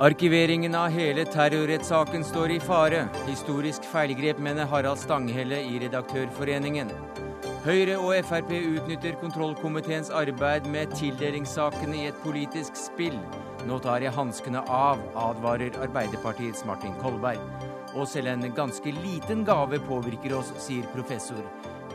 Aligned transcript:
Arkiveringen 0.00 0.74
av 0.74 0.88
hele 0.88 1.26
terrorrettssaken 1.28 2.22
står 2.24 2.50
i 2.50 2.60
fare. 2.60 3.02
Historisk 3.26 3.84
feilgrep, 3.84 4.38
mener 4.40 4.64
Harald 4.64 4.96
Stanghelle 4.96 5.58
i 5.60 5.76
Redaktørforeningen. 5.82 6.88
Høyre 7.66 7.98
og 8.00 8.14
Frp 8.24 8.54
utnytter 8.56 9.18
kontrollkomiteens 9.20 10.08
arbeid 10.22 10.70
med 10.72 10.96
tildelingssakene 10.96 11.98
i 11.98 12.06
et 12.08 12.24
politisk 12.24 12.80
spill. 12.80 13.18
Nå 13.68 13.76
tar 13.84 14.00
jeg 14.00 14.16
hanskene 14.16 14.64
av, 14.72 15.04
advarer 15.26 15.76
Arbeiderpartiets 15.84 16.64
Martin 16.64 16.96
Kolberg. 17.04 17.44
Og 17.92 18.08
selv 18.08 18.32
en 18.32 18.48
ganske 18.56 18.96
liten 19.02 19.44
gave 19.44 19.84
påvirker 19.84 20.38
oss, 20.40 20.56
sier 20.64 20.88
professor. 20.96 21.44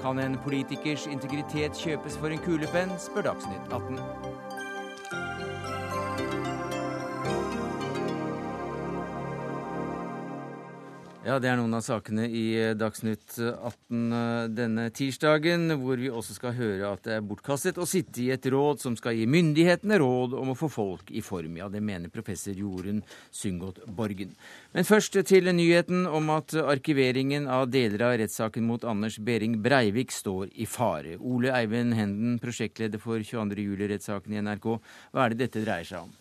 Kan 0.05 0.21
en 0.21 0.37
politikers 0.45 1.09
integritet 1.09 1.73
kjøpes 1.73 2.21
for 2.21 2.29
en 2.29 2.45
kulepenn, 2.45 2.99
spør 3.01 3.31
Dagsnytt 3.31 3.73
18. 3.73 4.34
Ja, 11.25 11.39
Det 11.41 11.49
er 11.49 11.55
noen 11.57 11.73
av 11.73 11.81
sakene 11.81 12.27
i 12.29 12.43
eh, 12.53 12.75
Dagsnytt 12.77 13.39
18 13.41 14.01
eh, 14.13 14.43
denne 14.53 14.83
tirsdagen, 14.93 15.71
hvor 15.81 15.97
vi 15.97 16.11
også 16.13 16.35
skal 16.35 16.51
høre 16.53 16.91
at 16.91 17.07
det 17.07 17.15
er 17.15 17.23
bortkastet 17.25 17.79
å 17.81 17.87
sitte 17.89 18.21
i 18.21 18.27
et 18.35 18.45
råd 18.53 18.83
som 18.83 18.93
skal 18.93 19.17
gi 19.17 19.23
myndighetene 19.25 19.97
råd 19.97 20.35
om 20.37 20.51
å 20.53 20.55
få 20.59 20.69
folk 20.69 21.09
i 21.09 21.23
form. 21.25 21.55
Ja, 21.57 21.65
det 21.73 21.81
mener 21.81 22.13
professor 22.13 22.53
Jorunn 22.53 22.99
Syngot 23.33 23.79
Borgen. 23.97 24.35
Men 24.77 24.85
først 24.85 25.17
til 25.25 25.49
nyheten 25.49 26.05
om 26.05 26.29
at 26.35 26.53
arkiveringen 26.61 27.49
av 27.49 27.71
deler 27.73 28.03
av 28.05 28.19
rettssaken 28.21 28.67
mot 28.67 28.85
Anders 28.85 29.17
Behring 29.17 29.57
Breivik 29.65 30.13
står 30.13 30.51
i 30.53 30.69
fare. 30.69 31.15
Ole 31.17 31.49
Eivind 31.57 31.97
Henden, 31.97 32.37
prosjektleder 32.43 33.01
for 33.01 33.17
22. 33.17 33.65
juli-rettssaken 33.65 34.37
i 34.37 34.45
NRK, 34.45 34.69
hva 35.09 35.25
er 35.25 35.33
det 35.33 35.41
dette 35.47 35.65
dreier 35.65 35.89
seg 35.89 36.05
om? 36.05 36.13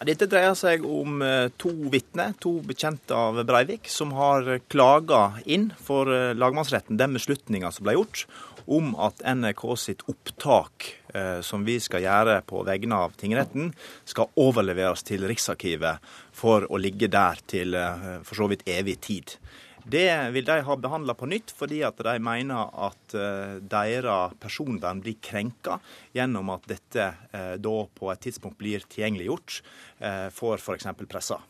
Dette 0.00 0.24
dreier 0.32 0.54
seg 0.56 0.80
om 0.88 1.20
eh, 1.20 1.50
to 1.60 1.70
vitner, 1.92 2.32
to 2.40 2.54
bekjente 2.64 3.12
av 3.12 3.36
Breivik, 3.44 3.90
som 3.92 4.14
har 4.16 4.46
klaga 4.72 5.34
inn 5.44 5.66
for 5.76 6.08
eh, 6.08 6.32
lagmannsretten 6.32 6.96
den 6.96 7.18
beslutninga 7.18 7.68
som 7.68 7.84
ble 7.84 7.98
gjort 7.98 8.22
om 8.64 8.94
at 8.96 9.20
NRK 9.20 9.60
sitt 9.82 10.06
opptak, 10.08 10.86
eh, 11.12 11.42
som 11.44 11.68
vi 11.68 11.76
skal 11.84 12.06
gjøre 12.06 12.38
på 12.48 12.64
vegne 12.64 12.96
av 12.96 13.12
tingretten, 13.20 13.74
skal 14.08 14.32
overleveres 14.40 15.04
til 15.04 15.28
Riksarkivet 15.28 16.00
for 16.32 16.64
å 16.72 16.80
ligge 16.80 17.10
der 17.12 17.44
til 17.44 17.76
for 18.24 18.40
så 18.40 18.48
vidt 18.48 18.64
evig 18.72 18.96
tid. 19.04 19.36
Det 19.84 20.30
vil 20.30 20.44
de 20.44 20.60
ha 20.66 20.76
behandla 20.76 21.14
på 21.14 21.28
nytt, 21.30 21.52
fordi 21.56 21.80
at 21.86 22.00
de 22.04 22.14
mener 22.22 22.72
at 22.86 23.14
uh, 23.16 23.58
deres 23.60 24.36
personvern 24.40 25.02
blir 25.02 25.18
krenka 25.24 25.78
gjennom 26.16 26.52
at 26.54 26.66
dette 26.70 27.06
uh, 27.32 27.54
da 27.56 27.76
på 27.94 28.10
et 28.12 28.24
tidspunkt 28.26 28.58
blir 28.60 28.84
tilgjengeliggjort 28.86 29.60
uh, 30.02 30.28
for 30.34 30.60
f.eks. 30.60 30.90
pressa. 31.08 31.40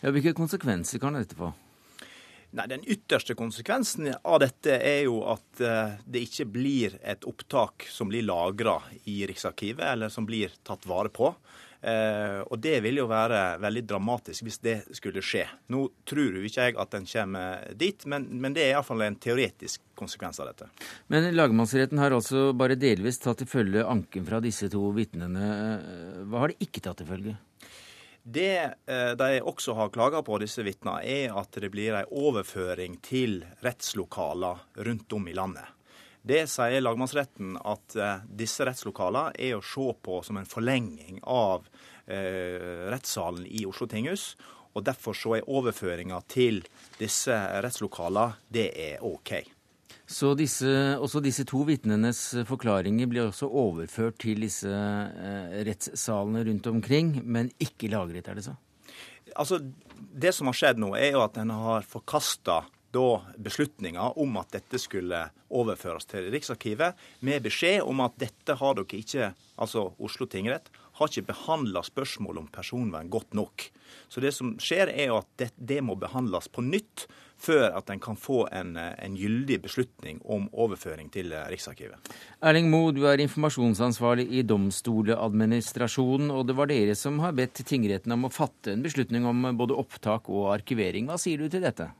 Ja, 0.00 0.10
hvilke 0.10 0.34
konsekvenser 0.36 1.02
kan 1.02 1.18
dette 1.18 1.38
få? 1.38 1.52
Nei, 2.54 2.68
Den 2.70 2.84
ytterste 2.86 3.36
konsekvensen 3.38 4.12
av 4.14 4.38
dette 4.42 4.78
er 4.78 5.04
jo 5.08 5.24
at 5.26 5.58
det 5.58 6.20
ikke 6.22 6.46
blir 6.54 6.94
et 7.02 7.26
opptak 7.26 7.88
som 7.90 8.06
blir 8.12 8.22
lagra 8.22 8.76
i 9.10 9.24
Riksarkivet, 9.26 9.82
eller 9.82 10.12
som 10.14 10.22
blir 10.28 10.54
tatt 10.62 10.86
vare 10.86 11.10
på. 11.10 11.32
Eh, 11.84 12.40
og 12.48 12.58
det 12.64 12.78
vil 12.80 13.02
jo 13.02 13.04
være 13.10 13.58
veldig 13.60 13.82
dramatisk 13.84 14.46
hvis 14.46 14.60
det 14.64 14.76
skulle 14.96 15.20
skje. 15.24 15.44
Nå 15.74 15.82
tror 16.08 16.38
jo 16.38 16.44
ikke 16.48 16.68
jeg 16.70 16.78
at 16.80 16.94
den 16.96 17.08
kommer 17.10 17.74
dit, 17.76 18.06
men, 18.08 18.24
men 18.40 18.56
det 18.56 18.64
er 18.64 18.72
iallfall 18.72 19.04
en 19.04 19.18
teoretisk 19.20 19.82
konsekvens 19.98 20.40
av 20.40 20.48
dette. 20.52 20.70
Men 21.12 21.28
lagmannsretten 21.36 22.00
har 22.00 22.16
altså 22.16 22.46
bare 22.56 22.78
delvis 22.80 23.20
tatt 23.20 23.42
til 23.42 23.50
følge 23.50 23.84
anken 23.84 24.24
fra 24.24 24.40
disse 24.44 24.70
to 24.72 24.88
vitnene. 24.96 25.50
Hva 26.24 26.46
har 26.46 26.54
de 26.54 26.68
ikke 26.68 26.82
tatt 26.84 27.02
til 27.02 27.10
følge? 27.10 27.36
Det 28.24 28.56
eh, 28.88 29.12
de 29.20 29.42
også 29.44 29.74
har 29.76 29.92
klaga 29.92 30.22
på, 30.24 30.38
disse 30.40 30.64
vitnene, 30.64 31.02
er 31.04 31.36
at 31.36 31.60
det 31.60 31.68
blir 31.68 31.98
en 31.98 32.08
overføring 32.08 32.96
til 33.04 33.42
rettslokaler 33.60 34.62
rundt 34.88 35.12
om 35.12 35.28
i 35.28 35.36
landet. 35.36 35.68
Det 36.24 36.46
sier 36.48 36.80
lagmannsretten 36.80 37.58
at 37.60 37.96
eh, 38.00 38.22
disse 38.32 38.64
rettslokalene 38.64 39.34
er 39.36 39.58
å 39.58 39.64
se 39.64 39.90
på 40.00 40.22
som 40.24 40.38
en 40.40 40.48
forlenging 40.48 41.18
av 41.28 41.66
eh, 42.08 42.88
rettssalen 42.88 43.44
i 43.44 43.66
Oslo 43.68 43.88
tinghus. 43.90 44.32
Og 44.72 44.86
Derfor 44.86 45.14
så 45.14 45.36
er 45.36 45.50
overføringa 45.52 46.22
til 46.32 46.62
disse 46.96 47.36
rettslokalene 47.62 48.40
det 48.48 48.70
er 48.72 49.04
OK. 49.04 49.36
Så 50.04 50.34
disse, 50.36 50.68
også 51.00 51.20
disse 51.24 51.44
to 51.48 51.62
vitnenes 51.68 52.18
forklaringer 52.48 53.08
blir 53.08 53.28
også 53.28 53.48
overført 53.48 54.18
til 54.24 54.42
disse 54.44 54.72
eh, 54.72 55.60
rettssalene 55.68 56.44
rundt 56.48 56.68
omkring, 56.72 57.18
men 57.24 57.52
ikke 57.60 57.92
lagret, 57.92 58.28
er 58.28 58.40
det 58.40 58.46
så? 58.48 58.56
Altså, 59.36 59.60
Det 60.14 60.32
som 60.34 60.48
har 60.48 60.56
skjedd 60.56 60.80
nå, 60.80 60.92
er 60.96 61.14
jo 61.14 61.24
at 61.24 61.36
en 61.40 61.52
har 61.52 61.86
forkasta 61.88 62.62
da 62.94 63.08
beslutninga 63.42 64.12
om 64.22 64.38
at 64.40 64.54
dette 64.54 64.78
skulle 64.80 65.24
overføres 65.54 66.06
til 66.10 66.30
Riksarkivet, 66.34 66.94
med 67.26 67.44
beskjed 67.44 67.82
om 67.82 68.02
at 68.06 68.16
dette 68.22 68.56
har 68.60 68.78
dere 68.78 69.00
ikke, 69.00 69.32
altså 69.58 69.90
Oslo 69.98 70.28
tingrett, 70.30 70.70
har 70.94 71.10
ikke 71.10 71.26
behandla 71.32 71.82
spørsmål 71.82 72.44
om 72.44 72.50
personvern 72.54 73.10
godt 73.10 73.34
nok. 73.34 73.66
Så 74.08 74.22
det 74.22 74.30
som 74.36 74.54
skjer, 74.62 74.92
er 74.94 75.14
at 75.16 75.26
det, 75.40 75.50
det 75.58 75.80
må 75.82 75.96
behandles 75.98 76.46
på 76.46 76.62
nytt 76.62 77.08
før 77.44 77.74
at 77.76 77.90
en 77.90 78.00
kan 78.00 78.16
få 78.16 78.44
en, 78.54 78.76
en, 78.78 79.16
gyldig 79.18 79.58
beslutning 79.64 80.20
om 80.22 80.46
overføring 80.52 81.10
til 81.12 81.34
Riksarkivet. 81.50 81.98
Erling 82.46 82.70
Moe, 82.70 82.94
du 82.94 83.02
er 83.10 83.20
informasjonsansvarlig 83.24 84.28
i 84.38 84.44
Domstoladministrasjonen, 84.46 86.30
og 86.30 86.46
det 86.48 86.56
var 86.58 86.70
dere 86.70 86.94
som 86.98 87.18
har 87.24 87.34
bedt 87.36 87.64
tingretten 87.66 88.14
om 88.14 88.28
å 88.28 88.32
fatte 88.32 88.72
en 88.72 88.86
beslutning 88.86 89.26
om 89.28 89.50
både 89.58 89.76
opptak 89.82 90.30
og 90.30 90.52
arkivering. 90.54 91.10
Hva 91.10 91.18
sier 91.20 91.42
du 91.42 91.50
til 91.50 91.66
dette? 91.66 91.90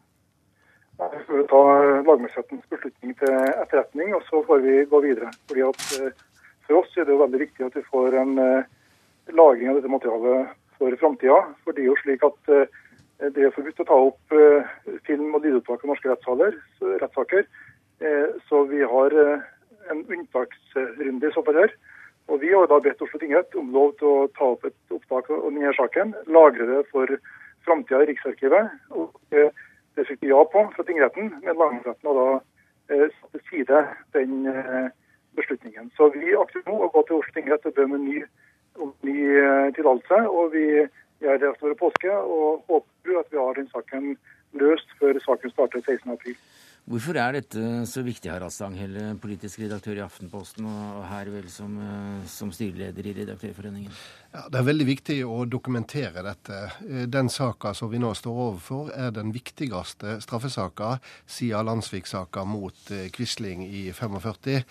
Vi 0.99 1.25
får 1.27 1.43
ta 1.43 1.63
lagmannsrettens 2.07 2.67
beslutning 2.71 3.15
til 3.19 3.33
etterretning, 3.35 4.13
og 4.15 4.23
så 4.29 4.45
får 4.47 4.61
vi 4.63 4.75
gå 4.91 5.01
videre. 5.03 5.33
Fordi 5.51 5.65
at 5.67 5.83
eh, 5.99 6.23
For 6.65 6.81
oss 6.81 6.95
er 6.97 7.05
det 7.05 7.13
jo 7.13 7.21
veldig 7.21 7.41
viktig 7.43 7.67
at 7.67 7.75
vi 7.77 7.83
får 7.91 8.15
en 8.21 8.39
eh, 8.41 8.69
lagring 9.35 9.69
av 9.69 9.81
dette 9.81 9.91
materialet 9.91 10.53
for 10.79 10.97
framtida. 11.01 11.41
For 11.65 11.75
det 11.75 11.83
er 11.83 11.91
jo 11.91 11.99
slik 12.01 12.23
at 12.25 12.53
eh, 12.55 12.79
det 13.35 13.43
er 13.43 13.53
forbudt 13.57 13.83
å 13.83 13.89
ta 13.89 13.99
opp 14.07 14.35
film- 15.07 15.35
og 15.37 15.45
lydopptak 15.45 15.85
av 15.85 15.91
norske 15.91 16.15
rettssaker. 17.03 17.45
Så 18.49 18.63
vi 18.69 18.81
har 18.83 19.15
en 19.15 20.01
unntaksrunde 20.03 21.31
i 21.31 21.33
så 21.33 21.45
fall 21.47 21.61
her. 21.63 21.77
Og 22.27 22.43
Vi 22.43 22.51
har 22.51 22.67
da 22.69 22.81
bedt 22.83 23.01
Oslo 23.07 23.21
tingrett 23.23 23.55
om 23.55 23.71
lov 23.73 23.95
til 24.01 24.11
å 24.11 24.27
ta 24.35 24.51
opp 24.57 24.67
et 24.67 24.97
opptak 24.97 25.31
av 25.31 25.47
denne 25.47 25.73
saken, 25.79 26.13
lagre 26.27 26.67
det 26.73 26.83
for 26.91 27.15
framtida 27.65 28.03
i 28.03 28.11
Riksarkivet. 28.11 28.75
og 28.91 29.15
det 29.97 30.07
fikk 30.09 30.25
vi 30.25 30.33
ja 30.33 30.43
på 30.51 30.65
fra 30.75 30.85
tingretten, 30.87 31.31
men 31.45 31.59
lagmannsretten 31.59 32.11
har 32.11 32.19
da 32.21 32.29
eh, 32.95 33.07
satt 33.21 33.37
til 33.37 33.45
side 33.51 33.83
den 34.17 34.47
eh, 34.51 34.89
beslutningen. 35.39 35.91
Så 35.97 36.11
vi 36.15 36.35
akter 36.39 36.65
nå 36.67 36.79
å 36.83 36.91
gå 36.95 37.05
til 37.07 37.21
Oslo 37.21 37.37
tingrett 37.37 37.67
og 37.69 37.77
be 37.77 37.87
om 37.89 37.97
en 37.99 38.07
ny, 38.09 38.21
ny 39.07 39.19
eh, 39.39 39.71
tillatelse. 39.77 40.21
Og 40.31 40.53
vi 40.55 40.67
gjør 41.23 41.41
det 41.41 41.53
etter 41.53 41.79
påske 41.81 42.11
og 42.11 42.67
håper 42.71 43.21
at 43.23 43.33
vi 43.33 43.41
har 43.41 43.59
den 43.59 43.71
saken 43.73 44.15
løst 44.61 44.99
før 45.01 45.19
saken 45.23 45.55
starter 45.55 45.83
16.4. 45.83 46.37
Hvorfor 46.85 47.17
er 47.17 47.39
dette 47.39 47.61
så 47.89 48.03
viktig, 48.05 48.29
Harald 48.29 48.53
Stanghelle, 48.53 49.15
politisk 49.17 49.63
redaktør 49.63 49.97
i 49.97 50.03
Aftenposten, 50.05 50.67
og 50.69 51.07
her 51.09 51.31
vel 51.33 51.47
som, 51.49 51.79
eh, 51.81 52.27
som 52.29 52.51
styreleder 52.53 53.07
i 53.09 53.15
Redaktørforeningen? 53.23 53.95
Ja, 54.35 54.49
Det 54.51 54.59
er 54.59 54.67
veldig 54.67 54.85
viktig 54.89 55.17
å 55.31 55.45
dokumentere 55.47 56.25
dette. 56.27 56.57
Eh, 56.83 57.05
den 57.07 57.29
saka 57.31 57.71
som 57.75 57.93
vi 57.93 58.01
nå 58.03 58.11
står 58.19 58.41
overfor, 58.49 58.91
er 58.91 59.13
den 59.15 59.31
viktigste 59.31 60.17
straffesaka 60.25 60.97
siden 61.23 61.69
Landsvik-saka 61.69 62.43
mot 62.43 62.91
eh, 62.91 63.13
Quisling 63.15 63.63
i 63.63 63.85
45. 63.95 64.65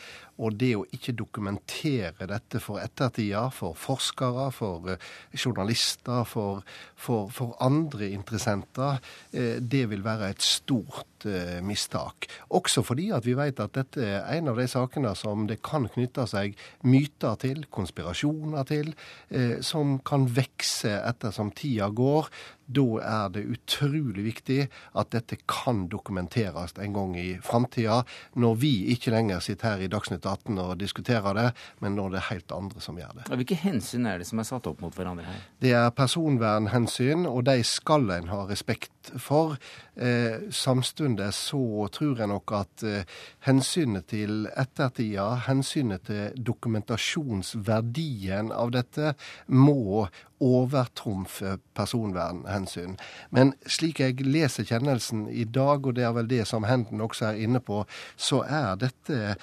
Og 0.43 0.57
det 0.59 0.73
å 0.75 0.83
ikke 0.91 1.15
dokumentere 1.15 2.27
dette 2.27 2.59
for 2.59 2.81
ettertida, 2.83 3.45
for 3.55 3.77
forskere, 3.77 4.49
for 4.51 4.97
journalister, 5.31 6.25
for, 6.27 6.65
for, 6.97 7.31
for 7.31 7.55
andre 7.63 8.09
interessenter, 8.09 8.97
det 9.31 9.83
vil 9.91 10.01
være 10.01 10.31
et 10.33 10.41
stort 10.41 11.27
mistak. 11.61 12.25
Også 12.49 12.81
fordi 12.81 13.11
at 13.13 13.27
vi 13.29 13.37
vet 13.37 13.61
at 13.61 13.77
dette 13.77 14.01
er 14.01 14.25
en 14.39 14.49
av 14.49 14.57
de 14.57 14.65
sakene 14.67 15.13
som 15.15 15.45
det 15.47 15.59
kan 15.61 15.85
knytte 15.93 16.25
seg 16.33 16.57
myter 16.81 17.37
til, 17.45 17.61
konspirasjoner 17.69 18.65
til, 18.73 18.89
eh, 19.29 19.52
som 19.61 19.99
kan 20.05 20.25
vekse 20.25 20.95
ettersom 21.03 21.51
tida 21.51 21.89
går. 21.93 22.29
Da 22.65 22.85
er 23.03 23.31
det 23.35 23.43
utrolig 23.51 24.23
viktig 24.25 24.59
at 24.99 25.11
dette 25.15 25.37
kan 25.49 25.87
dokumenteres 25.91 26.75
en 26.79 26.95
gang 26.95 27.15
i 27.19 27.37
framtida, 27.43 28.03
når 28.39 28.53
vi 28.61 28.73
ikke 28.93 29.11
lenger 29.13 29.39
sitter 29.43 29.73
her 29.73 29.79
i 29.83 29.91
Dagsnytt 29.91 30.25
18 30.25 30.59
og 30.63 30.79
diskuterer 30.79 31.33
det, 31.37 31.49
men 31.83 31.91
når 31.99 32.07
det 32.13 32.19
er 32.21 32.29
helt 32.31 32.51
andre 32.55 32.79
som 32.83 32.97
gjør 32.99 33.13
det. 33.19 33.23
Hvilke 33.33 33.59
hensyn 33.63 34.05
er 34.09 34.15
det 34.21 34.27
som 34.29 34.39
er 34.39 34.47
satt 34.47 34.67
opp 34.69 34.79
mot 34.83 34.95
hverandre 34.95 35.25
her? 35.27 35.39
Det 35.63 35.73
er 35.77 35.95
personvernhensyn, 35.95 37.21
og 37.29 37.41
de 37.49 37.57
skal 37.67 38.03
en 38.15 38.31
ha 38.31 38.39
respekt 38.49 38.91
for. 39.19 39.57
Eh, 39.95 40.39
samtidig 40.49 41.33
så 41.33 41.87
tror 41.93 42.19
jeg 42.19 42.27
nok 42.31 42.51
at 42.57 42.83
eh, 42.87 43.03
hensynet 43.45 44.07
til 44.09 44.47
ettertida, 44.57 45.35
hensynet 45.47 46.01
til 46.07 46.43
dokumentasjonsverdien 46.51 48.51
av 48.55 48.71
dette, 48.73 49.13
må 49.47 50.07
overtrumfe 50.43 51.57
personvernhensyn. 51.77 52.97
Men 53.31 53.53
slik 53.69 54.01
jeg 54.03 54.19
leser 54.25 54.67
kjennelsen 54.67 55.25
i 55.31 55.45
dag, 55.47 55.85
og 55.87 55.95
det 55.97 56.05
er 56.07 56.15
vel 56.17 56.29
det 56.29 56.43
som 56.49 56.67
Henden 56.67 57.01
også 57.03 57.29
er 57.31 57.41
inne 57.45 57.61
på, 57.63 57.83
så 58.19 58.43
er 58.43 58.75
dette 58.81 59.35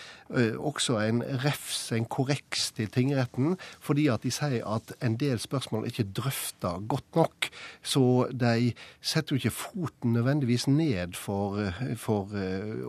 også 0.60 1.00
en 1.02 1.22
refs, 1.42 1.88
en 1.96 2.06
korreks 2.10 2.68
til 2.76 2.90
tingretten, 2.92 3.56
fordi 3.82 4.06
at 4.12 4.24
de 4.26 4.32
sier 4.34 4.66
at 4.68 4.92
en 5.02 5.16
del 5.20 5.40
spørsmål 5.42 5.88
ikke 5.90 6.08
drøfter 6.16 6.82
godt 6.90 7.16
nok. 7.18 7.50
Så 7.82 8.04
de 8.30 8.72
setter 9.00 9.34
jo 9.34 9.40
ikke 9.40 9.56
foten 9.56 10.14
nødvendigvis 10.14 10.68
ned 10.70 11.16
for, 11.18 11.58
for 11.98 12.30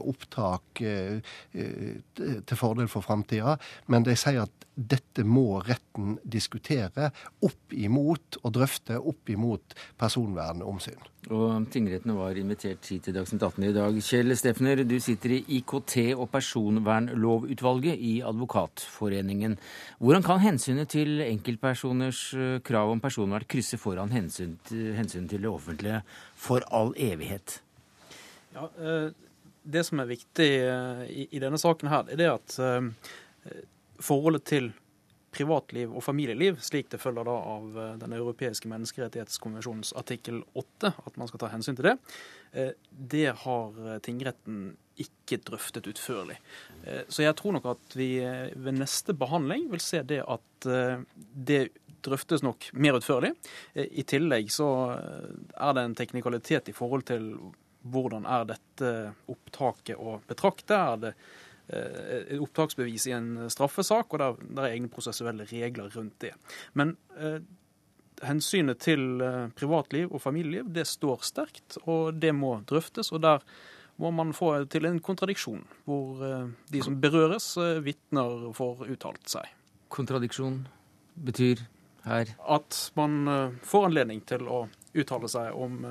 opptak 0.03 0.83
til 0.83 2.57
fordel 2.57 2.91
for 2.91 3.05
framtida, 3.05 3.57
men 3.87 4.05
de 4.05 4.17
sier 4.19 4.43
at 4.45 4.67
dette 4.75 5.23
må 5.27 5.59
retten 5.67 6.15
diskutere 6.23 7.09
opp 7.43 7.73
imot 7.75 8.00
og 8.42 8.53
drøfte 8.56 8.98
opp 9.00 9.31
imot 9.31 9.75
personvernomsyn. 10.00 11.00
Og 11.30 11.68
tingrettene 11.69 12.15
var 12.18 12.38
invitert 12.39 12.88
hit 12.89 13.06
til 13.06 13.13
Dagsnytt 13.13 13.44
18 13.45 13.65
i 13.68 13.74
dag. 13.75 13.98
Kjell 14.01 14.33
Steffner, 14.38 14.81
du 14.89 14.95
sitter 15.03 15.36
i 15.36 15.42
IKT- 15.59 16.15
og 16.15 16.25
personvernlovutvalget 16.33 18.01
i 18.01 18.13
Advokatforeningen. 18.25 19.57
Hvordan 20.01 20.25
kan 20.25 20.42
hensynet 20.42 20.89
til 20.89 21.21
enkeltpersoners 21.27 22.24
eh, 22.33 22.57
krav 22.65 22.89
om 22.95 23.03
personvern 23.03 23.45
krysse 23.45 23.77
foran 23.77 24.13
hensyn 24.15 24.57
til, 24.65 24.95
hensyn 24.98 25.30
til 25.30 25.45
det 25.45 25.51
offentlige 25.51 26.01
for 26.33 26.65
all 26.74 26.95
evighet? 26.98 27.59
Ja, 28.56 28.69
eh, 28.81 29.12
Det 29.62 29.86
som 29.86 30.00
er 30.01 30.09
viktig 30.09 30.50
eh, 30.57 31.01
i 31.30 31.39
denne 31.39 31.59
saken, 31.62 31.92
her, 31.92 32.07
er 32.09 32.18
det 32.18 32.31
at 32.33 32.56
forholdet 34.01 34.44
til 34.50 34.71
privatliv 35.31 35.93
og 35.95 36.03
familieliv, 36.03 36.59
slik 36.63 36.89
det 36.91 36.99
følger 37.01 37.27
da 37.27 37.33
av 37.53 37.79
eh, 37.79 37.91
Den 38.01 38.15
europeiske 38.17 38.69
menneskerettighetskonvensjonens 38.71 39.93
artikkel 39.99 40.41
8, 40.59 40.93
at 41.05 41.19
man 41.19 41.31
skal 41.31 41.43
ta 41.43 41.51
hensyn 41.53 41.77
til 41.79 41.91
det, 41.91 41.97
eh, 42.51 42.73
det 42.91 43.27
har 43.45 43.83
eh, 43.85 43.99
tingretten 44.03 44.73
ikke 45.01 45.39
drøftet 45.47 45.87
utførlig. 45.89 46.35
Så 47.09 47.23
jeg 47.23 47.33
tror 47.39 47.55
nok 47.55 47.63
at 47.71 47.93
vi 47.97 48.19
ved 48.21 48.75
neste 48.75 49.15
behandling 49.17 49.63
vil 49.71 49.81
se 49.81 50.03
det 50.05 50.19
at 50.19 50.67
det 51.47 51.61
drøftes 52.05 52.43
nok 52.45 52.67
mer 52.77 52.99
utførlig. 52.99 53.31
I 53.73 54.03
tillegg 54.05 54.51
så 54.53 54.67
er 54.93 55.73
det 55.73 55.85
en 55.87 55.95
teknikalitet 55.97 56.69
i 56.69 56.75
forhold 56.77 57.07
til 57.09 57.31
hvordan 57.81 58.27
er 58.29 58.45
dette 58.51 58.91
opptaket 59.31 59.97
å 59.97 60.19
betrakte. 60.27 60.77
Er 60.77 61.01
det 61.01 61.13
et 61.71 62.31
eh, 62.35 62.41
opptaksbevis 62.41 63.07
i 63.07 63.15
en 63.15 63.31
straffesak, 63.51 64.12
og 64.12 64.21
der, 64.21 64.38
der 64.44 64.68
er 64.68 64.75
egne 64.75 64.91
prosessuelle 64.91 65.47
regler 65.50 65.91
rundt 65.95 66.18
det. 66.23 66.33
Men 66.77 66.95
eh, 67.18 67.39
hensynet 68.27 68.81
til 68.83 69.23
eh, 69.23 69.47
privatliv 69.57 70.12
og 70.12 70.23
familieliv 70.23 70.71
det 70.75 70.88
står 70.89 71.23
sterkt, 71.27 71.79
og 71.85 72.19
det 72.19 72.33
må 72.35 72.57
drøftes. 72.68 73.12
og 73.12 73.21
der 73.21 73.45
må 74.01 74.09
man 74.12 74.33
få 74.33 74.53
til 74.65 74.85
en 74.85 75.00
kontradiksjon, 75.00 75.62
hvor 75.85 76.23
de 76.73 76.79
som 76.81 76.95
berøres, 76.97 77.53
vitner 77.85 78.47
får 78.57 78.88
uttalt 78.89 79.29
seg. 79.29 79.51
Kontradiksjon 79.94 80.63
betyr 81.13 81.62
her? 82.07 82.31
At 82.41 82.79
man 82.97 83.59
får 83.62 83.91
anledning 83.91 84.24
til 84.25 84.47
å 84.50 84.63
uttale 84.95 85.29
seg 85.29 85.53
om 85.53 85.85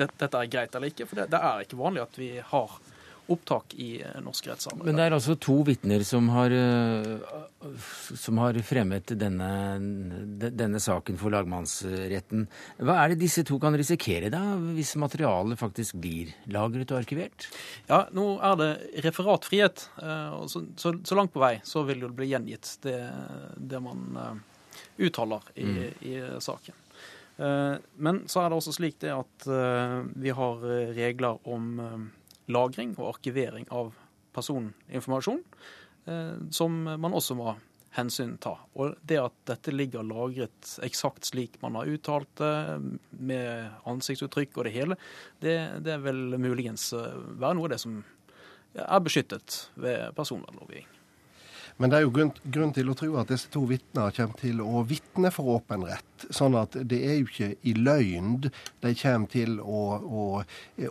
dette 0.00 0.26
er 0.26 0.50
greit 0.50 0.74
eller 0.74 0.90
ikke. 0.90 1.06
For 1.06 1.20
det, 1.20 1.28
det 1.30 1.38
er 1.38 1.62
ikke 1.62 1.78
vanlig 1.78 2.02
at 2.02 2.18
vi 2.18 2.32
har 2.42 2.74
opptak 3.26 3.74
i 3.74 4.02
eh, 4.02 4.20
norsk 4.22 4.46
rettssamarbeid. 4.50 4.86
Men 4.86 4.98
det 4.98 5.06
er 5.06 5.16
altså 5.16 5.36
to 5.40 5.58
vitner 5.66 6.02
som 6.06 6.28
har, 6.34 6.52
eh, 6.52 7.66
som 8.18 8.40
har 8.42 8.58
fremmet 8.66 9.14
denne, 9.18 9.50
denne, 10.42 10.80
saken 10.82 11.18
for 11.20 11.34
lagmannsretten. 11.34 12.46
Hva 12.82 12.98
er 13.02 13.12
det 13.12 13.22
disse 13.22 13.44
to 13.46 13.58
kan 13.62 13.76
risikere 13.78 14.32
da, 14.32 14.42
hvis 14.76 14.94
materialet 15.00 15.60
faktisk 15.60 16.00
blir 16.02 16.32
lagret 16.52 16.90
og 16.94 17.02
arkivert? 17.02 17.48
Ja, 17.90 18.04
nå 18.16 18.36
er 18.42 18.58
det 18.60 18.70
referatfrihet. 19.06 19.86
Eh, 20.02 20.38
og 20.40 20.48
så, 20.52 20.64
så, 20.76 20.96
så 21.06 21.18
langt 21.18 21.34
på 21.34 21.42
vei 21.42 21.58
så 21.66 21.86
vil 21.88 22.02
det 22.02 22.14
bli 22.16 22.32
gjengitt 22.32 22.76
det, 22.86 22.98
det 23.56 23.82
man 23.82 24.42
uttaler 24.98 25.44
i, 25.54 25.66
mm. 25.66 25.84
i 26.08 26.16
saken. 26.42 26.78
Men 27.42 28.18
så 28.30 28.42
er 28.42 28.50
det 28.50 28.58
også 28.58 28.74
slik 28.76 28.98
det 29.02 29.10
at 29.10 29.46
vi 30.20 30.34
har 30.36 30.60
regler 30.94 31.40
om 31.48 31.80
lagring 32.52 32.94
og 32.98 33.16
arkivering 33.16 33.68
av 33.72 33.92
personinformasjon, 34.36 35.42
eh, 36.06 36.34
som 36.50 36.82
man 36.86 37.16
også 37.16 37.36
må 37.38 37.54
hensyn 37.96 38.38
ta. 38.40 38.54
Og 38.80 38.96
det 39.04 39.18
at 39.20 39.34
dette 39.48 39.74
ligger 39.74 40.06
lagret 40.06 40.76
eksakt 40.84 41.28
slik 41.28 41.58
man 41.64 41.76
har 41.76 41.90
uttalt 41.92 42.30
det, 42.40 42.54
med 43.20 43.68
ansiktsuttrykk 43.88 44.56
og 44.56 44.68
det 44.68 44.74
hele, 44.76 44.98
det, 45.44 45.56
det 45.84 45.98
vil 46.06 46.38
muligens 46.40 46.90
eh, 46.96 47.20
være 47.36 47.58
noe 47.58 47.68
av 47.68 47.74
det 47.74 47.82
som 47.84 48.00
er 48.72 49.04
beskyttet 49.04 49.66
ved 49.76 50.14
personvernlovgivning. 50.16 50.88
Men 51.80 51.92
det 51.92 51.98
er 51.98 52.04
jo 52.06 52.12
grunn, 52.14 52.32
grunn 52.54 52.72
til 52.76 52.90
å 52.90 52.96
tro 52.98 53.16
at 53.20 53.30
disse 53.32 53.50
to 53.52 53.64
vitner 53.68 54.12
kommer 54.16 54.38
til 54.40 54.60
å 54.64 54.82
vitne 54.88 55.32
for 55.34 55.56
åpen 55.56 55.86
rett. 55.88 56.26
Sånn 56.30 56.56
at 56.58 56.76
det 56.88 57.00
er 57.06 57.18
jo 57.18 57.28
ikke 57.30 57.50
i 57.66 57.74
løgn 57.78 58.46
de 58.82 58.94
kommer 58.98 59.32
til 59.32 59.58
å, 59.60 59.82
å 59.98 60.24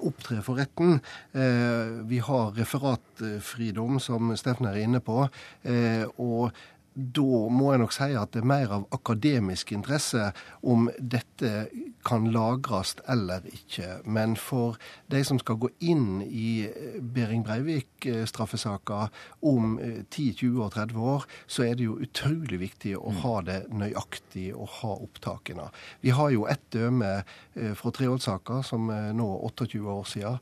opptre 0.02 0.42
for 0.46 0.60
retten. 0.60 1.00
Eh, 1.32 2.02
vi 2.10 2.22
har 2.24 2.52
referatfridom, 2.58 4.00
som 4.04 4.34
Steffen 4.40 4.70
er 4.70 4.82
inne 4.82 5.02
på. 5.04 5.24
Eh, 5.64 6.04
og 6.18 6.52
da 6.94 7.48
må 7.48 7.72
jeg 7.72 7.82
nok 7.82 7.94
si 7.96 8.10
at 8.20 8.34
det 8.36 8.42
er 8.42 8.50
mer 8.52 8.74
av 8.76 8.88
akademisk 8.96 9.72
interesse 9.72 10.32
om 10.68 10.90
dette 11.00 11.70
kan 12.06 12.26
lagres 12.34 12.96
eller 13.10 13.46
ikke. 13.48 14.02
Men 14.10 14.36
for 14.40 14.78
de 15.12 15.22
som 15.26 15.40
skal 15.42 15.60
gå 15.62 15.70
inn 15.86 16.22
i 16.26 16.66
eh, 16.68 16.98
Behring 17.02 17.44
Breivik-straffesaka 17.46 19.06
om 19.48 19.78
10, 19.80 20.02
eh, 20.02 20.36
20 20.42 20.64
og 20.66 20.74
30 20.76 21.06
år, 21.14 21.28
så 21.48 21.66
er 21.68 21.78
det 21.78 21.88
jo 21.88 22.00
utrolig 22.02 22.60
viktig 22.62 22.96
å 22.98 23.14
ha 23.22 23.36
det 23.46 23.60
nøyaktig 23.70 24.50
og 24.56 24.82
ha 24.82 24.96
opptakene. 25.06 25.70
Vi 26.02 26.16
har 26.18 26.34
jo 26.34 26.48
ett 26.52 26.66
døme 26.74 27.14
eh, 27.22 27.74
fra 27.78 27.94
Treholt-saka, 27.96 28.62
som 28.68 28.90
er 28.94 29.12
nå 29.18 29.30
28 29.52 29.82
år 29.86 30.06
siden. 30.10 30.40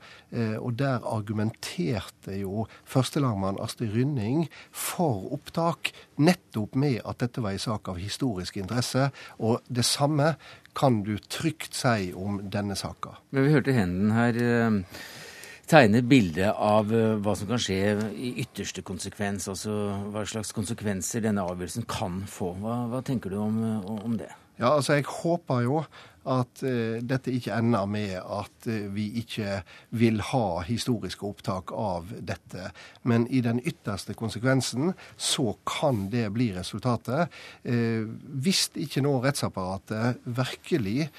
Og 0.59 0.75
der 0.79 1.03
argumenterte 1.07 2.35
jo 2.37 2.65
førstelagmann 2.87 3.59
Astrid 3.61 3.91
Rynning 3.95 4.45
for 4.71 5.27
opptak. 5.35 5.91
Nettopp 6.19 6.75
med 6.79 6.99
at 7.07 7.21
dette 7.23 7.43
var 7.43 7.55
en 7.55 7.63
sak 7.63 7.89
av 7.91 7.99
historisk 8.01 8.59
interesse. 8.59 9.09
Og 9.39 9.63
det 9.67 9.85
samme 9.87 10.33
kan 10.77 11.01
du 11.03 11.15
trygt 11.17 11.77
si 11.77 12.11
om 12.15 12.41
denne 12.51 12.77
saka. 12.79 13.17
Vi 13.35 13.49
hørte 13.51 13.75
Henden 13.75 14.13
her 14.15 14.37
eh, 14.43 14.99
tegne 15.69 16.01
bildet 16.05 16.51
av 16.53 16.93
eh, 16.95 17.15
hva 17.21 17.35
som 17.37 17.49
kan 17.49 17.61
skje 17.61 17.79
i 18.15 18.33
ytterste 18.43 18.83
konsekvens. 18.85 19.49
Altså 19.51 19.75
hva 20.13 20.25
slags 20.29 20.53
konsekvenser 20.55 21.25
denne 21.25 21.45
avgjørelsen 21.45 21.87
kan 21.89 22.23
få. 22.29 22.53
Hva, 22.61 22.83
hva 22.91 23.03
tenker 23.05 23.33
du 23.33 23.39
om, 23.41 23.59
eh, 23.65 23.91
om 23.97 24.19
det? 24.19 24.31
Ja, 24.59 24.73
altså 24.75 24.97
Jeg 24.97 25.05
håper 25.07 25.61
jo 25.63 25.83
at 26.27 26.63
uh, 26.65 26.99
dette 27.05 27.31
ikke 27.33 27.55
ender 27.55 27.87
med 27.89 28.15
at 28.19 28.67
uh, 28.67 28.87
vi 28.93 29.07
ikke 29.21 29.61
vil 29.95 30.21
ha 30.31 30.61
historiske 30.67 31.25
opptak 31.25 31.73
av 31.75 32.11
dette. 32.19 32.71
Men 33.07 33.27
i 33.27 33.41
den 33.45 33.61
ytterste 33.63 34.15
konsekvensen 34.17 34.93
så 35.15 35.53
kan 35.69 36.07
det 36.13 36.27
bli 36.35 36.51
resultatet. 36.57 37.31
Uh, 37.63 38.09
hvis 38.43 38.67
ikke 38.75 39.03
nå 39.05 39.17
rettsapparatet 39.23 40.19
virkelig 40.25 41.09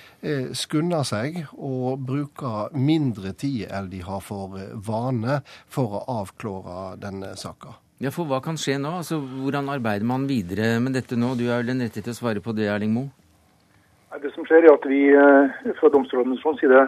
skunder 0.57 1.05
seg 1.07 1.37
og 1.53 2.03
bruker 2.07 2.75
mindre 2.77 3.33
tid 3.39 3.69
enn 3.71 3.91
de 3.93 4.01
har 4.05 4.23
for 4.25 4.59
vane 4.87 5.41
for 5.71 6.01
å 6.01 6.03
avklare 6.21 6.97
denne 7.01 7.33
saka. 7.41 7.77
Ja, 8.01 8.09
for 8.15 8.25
Hva 8.25 8.39
kan 8.41 8.57
skje 8.57 8.79
nå? 8.81 8.95
Altså, 9.03 9.19
Hvordan 9.21 9.69
arbeider 9.69 10.09
man 10.09 10.25
videre 10.29 10.79
med 10.81 10.95
dette 10.97 11.19
nå? 11.21 11.35
Du 11.37 11.45
er 11.51 11.61
vel 11.61 11.75
den 11.75 11.85
rette 11.85 12.01
til 12.01 12.15
å 12.15 12.17
svare 12.17 12.41
på 12.41 12.55
det, 12.57 12.71
Erling 12.73 12.95
Moe? 12.97 13.20
Det 14.31 14.37
som 14.37 14.45
skjer 14.47 14.63
er 14.63 14.77
at 14.77 14.85
vi 14.87 14.99
eh, 15.11 15.71
fra 15.81 15.89
domstolenes 15.91 16.45
side, 16.61 16.81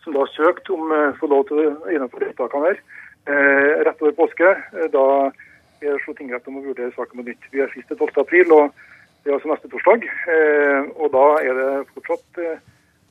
som 0.00 0.14
da 0.14 0.22
har 0.22 0.30
søkt 0.32 0.70
om 0.72 0.86
å 0.88 1.00
eh, 1.10 1.18
få 1.20 1.28
lov 1.28 1.42
til 1.50 1.58
gjennomføre 1.92 2.30
rettstakene 2.30 2.70
her, 2.70 2.78
eh, 3.28 3.82
rett 3.84 4.00
over 4.00 4.14
påske, 4.16 4.52
da 4.94 5.02
er 5.82 5.98
Oslo 5.98 6.14
tingrett 6.16 6.48
om 6.48 6.56
å 6.56 6.64
vurdere 6.64 6.94
saken 6.94 7.20
på 7.20 7.26
nytt. 7.26 7.44
Vi 7.52 7.60
er 7.60 7.68
sist 7.74 7.92
til 7.92 8.00
12. 8.00 8.22
april, 8.24 8.54
og 8.56 8.72
det 9.20 9.28
er 9.28 9.36
altså 9.36 9.52
neste 9.52 9.68
torsdag. 9.74 10.08
Og 10.96 11.12
da 11.12 11.26
er 11.44 11.60
det 11.60 11.68
fortsatt 11.92 12.42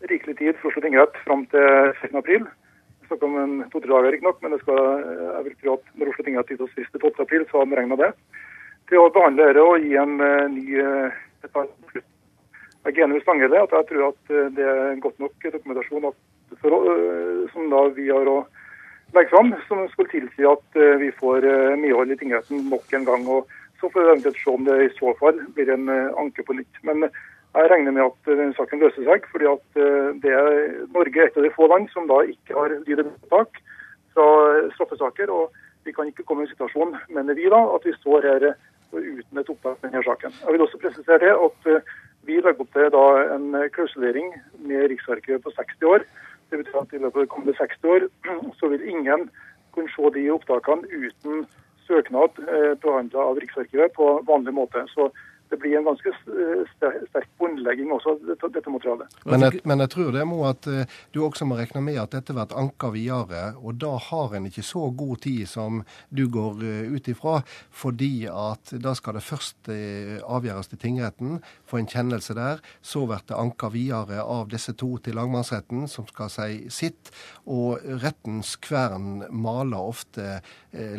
rikelig 0.09 0.39
tid 0.41 0.57
for 0.57 0.71
Oslo 0.71 0.81
tingrett 0.87 1.21
fram 1.27 1.45
til 1.53 1.93
16. 2.01 2.17
april. 2.17 2.49
Vi 2.97 3.11
snakker 3.11 3.29
om 3.29 3.39
en 3.43 3.55
to-tre 3.69 3.93
dager, 3.93 4.09
riktignok, 4.17 4.41
men 4.41 4.57
skal, 4.65 4.83
jeg 5.05 5.47
vil 5.51 5.57
tro 5.61 5.77
at 5.77 5.95
når 6.01 6.15
Oslo 6.15 6.25
tingrett 6.25 6.49
gitt 6.55 6.65
oss 6.65 6.73
sist 6.73 6.97
til 6.97 7.05
12. 7.05 7.27
april, 7.29 7.45
så 7.45 7.61
har 7.61 7.69
de 7.69 7.77
regna 7.83 8.01
det. 8.07 8.13
Til 8.89 9.05
å 9.05 9.09
behandle 9.13 9.51
dette 9.51 9.69
og 9.69 9.85
gi 9.85 9.99
en 10.01 10.17
ny 10.17 10.65
beslutning 11.45 12.16
med 12.95 13.21
Stanghelle 13.21 13.59
at 13.63 13.71
jeg 13.71 13.87
tror 13.89 14.07
at 14.07 14.31
eh, 14.31 14.51
det 14.55 14.63
er 14.63 14.99
godt 15.01 15.19
nok 15.19 15.33
dokumentasjon 15.43 16.13
for, 16.61 16.71
eh, 16.71 17.49
som 17.51 17.69
da 17.69 17.87
vi 17.95 18.07
har 18.09 18.27
å 18.27 18.45
legge 19.13 19.29
fram, 19.29 19.53
som 19.67 19.87
skulle 19.89 20.09
tilsi 20.09 20.45
at 20.47 20.75
eh, 20.75 20.97
vi 20.97 21.11
får 21.11 21.43
medhold 21.77 22.11
i 22.11 22.17
tingretten 22.17 22.69
nok 22.69 22.93
en 22.93 23.05
gang. 23.05 23.27
og 23.27 23.47
Så 23.79 23.89
får 23.89 24.01
vi 24.01 24.09
eventuelt 24.09 24.37
se 24.37 24.49
om 24.49 24.63
det 24.63 24.77
i 24.85 24.93
så 24.95 25.13
fall 25.19 25.39
blir 25.55 25.69
en 25.69 25.89
anke 25.89 26.43
på 26.43 26.53
nytt. 26.53 26.83
Men 26.83 27.09
Jeg 27.57 27.69
regner 27.71 27.91
med 27.91 28.03
at 28.03 28.55
saken 28.55 28.79
løser 28.79 29.03
seg, 29.07 29.23
fordi 29.31 29.47
at 29.49 29.77
det 30.21 30.29
er, 30.29 30.85
Norge 30.93 31.21
er 31.21 31.27
et 31.27 31.37
av 31.37 31.43
de 31.43 31.49
få 31.55 31.65
land 31.67 31.87
som 31.89 32.05
da 32.05 32.19
ikke 32.21 32.53
har 32.53 32.69
lyd- 32.69 32.99
og 32.99 33.07
bildeopptak 33.07 33.61
fra 34.13 34.25
straffesaker. 34.75 35.31
og 35.31 35.51
Vi 35.83 35.91
kan 35.91 36.05
ikke 36.05 36.23
komme 36.23 36.43
i 36.43 36.45
en 36.45 36.51
situasjon, 36.51 36.93
mener 37.09 37.33
vi 37.33 37.49
da, 37.49 37.57
at 37.73 37.87
vi 37.87 37.95
står 37.97 38.27
her 38.29 38.53
uten 38.93 39.41
et 39.41 39.49
opptak 39.49 39.81
denne 39.83 40.03
saken. 40.05 40.35
Jeg 40.43 40.53
vil 40.53 40.63
også 40.65 40.79
presisere 40.81 41.19
det 41.25 41.33
at 41.33 41.67
vi 42.27 42.39
legger 42.39 42.63
opp 42.63 42.73
til 42.75 42.95
en 43.35 43.55
klausulering 43.75 44.33
med 44.59 44.89
Riksarkivet 44.91 45.43
på 45.43 45.53
60 45.55 45.85
år. 45.91 46.07
Det 46.49 46.59
betyr 46.61 46.79
at 46.81 46.93
i 46.93 47.01
løpet 47.03 47.19
av 47.19 47.25
de 47.25 47.31
kommende 47.31 47.57
60 47.59 47.87
år 47.93 48.07
så 48.59 48.69
vil 48.71 48.83
ingen 48.87 49.29
kunne 49.75 49.91
se 49.93 50.11
de 50.15 50.27
opptakene 50.31 50.87
uten 50.91 51.47
søknad 51.87 52.39
eh, 52.43 52.73
behandla 52.83 53.29
av 53.31 53.39
Riksarkivet 53.41 53.95
på 53.95 54.07
vanlig 54.27 54.53
måte. 54.55 54.83
Så 54.91 55.09
det 55.49 55.57
blir 55.61 55.77
en 55.77 55.87
ganske 55.87 56.11
sterk 56.73 57.29
båndlegging 57.39 57.91
også, 57.95 58.17
dette, 58.27 58.49
dette 58.53 58.71
materialet. 58.71 59.17
Men 59.25 59.45
jeg, 59.45 59.61
men 59.67 59.83
jeg, 59.83 59.91
tror 59.93 60.11
det 60.15 60.25
må 60.27 60.41
at 60.49 60.67
uh, 60.67 60.97
du 61.15 61.21
også 61.23 61.47
må 61.47 61.57
regne 61.59 61.83
med 61.85 61.99
at 62.01 62.15
dette 62.17 62.35
blir 62.35 62.55
anka 62.59 62.91
videre. 62.95 63.43
Og 63.61 63.77
da 63.79 63.93
har 64.09 64.35
en 64.37 64.49
ikke 64.49 64.65
så 64.65 64.89
god 64.97 65.23
tid 65.23 65.47
som 65.49 65.83
du 66.09 66.25
går 66.33 66.63
uh, 66.63 66.95
ut 66.95 67.07
ifra, 67.11 67.39
fordi 67.71 68.27
at 68.31 68.73
da 68.83 68.93
skal 68.97 69.17
det 69.17 69.25
først 69.27 69.69
avgjøres 69.69 70.69
til 70.71 70.79
tingretten, 70.81 71.39
få 71.67 71.79
en 71.81 71.89
kjennelse 71.89 72.35
der. 72.37 72.61
Så 72.81 73.05
blir 73.07 73.23
det 73.27 73.37
anka 73.37 73.69
videre 73.73 74.23
av 74.23 74.51
disse 74.51 74.73
to 74.77 74.95
til 75.03 75.17
lagmannsretten, 75.17 75.87
som 75.91 76.07
skal 76.09 76.31
si 76.31 76.67
sitt. 76.73 77.11
Og 77.47 77.79
rettens 78.03 78.55
kvern 78.63 79.25
maler 79.31 79.91
ofte 79.93 80.39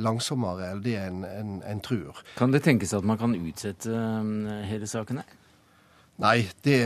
langsommere 0.02 0.72
enn 0.72 0.82
det 0.84 0.96
en, 1.00 1.22
en, 1.26 1.52
en 1.66 1.82
tror. 1.84 2.22
Kan 2.38 2.54
det 2.54 2.64
tenkes 2.66 2.94
at 2.96 3.06
man 3.06 3.20
kan 3.20 3.36
utsette 3.36 3.92
hele 4.68 4.86
saken 4.90 5.22
her? 5.22 5.36
Nei, 6.18 6.50
det 6.66 6.78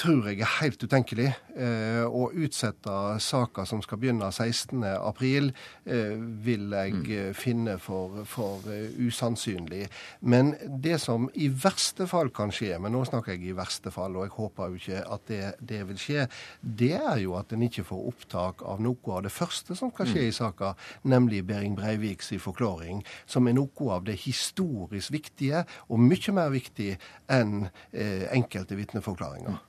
tror 0.00 0.28
jeg 0.28 0.40
er 0.44 0.56
helt 0.60 0.82
utenkelig. 0.84 1.30
Eh, 1.52 2.04
å 2.08 2.30
utsette 2.32 2.92
saka 3.20 3.66
som 3.68 3.82
skal 3.84 3.98
begynne 4.00 4.30
16.4, 4.32 5.50
eh, 5.84 6.14
vil 6.16 6.72
jeg 6.72 6.94
mm. 6.94 7.02
Eh, 7.12 7.32
finne 7.36 7.74
for, 7.82 8.22
for 8.28 8.64
usannsynlig. 8.96 9.84
Men 10.20 10.54
det 10.64 10.96
som 11.02 11.28
i 11.34 11.50
verste 11.52 12.06
fall 12.08 12.32
kan 12.32 12.52
skje, 12.54 12.78
men 12.80 12.94
nå 12.96 13.02
snakker 13.08 13.34
jeg 13.34 13.50
i 13.50 13.56
verste 13.58 13.92
fall, 13.92 14.16
og 14.16 14.26
jeg 14.26 14.36
håper 14.38 14.72
jo 14.72 14.80
ikke 14.80 15.04
at 15.16 15.28
det, 15.28 15.42
det 15.60 15.82
vil 15.90 16.00
skje, 16.00 16.26
det 16.62 16.94
er 16.96 17.20
jo 17.26 17.36
at 17.36 17.52
en 17.52 17.66
ikke 17.68 17.84
får 17.84 18.08
opptak 18.14 18.64
av 18.64 18.80
noe 18.80 19.16
av 19.18 19.26
det 19.26 19.34
første 19.34 19.76
som 19.76 19.92
skal 19.92 20.08
skje 20.08 20.24
mm. 20.24 20.28
i 20.30 20.36
saka, 20.36 20.74
nemlig 21.04 21.44
Behring 21.48 21.76
Breiviks 21.76 22.32
forklaring, 22.40 23.02
som 23.26 23.48
er 23.48 23.58
noe 23.58 23.90
av 23.92 24.06
det 24.08 24.16
historisk 24.24 25.12
viktige, 25.12 25.66
og 25.92 26.00
mye 26.00 26.32
mer 26.32 26.52
viktig 26.54 26.94
enn 27.32 27.66
eh, 27.92 28.30
enkelte 28.32 28.78
vitneforklaringer. 28.78 29.60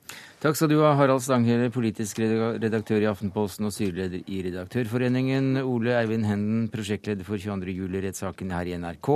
Takk 0.44 0.58
skal 0.58 0.68
du 0.68 0.82
ha, 0.82 0.90
Harald 0.92 1.22
Stanghelle, 1.24 1.70
politisk 1.72 2.18
redaktør 2.20 3.00
i 3.00 3.06
Aftenposten 3.08 3.64
og 3.64 3.72
styreleder 3.72 4.26
i 4.28 4.42
Redaktørforeningen. 4.44 5.56
Ole 5.64 5.94
Eivind 5.96 6.26
Henden, 6.28 6.66
prosjektleder 6.68 7.24
for 7.24 7.40
22. 7.40 7.72
juli-rettssaken 7.78 8.52
her 8.52 8.68
i 8.68 8.76
NRK. 8.76 9.08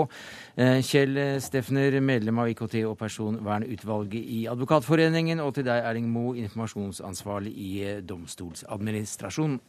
Eh, 0.57 0.81
Kjell 0.89 1.21
Steffner, 1.45 1.99
medlem 2.01 2.41
av 2.41 2.49
IKT- 2.49 2.81
og 2.89 2.97
personvernutvalget 2.97 4.25
i 4.25 4.41
Advokatforeningen. 4.49 5.45
Og 5.45 5.53
til 5.61 5.69
deg, 5.69 5.85
Erling 5.85 6.09
Moe, 6.09 6.33
informasjonsansvarlig 6.47 7.53
i 7.53 7.71
eh, 7.85 8.01
Domstoladministrasjonen. 8.09 9.61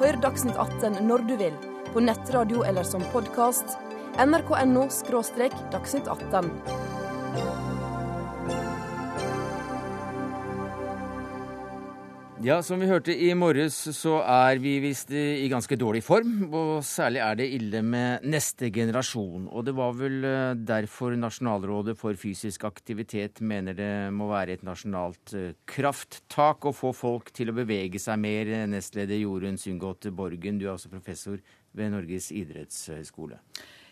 Hør 0.00 0.22
Dagsnytt 0.24 0.56
18 0.56 1.02
når 1.04 1.28
du 1.28 1.36
vil, 1.44 1.64
på 1.92 2.00
nettradio 2.00 2.64
eller 2.64 2.88
som 2.88 3.04
podkast. 3.12 3.76
nrk.no– 4.16 4.88
dagsnytt 5.76 6.08
18. 6.08 7.67
Ja, 12.38 12.60
som 12.62 12.78
vi 12.78 12.86
hørte 12.86 13.10
i 13.10 13.32
morges, 13.34 13.74
så 13.98 14.20
er 14.22 14.60
vi 14.62 14.76
visst 14.78 15.10
i 15.10 15.48
ganske 15.50 15.74
dårlig 15.74 16.04
form. 16.06 16.44
Og 16.54 16.84
særlig 16.86 17.18
er 17.24 17.38
det 17.40 17.48
ille 17.56 17.80
med 17.82 18.28
neste 18.30 18.68
generasjon. 18.70 19.48
Og 19.50 19.64
det 19.66 19.74
var 19.74 19.96
vel 19.98 20.22
eh, 20.22 20.52
derfor 20.54 21.16
Nasjonalrådet 21.18 21.96
for 21.98 22.14
fysisk 22.14 22.62
aktivitet 22.68 23.42
mener 23.42 23.74
det 23.74 23.90
må 24.14 24.28
være 24.30 24.54
et 24.54 24.62
nasjonalt 24.62 25.34
eh, 25.34 25.56
krafttak 25.66 26.68
å 26.70 26.74
få 26.76 26.92
folk 26.94 27.32
til 27.34 27.50
å 27.50 27.56
bevege 27.58 27.98
seg 27.98 28.22
mer. 28.22 28.52
Nestleder 28.70 29.18
Jorunn 29.18 29.58
Sundgodt 29.58 30.06
Borgen, 30.14 30.62
du 30.62 30.68
er 30.68 30.76
også 30.76 30.94
professor 30.94 31.42
ved 31.74 31.90
Norges 31.96 32.30
idrettshøgskole. 32.30 33.42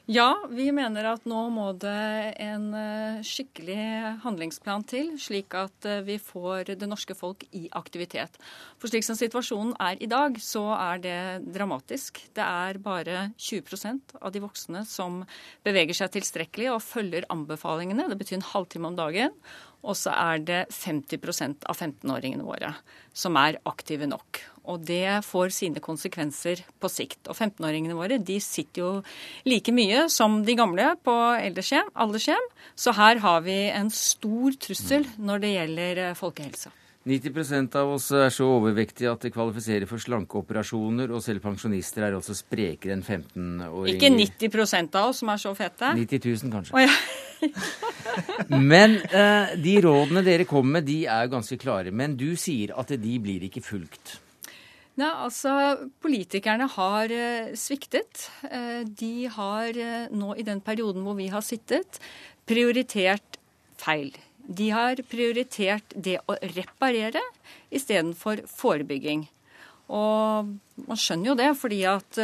Ja, 0.06 0.36
vi 0.54 0.68
mener 0.70 1.02
at 1.10 1.24
nå 1.26 1.40
må 1.50 1.72
det 1.82 2.34
en 2.38 2.68
eh, 2.78 3.24
skikkelig 3.26 4.20
handlingsplan 4.22 4.84
til, 4.86 5.08
slik 5.18 5.56
at 5.58 5.88
eh, 5.88 6.04
vi 6.06 6.14
får 6.22 6.76
det 6.78 6.86
norske 6.86 7.16
folk 7.18 7.42
i 7.50 7.64
aktivitet. 7.74 8.38
For 8.78 8.86
slik 8.86 9.02
som 9.02 9.18
situasjonen 9.18 9.74
er 9.82 9.98
i 9.98 10.06
dag, 10.06 10.38
så 10.38 10.62
er 10.76 11.02
det 11.02 11.18
dramatisk. 11.50 12.22
Det 12.38 12.46
er 12.46 12.78
bare 12.84 13.32
20% 13.34 14.14
av 14.20 14.30
de 14.30 14.44
voksne 14.46 14.84
som 14.86 15.24
beveger 15.66 15.98
seg 15.98 16.14
tilstrekkelig 16.14 16.70
og 16.76 16.84
følger 16.86 17.26
anbefalingene. 17.34 18.06
Det 18.06 18.22
betyr 18.22 18.38
en 18.38 18.50
halvtime 18.52 18.92
om 18.92 19.00
dagen. 19.02 19.34
Og 19.82 19.98
så 19.98 20.14
er 20.14 20.38
det 20.46 20.62
50% 20.70 21.66
av 21.66 21.82
15-åringene 21.82 22.46
våre 22.46 22.76
som 23.10 23.34
er 23.42 23.58
aktive 23.66 24.06
nok. 24.06 24.38
Og 24.66 24.86
det 24.86 25.20
får 25.26 25.54
sine 25.54 25.82
konsekvenser 25.82 26.64
på 26.80 26.90
sikt. 26.90 27.20
Og 27.30 27.36
15-åringene 27.36 27.96
våre 27.98 28.18
de 28.18 28.38
sitter 28.42 28.82
jo 28.82 28.90
like 29.46 29.74
mye 29.74 30.06
som 30.12 30.40
de 30.46 30.56
gamle 30.58 30.92
på 31.06 31.14
aldershjem. 31.36 32.50
Så 32.74 32.96
her 32.96 33.22
har 33.22 33.46
vi 33.46 33.60
en 33.70 33.92
stor 33.94 34.58
trussel 34.66 35.06
når 35.18 35.44
det 35.44 35.54
gjelder 35.54 36.02
folkehelsa. 36.18 36.74
90% 37.06 37.76
av 37.78 37.92
oss 37.94 38.08
er 38.18 38.32
så 38.34 38.48
overvektige 38.56 39.12
at 39.12 39.22
det 39.22 39.30
kvalifiserer 39.30 39.86
for 39.86 40.02
slankeoperasjoner, 40.02 41.12
og 41.14 41.22
selv 41.22 41.44
pensjonister 41.44 42.02
er 42.02 42.16
også 42.18 42.34
sprekere 42.34 42.96
enn 42.96 43.04
15-åringer. 43.04 43.94
Ikke 43.94 44.10
90% 44.50 44.98
av 44.98 45.12
oss 45.12 45.22
som 45.22 45.30
er 45.30 45.38
så 45.38 45.52
fete? 45.54 45.92
90 45.94 46.26
000, 46.26 46.54
kanskje. 46.56 46.74
Oh, 46.74 46.82
ja. 46.82 46.90
men 48.72 48.98
eh, 49.06 49.54
de 49.62 49.76
rådene 49.86 50.24
dere 50.26 50.48
kommer 50.50 50.80
med, 50.80 50.88
de 50.90 51.04
er 51.06 51.30
ganske 51.30 51.60
klare. 51.62 51.94
Men 51.94 52.18
du 52.18 52.32
sier 52.40 52.74
at 52.74 52.90
de 52.90 53.18
blir 53.22 53.46
ikke 53.46 53.62
fulgt. 53.62 54.16
Nei, 54.96 55.08
altså 55.12 55.52
Politikerne 56.00 56.68
har 56.72 57.12
eh, 57.12 57.52
sviktet. 57.58 58.30
Eh, 58.48 58.80
de 58.88 59.28
har 59.32 59.76
eh, 59.76 60.06
nå 60.08 60.32
i 60.40 60.44
den 60.46 60.62
perioden 60.64 61.04
hvor 61.04 61.18
vi 61.18 61.28
har 61.32 61.44
sittet, 61.44 62.00
prioritert 62.48 63.36
feil. 63.76 64.14
De 64.40 64.70
har 64.72 65.02
prioritert 65.10 65.92
det 65.92 66.16
å 66.24 66.38
reparere 66.56 67.20
istedenfor 67.74 68.46
forebygging. 68.48 69.26
Og 69.92 70.54
man 70.86 70.98
skjønner 70.98 71.28
jo 71.28 71.34
det, 71.38 71.50
fordi 71.60 71.80
at 71.86 72.18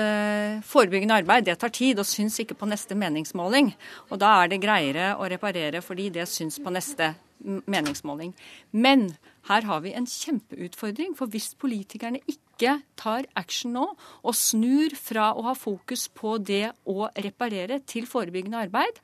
forebyggende 0.66 1.18
arbeid 1.20 1.44
det 1.46 1.54
tar 1.62 1.70
tid 1.74 2.00
og 2.02 2.08
syns 2.10 2.40
ikke 2.42 2.56
på 2.58 2.66
neste 2.70 2.96
meningsmåling. 2.98 3.70
Og 4.10 4.18
da 4.22 4.32
er 4.40 4.50
det 4.50 4.62
greiere 4.64 5.12
å 5.14 5.28
reparere 5.30 5.82
fordi 5.82 6.08
det 6.14 6.26
syns 6.30 6.58
på 6.62 6.72
neste 6.74 7.12
meningsmåling. 7.42 8.32
Men 8.74 9.12
her 9.48 9.66
har 9.66 9.82
vi 9.84 9.94
en 9.96 10.06
kjempeutfordring, 10.06 11.16
for 11.18 11.30
hvis 11.32 11.52
politikerne 11.58 12.22
ikke 12.30 12.78
tar 13.00 13.26
action 13.38 13.74
nå 13.74 13.88
og 14.22 14.36
snur 14.38 14.94
fra 14.98 15.32
å 15.34 15.46
ha 15.48 15.54
fokus 15.58 16.06
på 16.14 16.36
det 16.38 16.68
å 16.86 17.08
reparere 17.24 17.80
til 17.90 18.06
forebyggende 18.06 18.66
arbeid, 18.68 19.00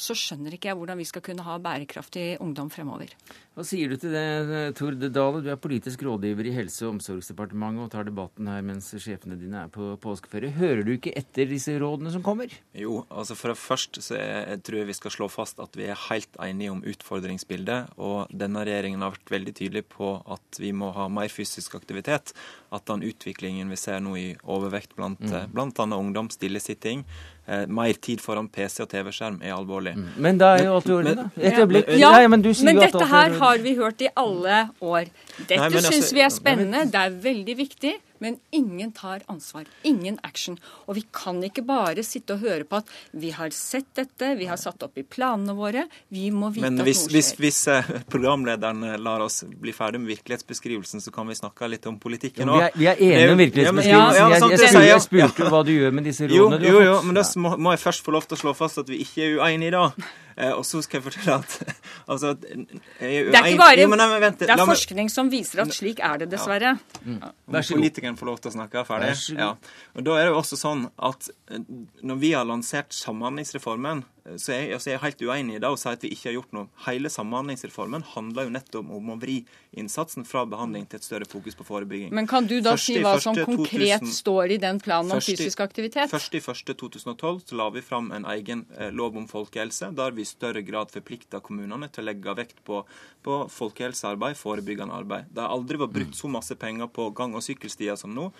så 0.00 0.16
skjønner 0.16 0.56
ikke 0.56 0.70
jeg 0.70 0.78
hvordan 0.80 1.00
vi 1.00 1.06
skal 1.08 1.24
kunne 1.24 1.44
ha 1.44 1.58
bærekraftig 1.62 2.40
ungdom 2.40 2.70
fremover. 2.72 3.12
Hva 3.58 3.64
sier 3.66 3.90
du 3.90 3.98
til 4.00 4.14
det, 4.14 4.70
Tord 4.78 4.96
Dale? 5.02 5.42
Du 5.44 5.50
er 5.52 5.58
politisk 5.60 6.04
rådgiver 6.06 6.46
i 6.48 6.54
Helse- 6.54 6.86
og 6.86 6.94
omsorgsdepartementet 6.94 7.84
og 7.84 7.90
tar 7.92 8.06
debatten 8.08 8.48
her 8.48 8.62
mens 8.64 8.88
sjefene 8.94 9.36
dine 9.36 9.66
er 9.66 9.72
på 9.74 9.90
påskeferie. 10.00 10.54
Hører 10.56 10.80
du 10.86 10.94
ikke 10.94 11.12
etter 11.18 11.50
disse 11.50 11.74
rådene 11.82 12.12
som 12.14 12.24
kommer? 12.24 12.52
Jo, 12.72 13.02
altså 13.10 13.36
for 13.36 13.52
det 13.52 13.60
første 13.60 14.04
så 14.04 14.16
jeg 14.16 14.62
tror 14.64 14.80
jeg 14.80 14.90
vi 14.92 14.96
skal 14.96 15.14
slå 15.16 15.28
fast 15.32 15.60
at 15.60 15.76
vi 15.76 15.90
er 15.90 15.98
helt 16.06 16.40
enige 16.40 16.72
om 16.72 16.80
utfordringsbildet. 16.86 17.98
Og 18.00 18.32
denne 18.32 18.64
regjeringen 18.64 19.04
har 19.04 19.12
vært 19.18 19.34
veldig 19.34 19.56
tydelig 19.58 19.84
på 19.92 20.14
at 20.24 20.62
vi 20.62 20.72
må 20.72 20.94
ha 20.96 21.10
mer 21.12 21.28
fysisk 21.32 21.76
aktivitet. 21.76 22.32
At 22.72 22.86
den 22.88 23.04
utviklingen 23.04 23.68
vi 23.68 23.80
ser 23.82 24.00
nå 24.00 24.14
i 24.16 24.28
overvekt 24.40 24.96
blant 24.96 25.20
mm. 25.20 25.52
bl.a. 25.52 25.90
ungdom, 25.98 26.30
stillesitting, 26.32 27.04
eh, 27.50 27.64
mer 27.66 27.98
tid 28.02 28.22
foran 28.22 28.48
PC 28.48 28.84
og 28.84 28.90
TV-skjerm 28.92 29.40
er 29.42 29.54
alvorlig. 29.56 29.96
Mm. 29.98 30.10
Men 30.26 30.38
da 30.40 30.52
er 30.56 30.68
jo 30.68 30.76
alt 30.78 30.90
i 30.90 30.94
orden, 30.98 31.22
da. 31.22 31.26
Et 31.36 31.58
øyeblikk. 31.58 31.90
Ja, 32.00 32.12
ja, 32.22 32.28
men, 32.28 32.44
men 32.46 32.82
dette 32.84 33.10
her 33.14 33.34
har 33.42 33.64
vi 33.64 33.74
hørt 33.78 34.04
i 34.06 34.12
alle 34.16 34.62
år. 34.80 35.10
Dette 35.40 35.60
altså, 35.66 36.14
vi 36.14 36.24
er 36.24 36.32
spennende. 36.34 36.86
Det 36.92 37.02
er 37.02 37.18
veldig 37.26 37.58
viktig. 37.58 37.96
Men 38.20 38.36
ingen 38.54 38.92
tar 38.92 39.22
ansvar. 39.32 39.68
Ingen 39.82 40.18
action. 40.22 40.58
Og 40.86 40.98
vi 40.98 41.04
kan 41.12 41.40
ikke 41.44 41.64
bare 41.66 42.04
sitte 42.04 42.36
og 42.36 42.44
høre 42.44 42.66
på 42.68 42.80
at 42.82 42.92
vi 43.16 43.32
har 43.32 43.52
sett 43.56 43.88
dette, 43.96 44.34
vi 44.36 44.48
har 44.50 44.60
satt 44.60 44.82
opp 44.84 45.00
i 45.00 45.04
planene 45.04 45.54
våre, 45.56 45.86
vi 46.12 46.28
må 46.34 46.50
vite 46.52 46.68
Men 46.68 46.84
hvis, 46.84 47.06
at 47.06 47.14
noe 47.14 47.22
skjer. 47.24 47.40
Hvis, 47.40 47.58
hvis 47.60 47.60
eh, 47.72 47.90
programlederen 48.12 48.84
eh, 48.90 48.98
lar 49.00 49.24
oss 49.24 49.40
bli 49.48 49.74
ferdig 49.76 50.02
med 50.02 50.12
virkelighetsbeskrivelsen, 50.14 51.00
så 51.00 51.14
kan 51.14 51.28
vi 51.30 51.38
snakke 51.40 51.70
litt 51.72 51.88
om 51.88 51.98
politikken 52.02 52.52
òg. 52.52 52.66
Ja, 52.66 52.70
vi, 52.76 52.88
er, 52.92 53.00
er 53.00 53.16
enige 53.24 53.36
om 53.36 53.44
virkelighetsbeskrivelsen. 53.44 54.20
Ja, 54.20 54.28
ja, 54.28 54.30
jeg, 54.36 54.58
jeg, 54.60 54.72
jeg, 54.76 54.90
jeg, 54.92 55.04
spurte 55.06 55.44
jo 55.44 55.52
hva 55.54 55.62
du 55.64 55.74
gjør 55.74 55.96
med 55.96 56.10
disse 56.10 56.28
rådene. 56.28 56.60
Jo, 56.66 56.76
jo, 56.76 56.88
jo, 56.90 56.96
men 57.08 57.16
da 57.16 57.24
må, 57.40 57.56
må 57.56 57.76
jeg 57.76 57.84
først 57.88 58.04
få 58.04 58.16
lov 58.18 58.28
til 58.28 58.36
å 58.36 58.44
slå 58.44 58.56
fast 58.58 58.84
at 58.84 58.92
vi 58.92 59.00
ikke 59.06 59.26
er 59.30 59.40
uenige 59.40 59.72
i 59.72 59.78
dag. 59.78 60.10
Eh, 60.40 60.52
og 60.54 60.64
så 60.64 60.80
skal 60.84 61.00
jeg 61.00 61.08
fortelle 61.08 61.40
at, 61.40 61.79
Altså, 62.10 62.32
det 62.34 62.58
er 63.00 63.46
ikke 63.46 63.58
bare 63.60 63.84
jo, 63.84 63.88
nei, 63.94 64.06
vent, 64.22 64.40
Det 64.42 64.50
er 64.50 64.62
forskning 64.66 65.10
som 65.12 65.28
viser 65.30 65.62
at 65.62 65.74
slik 65.74 66.00
er 66.02 66.24
det, 66.24 66.30
dessverre. 66.32 66.72
Ja. 66.74 67.04
Mm. 67.04 67.20
Vær 67.54 67.66
så 67.66 67.76
god. 67.76 67.84
Politikeren 67.84 68.18
får 68.18 68.30
lov 68.30 68.40
til 68.42 68.50
å 68.50 68.54
snakke 68.56 68.82
ferdig. 68.88 69.12
Ja. 69.38 69.52
Og 69.94 70.06
Da 70.08 70.16
er 70.18 70.26
det 70.26 70.32
jo 70.32 70.40
også 70.40 70.58
sånn 70.58 70.88
at 71.10 71.30
eh, 71.54 71.62
når 72.02 72.18
vi 72.24 72.32
har 72.34 72.48
lansert 72.48 72.96
Samhandlingsreformen, 72.96 74.02
så 74.38 74.52
jeg, 74.52 74.70
altså 74.76 74.90
jeg 74.90 74.98
er 74.98 75.02
helt 75.04 75.22
uenig 75.24 75.56
i 75.56 75.60
det 75.62 75.70
å 75.70 75.78
si 75.80 75.88
at 75.90 76.04
vi 76.04 76.10
ikke 76.14 76.28
har 76.28 76.36
gjort 76.36 76.52
noe. 76.56 76.68
Hele 76.86 77.10
Samhandlingsreformen 77.12 78.04
handler 78.12 78.46
jo 78.46 78.52
nettopp 78.54 78.90
om 78.96 79.12
å 79.14 79.16
vri 79.20 79.38
innsatsen 79.80 80.26
fra 80.28 80.44
behandling 80.50 80.86
til 80.90 81.00
et 81.00 81.06
større 81.06 81.28
fokus 81.30 81.56
på 81.58 81.66
forebygging. 81.66 82.12
Men 82.14 82.28
kan 82.30 82.46
du 82.50 82.56
da 82.60 82.74
første, 82.76 82.94
si 82.94 83.02
hva 83.02 83.14
som 83.22 83.38
konkret 83.38 84.04
2000, 84.04 84.14
står 84.20 84.54
i 84.56 84.58
den 84.62 84.80
planen 84.82 85.16
om 85.16 85.22
fysisk 85.24 85.62
aktivitet? 85.64 86.10
Først 86.12 86.36
i 86.36 86.42
første 86.44 86.76
2012 86.78 87.42
så 87.50 87.58
la 87.58 87.68
vi 87.74 87.84
fram 87.84 88.10
en 88.16 88.28
egen 88.34 88.66
eh, 88.76 88.92
lov 88.94 89.18
om 89.18 89.28
folkehelse, 89.30 89.90
der 89.96 90.16
vi 90.16 90.26
i 90.26 90.28
større 90.28 90.62
grad 90.66 90.92
forplikta 90.94 91.42
kommunene 91.44 91.90
til 91.90 92.04
å 92.04 92.08
legge 92.10 92.36
vekt 92.38 92.62
på, 92.66 92.82
på 93.26 93.40
folkehelsearbeid, 93.54 94.38
forebyggende 94.38 94.96
arbeid. 95.00 95.30
Det 95.34 95.44
har 95.44 95.54
aldri 95.54 95.80
vært 95.80 95.96
brukt 95.96 96.18
så 96.18 96.30
masse 96.30 96.58
penger 96.60 96.90
på 96.92 97.10
gang- 97.16 97.34
og 97.38 97.46
sykkelstier 97.46 97.98
som 98.00 98.14
nå. 98.14 98.30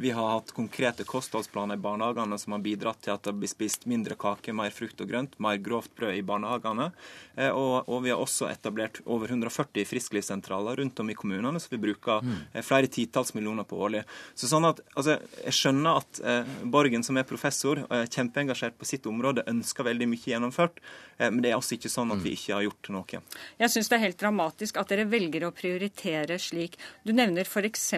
Vi 0.00 0.10
har 0.14 0.28
hatt 0.30 0.52
konkrete 0.54 1.02
kostholdsplaner 1.04 1.74
i 1.74 1.82
barnehagene 1.82 2.36
som 2.38 2.54
har 2.54 2.62
bidratt 2.62 3.00
til 3.02 3.16
at 3.16 3.24
det 3.26 3.32
blir 3.34 3.50
spist 3.50 3.86
mindre 3.90 4.14
kake, 4.18 4.52
mer 4.54 4.70
frukt 4.74 5.00
og 5.02 5.10
grønt 5.10 5.34
mer 5.42 5.58
grovt 5.62 5.90
brød 5.98 6.14
i 6.14 6.22
barnehagene. 6.22 6.90
Eh, 7.34 7.50
og, 7.50 7.88
og 7.90 8.04
vi 8.04 8.12
har 8.12 8.22
også 8.22 8.46
etablert 8.52 9.00
over 9.06 9.32
140 9.32 9.88
frisklivssentraler 9.90 10.78
rundt 10.78 11.02
om 11.02 11.10
i 11.10 11.16
kommunene, 11.18 11.58
så 11.58 11.72
vi 11.72 11.80
bruker 11.82 12.22
mm. 12.22 12.38
eh, 12.52 12.62
flere 12.62 12.90
titalls 12.94 13.34
millioner 13.34 13.66
på 13.66 13.80
årlig. 13.82 14.04
Så 14.38 14.50
sånn 14.50 14.68
at, 14.70 14.84
altså, 14.94 15.18
Jeg 15.42 15.56
skjønner 15.58 15.98
at 15.98 16.22
eh, 16.22 16.56
Borgen, 16.70 17.02
som 17.06 17.18
er 17.18 17.26
professor 17.26 17.82
og 17.82 17.94
er 17.98 18.06
kjempeengasjert 18.06 18.78
på 18.78 18.86
sitt 18.86 19.06
område, 19.10 19.46
ønsker 19.50 19.86
veldig 19.90 20.10
mye 20.14 20.30
gjennomført, 20.30 20.78
eh, 21.18 21.26
men 21.26 21.42
det 21.42 21.50
er 21.52 21.58
altså 21.58 21.74
ikke 21.74 21.90
sånn 21.90 22.14
at 22.14 22.22
vi 22.22 22.36
mm. 22.36 22.38
ikke 22.38 22.54
har 22.54 22.68
gjort 22.68 22.92
noe. 22.94 23.22
Jeg 23.64 23.74
syns 23.74 23.90
det 23.90 23.98
er 23.98 24.06
helt 24.06 24.22
dramatisk 24.22 24.78
at 24.78 24.94
dere 24.94 25.10
velger 25.10 25.48
å 25.48 25.54
prioritere 25.54 26.38
slik. 26.38 26.78
Du 27.02 27.14
nevner 27.16 27.48
f.eks. 27.48 27.90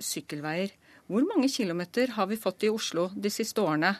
sykkelveier. 0.00 0.72
Hvor 1.12 1.26
mange 1.28 1.50
kilometer 1.52 2.14
har 2.16 2.24
vi 2.30 2.38
fått 2.40 2.64
i 2.64 2.70
Oslo 2.72 3.10
de 3.12 3.28
siste 3.28 3.60
årene 3.60 3.90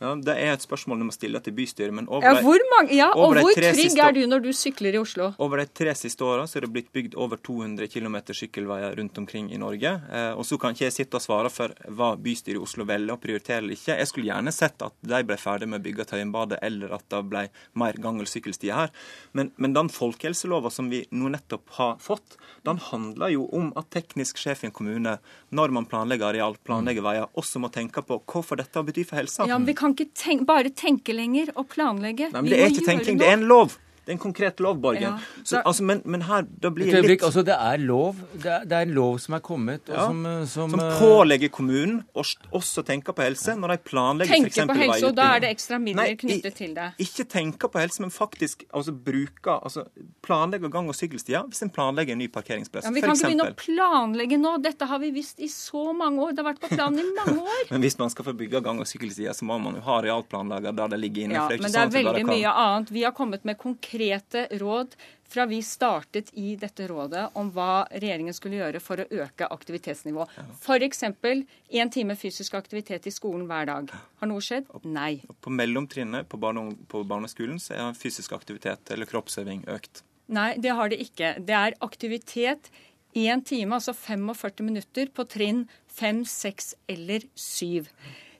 Det 0.00 0.34
er 0.34 0.52
et 0.52 0.64
spørsmål 0.64 0.98
du 1.00 1.06
må 1.06 1.14
stille 1.14 1.38
til 1.40 1.54
bystyret. 1.54 1.94
men 1.94 2.08
over 2.08 2.26
ja, 2.26 2.40
hvor 2.42 2.62
mange, 2.72 2.94
ja, 2.96 3.10
Og 3.14 3.34
hvor 3.36 3.54
trygg 3.54 3.98
er 3.98 4.12
du 4.12 4.26
når 4.26 4.42
du 4.42 4.50
sykler 4.52 4.94
i 4.94 4.98
Oslo? 4.98 5.32
Over 5.38 5.62
de 5.62 5.66
tre 5.66 5.94
siste 5.94 6.24
åra 6.26 6.44
er 6.44 6.66
det 6.66 6.70
blitt 6.72 6.90
bygd 6.92 7.14
over 7.14 7.36
200 7.36 7.86
km 7.88 8.16
sykkelveier 8.34 8.96
rundt 8.98 9.18
omkring 9.18 9.52
i 9.52 9.58
Norge. 9.58 9.92
Eh, 10.10 10.32
og 10.34 10.44
Så 10.44 10.58
kan 10.58 10.74
ikke 10.74 10.88
jeg 10.88 10.92
sitte 10.92 11.16
og 11.20 11.22
svare 11.22 11.50
for 11.50 11.72
hva 11.88 12.14
bystyret 12.16 12.58
i 12.58 12.62
Oslo 12.62 12.84
velger 12.84 13.14
å 13.14 13.20
prioritere 13.20 13.62
eller 13.62 13.76
ikke. 13.78 13.98
Jeg 13.98 14.10
skulle 14.10 14.30
gjerne 14.32 14.52
sett 14.52 14.82
at 14.82 14.94
de 15.00 15.22
ble 15.22 15.36
ferdig 15.36 15.68
med 15.68 15.80
å 15.80 15.84
bygge 15.84 16.08
Tøyenbadet, 16.10 16.58
eller 16.62 16.94
at 16.94 17.06
det 17.08 17.22
ble 17.30 17.48
mer 17.74 17.92
gang- 17.92 18.20
og 18.20 18.26
sykkelstier 18.30 18.74
her. 18.74 18.90
Men, 19.32 19.52
men 19.56 19.72
den 19.74 19.88
folkehelselova 19.88 20.70
som 20.70 20.90
vi 20.90 21.04
nå 21.10 21.30
nettopp 21.32 21.70
har 21.78 21.96
fått, 22.02 22.36
den 22.64 22.78
handler 22.78 23.32
jo 23.34 23.46
om 23.52 23.72
at 23.76 23.90
teknisk 23.94 24.38
sjef 24.40 24.64
i 24.64 24.68
en 24.68 24.74
kommune, 24.74 25.18
når 25.54 25.74
man 25.74 25.86
planlegger 25.86 26.32
areal, 26.32 26.56
planlegger 26.64 27.04
veier, 27.04 27.30
også 27.38 27.62
må 27.62 27.70
tenke 27.72 28.02
på 28.02 28.20
hva 28.20 28.42
får 28.44 28.62
dette 28.62 28.84
betyr 28.84 29.08
for 29.08 29.20
helsa. 29.20 29.46
Ja, 29.48 29.58
men 29.58 29.68
vi 29.68 29.76
kan 29.76 29.83
ikke 29.92 30.08
tenk, 30.16 30.46
bare 30.48 30.70
tenke 30.70 31.12
lenger 31.12 31.52
og 31.54 31.68
planlegge. 31.68 32.30
Nei, 32.32 32.40
men 32.40 32.50
Det 32.50 32.60
er 32.60 32.72
ikke 32.72 32.86
tenking, 32.86 33.18
det 33.20 33.28
er 33.28 33.36
en 33.36 33.48
lov. 33.50 33.76
Det 34.04 34.12
er 34.12 34.16
en 34.18 34.20
konkret 34.20 34.60
lov, 34.60 34.76
Borgen. 34.84 35.02
Ja. 35.02 35.42
Så, 35.42 35.60
altså, 35.64 35.82
men, 35.88 36.02
men, 36.04 36.26
her 36.28 36.44
da 36.44 36.68
blir 36.74 36.90
det 36.92 37.00
litt 37.06 37.22
altså, 37.24 37.40
Det 37.46 37.54
er 37.56 37.80
lov. 37.80 38.18
Det 38.32 38.50
er, 38.52 38.66
det 38.68 38.76
er, 38.76 38.84
en 38.84 38.92
lov 38.92 39.16
som 39.22 39.36
er 39.38 39.40
kommet, 39.44 39.88
og 39.88 39.96
ja. 39.96 40.08
som, 40.10 40.18
eh, 40.28 40.42
som, 40.50 40.74
som 40.74 40.82
eh, 40.84 40.98
pålegger 41.00 41.52
kommunen 41.54 42.02
å 42.12 42.24
også 42.58 42.84
tenke 42.84 43.14
på 43.16 43.24
helse 43.24 43.54
når 43.56 43.74
de 43.74 43.78
planlegger 43.88 44.36
f.eks. 44.36 44.58
Tenke 44.58 44.66
på 44.68 44.76
helse, 44.82 45.08
og 45.08 45.16
da 45.16 45.28
er 45.36 45.44
det 45.46 45.52
ekstra 45.54 45.78
midler 45.80 46.10
Nei, 46.12 46.18
knyttet 46.20 46.58
til 46.58 46.74
det. 46.76 46.90
Ikke 47.00 47.24
tenke 47.32 47.70
på 47.72 47.80
helse, 47.80 48.02
men 48.04 48.12
faktisk 48.12 48.66
altså, 48.70 48.92
bruke 48.92 49.56
altså, 49.56 49.86
Planlegge 50.24 50.68
gang- 50.72 50.88
og 50.88 50.96
sykkelstier 50.96 51.48
hvis 51.48 51.64
en 51.64 51.72
planlegger 51.72 52.16
en 52.16 52.20
ny 52.20 52.28
parkeringsplass. 52.32 52.84
Ja, 52.84 52.92
vi 52.92 53.04
kan 53.04 53.16
ikke 53.16 53.30
begynne 53.30 53.48
å 53.48 53.56
planlegge 53.56 54.40
nå. 54.40 54.54
Dette 54.64 54.88
har 54.88 55.00
vi 55.00 55.14
visst 55.16 55.40
i 55.40 55.48
så 55.52 55.86
mange 55.96 56.28
år. 56.28 56.36
Det 56.36 56.44
har 56.44 56.50
vært 56.50 56.62
på 56.64 56.72
planen 56.74 57.00
i 57.00 57.08
mange 57.16 57.40
år. 57.54 57.64
men 57.72 57.84
hvis 57.84 57.96
man 58.00 58.12
skal 58.12 58.28
få 58.28 58.36
bygge 58.36 58.60
gang- 58.64 58.84
og 58.84 58.88
sykkelstier, 58.88 59.32
så 59.36 59.48
må 59.48 59.56
man 59.62 59.80
jo 59.80 59.84
ha 59.88 59.98
realplanlegger 60.04 60.76
der 60.76 60.92
det 60.92 61.00
ligger 61.00 61.26
inne. 61.26 61.40
Ja, 61.40 61.48
men 61.48 61.64
det 61.64 61.72
er 61.72 61.88
sånn 61.88 61.96
veldig 61.96 62.24
mye 62.28 62.54
annet. 62.64 62.92
Vi 62.94 63.04
har 63.08 63.16
kommet 63.16 63.48
med 63.48 63.60
konkrete 63.60 63.93
råd 64.00 64.36
råd 64.60 64.96
fra 65.34 65.46
vi 65.50 65.60
startet 65.62 66.30
i 66.38 66.54
dette 66.56 66.86
rådet 66.88 67.24
om 67.38 67.50
hva 67.54 67.86
regjeringen 67.90 68.36
skulle 68.36 68.60
gjøre 68.60 68.80
for 68.82 69.02
å 69.02 69.06
øke 69.24 69.48
aktivitetsnivået. 69.50 70.30
F.eks. 70.60 71.04
én 71.04 71.90
time 71.90 72.16
fysisk 72.16 72.54
aktivitet 72.54 73.08
i 73.10 73.14
skolen 73.14 73.46
hver 73.50 73.66
dag. 73.70 73.92
Har 74.20 74.30
noe 74.30 74.44
skjedd? 74.44 74.70
Nei. 74.84 75.24
På 75.42 75.50
mellomtrinnet 75.50 76.28
på, 76.28 76.38
barne 76.40 76.74
på 76.88 77.02
barneskolen 77.08 77.58
så 77.62 77.74
er 77.74 77.98
fysisk 77.98 78.36
aktivitet 78.36 78.94
eller 78.94 79.10
kroppsøving 79.10 79.64
økt. 79.74 80.04
Nei, 80.32 80.54
det 80.56 80.72
har 80.72 80.92
det 80.92 81.00
ikke. 81.04 81.34
Det 81.44 81.56
er 81.56 81.78
aktivitet 81.84 82.70
én 83.14 83.42
time, 83.44 83.76
altså 83.76 83.94
45 83.94 84.64
minutter, 84.66 85.10
på 85.14 85.26
trinn 85.30 85.66
5, 85.94 86.24
6 86.26 86.74
eller 86.90 87.26
7. 87.34 87.90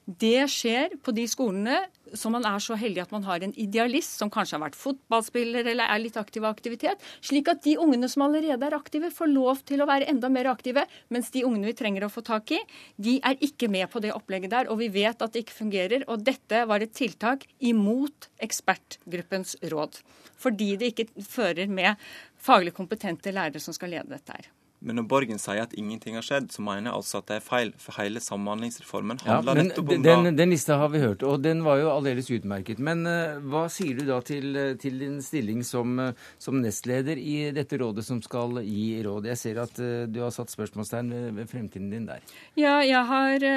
Det 0.05 0.45
skjer 0.53 0.99
på 1.01 1.15
de 1.17 1.25
skolene 1.31 1.79
som 2.15 2.35
man 2.37 2.45
er 2.47 2.61
så 2.63 2.77
heldig 2.79 3.01
at 3.03 3.13
man 3.15 3.25
har 3.27 3.43
en 3.43 3.55
idealist 3.59 4.19
som 4.19 4.31
kanskje 4.33 4.59
har 4.59 4.63
vært 4.67 4.79
fotballspiller 4.79 5.67
eller 5.71 5.89
er 5.89 6.03
litt 6.03 6.19
aktiv 6.21 6.45
i 6.45 6.49
aktivitet, 6.51 7.03
slik 7.25 7.49
at 7.51 7.63
de 7.65 7.77
ungene 7.81 8.09
som 8.13 8.27
allerede 8.27 8.69
er 8.69 8.77
aktive, 8.77 9.11
får 9.15 9.33
lov 9.33 9.63
til 9.67 9.83
å 9.83 9.89
være 9.89 10.09
enda 10.13 10.29
mer 10.33 10.51
aktive, 10.53 10.85
mens 11.09 11.33
de 11.35 11.45
ungene 11.49 11.71
vi 11.71 11.77
trenger 11.79 12.07
å 12.07 12.13
få 12.13 12.23
tak 12.27 12.53
i, 12.55 12.61
de 13.01 13.17
er 13.25 13.41
ikke 13.45 13.71
med 13.73 13.89
på 13.93 14.03
det 14.05 14.13
opplegget 14.15 14.53
der. 14.53 14.71
Og 14.73 14.83
vi 14.83 14.91
vet 14.95 15.25
at 15.25 15.35
det 15.35 15.45
ikke 15.45 15.57
fungerer. 15.57 16.05
Og 16.13 16.25
dette 16.27 16.65
var 16.69 16.85
et 16.85 16.95
tiltak 16.95 17.47
imot 17.65 18.29
ekspertgruppens 18.45 19.57
råd. 19.73 19.99
Fordi 20.41 20.75
det 20.81 20.93
ikke 20.93 21.25
fører 21.25 21.71
med 21.71 21.97
faglig 22.45 22.75
kompetente 22.77 23.33
lærere 23.35 23.63
som 23.63 23.77
skal 23.77 23.97
lede 23.97 24.13
dette 24.13 24.37
her. 24.37 24.53
Men 24.85 24.99
når 25.01 25.07
Borgen 25.09 25.41
sier 25.41 25.65
at 25.65 25.75
ingenting 25.79 26.19
har 26.19 26.25
skjedd, 26.27 26.51
så 26.53 26.63
mener 26.65 26.91
jeg 26.91 26.99
altså 26.99 27.21
at 27.23 27.31
det 27.31 27.39
er 27.39 27.45
feil. 27.45 27.73
For 27.81 27.97
hele 27.97 28.21
Samhandlingsreformen 28.21 29.21
handler 29.25 29.61
ja, 29.61 29.65
nettopp 29.71 29.93
om 29.95 30.05
den, 30.05 30.31
den 30.37 30.53
lista 30.53 30.77
har 30.81 30.93
vi 30.93 31.01
hørt, 31.03 31.25
og 31.27 31.41
den 31.45 31.63
var 31.65 31.81
jo 31.81 31.91
aldeles 31.93 32.29
utmerket. 32.35 32.83
Men 32.85 33.05
uh, 33.09 33.41
hva 33.51 33.65
sier 33.73 33.97
du 33.99 34.05
da 34.09 34.21
til, 34.27 34.59
til 34.83 35.01
din 35.01 35.19
stilling 35.25 35.65
som, 35.67 35.97
uh, 36.01 36.29
som, 36.43 36.61
nestleder 36.65 37.21
i 37.21 37.37
dette 37.57 37.81
rådet 37.81 38.05
som 38.07 38.21
skal 38.25 38.61
gi 38.65 39.01
råd? 39.07 39.31
Jeg 39.33 39.41
ser 39.41 39.63
at 39.65 39.81
uh, 39.81 40.05
du 40.11 40.21
har 40.25 40.35
satt 40.35 40.53
spørsmålstegn 40.53 41.13
ved, 41.15 41.29
ved, 41.41 41.51
fremtiden 41.51 41.91
din 41.93 42.09
der. 42.09 42.25
Ja, 42.61 42.77
jeg 42.85 43.05
har 43.09 43.49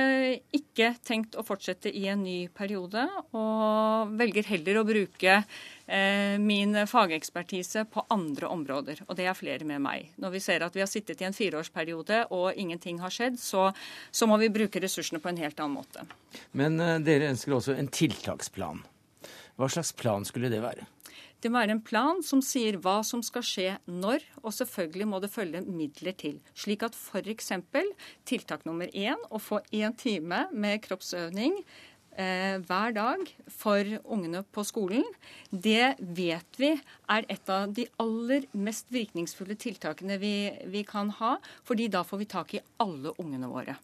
ikke 0.55 0.93
tenkt 1.05 1.35
å 1.37 1.43
fortsette 1.47 1.91
i 1.91 2.07
en 2.11 2.23
ny 2.23 2.39
periode, 2.55 3.07
og 3.35 4.15
velger 4.19 4.47
heller 4.55 4.81
å 4.81 4.87
bruke 4.87 5.37
Eh, 5.37 5.76
min 6.43 6.75
fagekspertise 6.87 7.85
på 7.87 8.01
andre 8.11 8.49
områder. 8.51 8.99
Og 9.07 9.15
det 9.15 9.27
er 9.29 9.37
flere 9.37 9.63
med 9.67 9.79
meg. 9.85 10.09
Når 10.19 10.33
vi 10.33 10.41
ser 10.43 10.65
at 10.65 10.75
vi 10.75 10.83
har 10.83 10.89
sittet 10.91 11.21
i 11.23 11.27
en 11.27 11.35
fireårsperiode 11.35 12.25
og 12.35 12.59
ingenting 12.59 12.99
har 12.99 13.13
skjedd, 13.13 13.39
så, 13.39 13.69
så 14.11 14.27
må 14.27 14.35
vi 14.41 14.51
bruke 14.51 14.81
ressursene 14.83 15.21
på 15.23 15.31
en 15.31 15.39
helt 15.39 15.59
annen 15.63 15.79
måte. 15.79 16.03
Men 16.51 16.75
uh, 16.83 16.97
dere 16.99 17.31
ønsker 17.31 17.55
også 17.55 17.77
en 17.77 17.87
tiltaksplan. 17.87 18.83
Hva 19.57 19.71
slags 19.71 19.95
plan 19.97 20.27
skulle 20.27 20.51
det 20.53 20.61
være? 20.61 20.85
Det 21.41 21.51
må 21.53 21.59
være 21.61 21.75
en 21.75 21.83
plan 21.85 22.23
som 22.25 22.39
sier 22.41 22.79
hva 22.81 22.99
som 23.05 23.21
skal 23.25 23.43
skje 23.45 23.73
når, 23.85 24.23
og 24.41 24.55
selvfølgelig 24.57 25.07
må 25.09 25.19
det 25.21 25.29
følge 25.29 25.61
midler 25.69 26.15
til. 26.17 26.39
Slik 26.57 26.85
at 26.87 26.97
f.eks. 26.97 27.51
tiltak 28.25 28.65
nummer 28.65 28.89
én, 28.89 29.21
å 29.29 29.37
få 29.41 29.61
én 29.69 29.93
time 29.97 30.47
med 30.51 30.81
kroppsøvning 30.87 31.59
eh, 31.61 31.65
hver 32.17 32.93
dag 32.95 33.27
for 33.53 33.89
ungene 34.09 34.41
på 34.49 34.63
skolen, 34.65 35.05
det 35.51 35.95
vet 36.01 36.57
vi 36.57 36.71
er 36.73 37.27
et 37.29 37.51
av 37.53 37.69
de 37.77 37.85
aller 38.01 38.47
mest 38.57 38.89
virkningsfulle 38.89 39.53
tiltakene 39.61 40.17
vi, 40.17 40.49
vi 40.65 40.81
kan 40.87 41.11
ha. 41.19 41.37
fordi 41.63 41.87
da 41.93 42.01
får 42.03 42.17
vi 42.17 42.25
tak 42.25 42.55
i 42.57 42.63
alle 42.81 43.13
ungene 43.21 43.51
våre. 43.51 43.77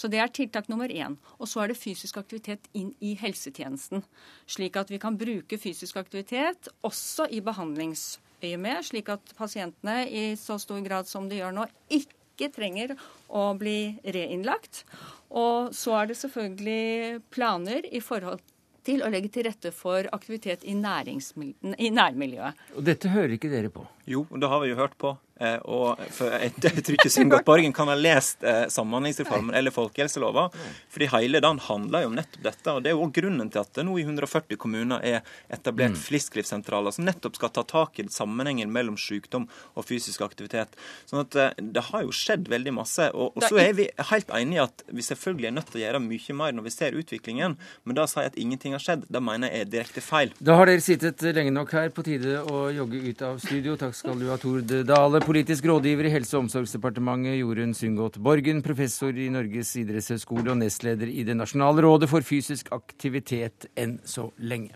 Så 0.00 0.08
det 0.08 0.20
er 0.22 0.32
tiltak 0.32 0.68
nummer 0.70 0.88
én. 0.88 1.16
Og 1.38 1.48
så 1.50 1.60
er 1.60 1.72
det 1.72 1.80
fysisk 1.80 2.16
aktivitet 2.20 2.70
inn 2.72 2.94
i 3.04 3.12
helsetjenesten. 3.20 4.04
Slik 4.48 4.78
at 4.80 4.90
vi 4.92 5.00
kan 5.02 5.18
bruke 5.20 5.58
fysisk 5.60 5.98
aktivitet 6.00 6.70
også 6.86 7.26
i 7.28 7.42
behandlingsøyemed, 7.44 8.86
slik 8.86 9.10
at 9.12 9.34
pasientene 9.36 10.06
i 10.08 10.24
så 10.40 10.56
stor 10.62 10.80
grad 10.86 11.10
som 11.10 11.28
de 11.28 11.42
gjør 11.42 11.52
nå, 11.58 11.68
ikke 11.92 12.19
trenger 12.48 12.96
å 13.28 13.50
bli 13.60 13.98
reinnlagt. 14.02 14.84
Og 15.30 15.74
så 15.76 15.98
er 16.00 16.10
det 16.10 16.16
selvfølgelig 16.18 17.20
planer 17.30 17.84
i 17.92 18.00
forhold 18.02 18.40
til 18.86 19.04
å 19.04 19.10
legge 19.12 19.28
til 19.32 19.44
rette 19.46 19.72
for 19.76 20.08
aktivitet 20.16 20.64
i, 20.64 20.72
i 20.72 21.90
nærmiljøet. 21.92 22.64
Og 22.76 22.86
dette 22.86 23.12
hører 23.12 23.36
ikke 23.36 23.52
dere 23.52 23.72
på? 23.72 23.84
Jo, 24.10 24.24
det 24.34 24.50
har 24.50 24.62
vi 24.64 24.72
jo 24.72 24.78
hørt 24.80 24.96
på. 24.98 25.14
Eh, 25.40 25.56
og 25.72 26.00
jeg, 26.44 26.52
tror 26.60 26.96
ikke 26.98 27.12
Sundgodt 27.12 27.46
Borgen 27.46 27.72
kan 27.72 27.88
ha 27.88 27.96
lest 27.96 28.44
eh, 28.44 28.66
Samhandlingsreformen 28.72 29.56
eller 29.56 29.72
folkehelselova, 29.72 30.48
fordi 30.92 31.08
hele 31.14 31.40
den 31.40 31.60
handler 31.64 32.04
jo 32.04 32.10
om 32.10 32.18
nettopp 32.18 32.44
dette. 32.44 32.74
og 32.74 32.84
Det 32.84 32.92
er 32.92 32.98
jo 32.98 33.08
grunnen 33.20 33.52
til 33.52 33.62
at 33.62 33.72
det 33.78 33.86
nå 33.88 33.96
i 33.96 34.04
140 34.04 34.60
kommuner 34.60 35.04
er 35.06 35.22
etablert 35.48 35.96
mm. 35.96 36.02
frisklivssentraler 36.02 36.94
som 36.96 37.08
nettopp 37.08 37.38
skal 37.40 37.54
ta 37.56 37.64
tak 37.64 38.02
i 38.02 38.06
sammenhengen 38.12 38.72
mellom 38.72 38.98
sykdom 39.00 39.46
og 39.72 39.86
fysisk 39.88 40.24
aktivitet. 40.26 40.76
Sånn 41.08 41.24
at 41.24 41.38
eh, 41.40 41.56
Det 41.78 41.86
har 41.88 42.04
jo 42.04 42.12
skjedd 42.14 42.50
veldig 42.52 42.76
masse. 42.76 43.08
Og, 43.14 43.32
og 43.38 43.46
så 43.48 43.62
er 43.64 43.72
vi 43.78 43.88
helt 44.10 44.34
enige 44.36 44.60
i 44.60 44.64
at 44.66 44.84
vi 44.90 45.06
selvfølgelig 45.06 45.48
er 45.48 45.56
nødt 45.56 45.72
til 45.72 45.80
å 45.80 45.84
gjøre 45.86 46.02
mye 46.04 46.36
mer 46.36 46.56
når 46.58 46.68
vi 46.68 46.74
ser 46.74 46.98
utviklingen, 47.00 47.56
men 47.86 47.96
da 47.96 48.04
sier 48.10 48.26
jeg 48.26 48.34
at 48.34 48.40
ingenting 48.42 48.76
har 48.76 48.84
skjedd. 48.84 49.08
Det 49.08 49.24
mener 49.24 49.48
jeg 49.48 49.64
er 49.64 49.72
direkte 49.72 50.04
feil. 50.04 50.36
Da 50.42 50.58
har 50.58 50.68
dere 50.68 50.84
sittet 50.84 51.24
lenge 51.32 51.54
nok 51.54 51.72
her. 51.78 51.88
På 51.94 52.04
tide 52.04 52.42
å 52.44 52.68
jogge 52.74 53.00
ut 53.08 53.24
av 53.24 53.40
studio. 53.42 53.78
Takk 53.80 53.96
skal 54.00 54.16
du 54.16 54.30
ha, 54.30 54.36
Tord 54.40 54.70
Dale, 54.88 55.20
politisk 55.20 55.66
rådgiver 55.68 56.08
i 56.08 56.12
Helse- 56.14 56.38
og 56.38 56.46
omsorgsdepartementet, 56.46 57.36
Jorunn 57.42 57.74
Sundgodt 57.76 58.16
Borgen, 58.22 58.62
professor 58.64 59.12
i 59.12 59.28
Norges 59.32 59.74
idrettshøgskole 59.76 60.54
og 60.54 60.60
nestleder 60.62 61.10
i 61.10 61.24
Det 61.28 61.36
nasjonale 61.36 61.84
rådet 61.84 62.08
for 62.08 62.24
fysisk 62.24 62.72
aktivitet 62.72 63.68
enn 63.76 63.98
så 64.08 64.30
lenge. 64.40 64.72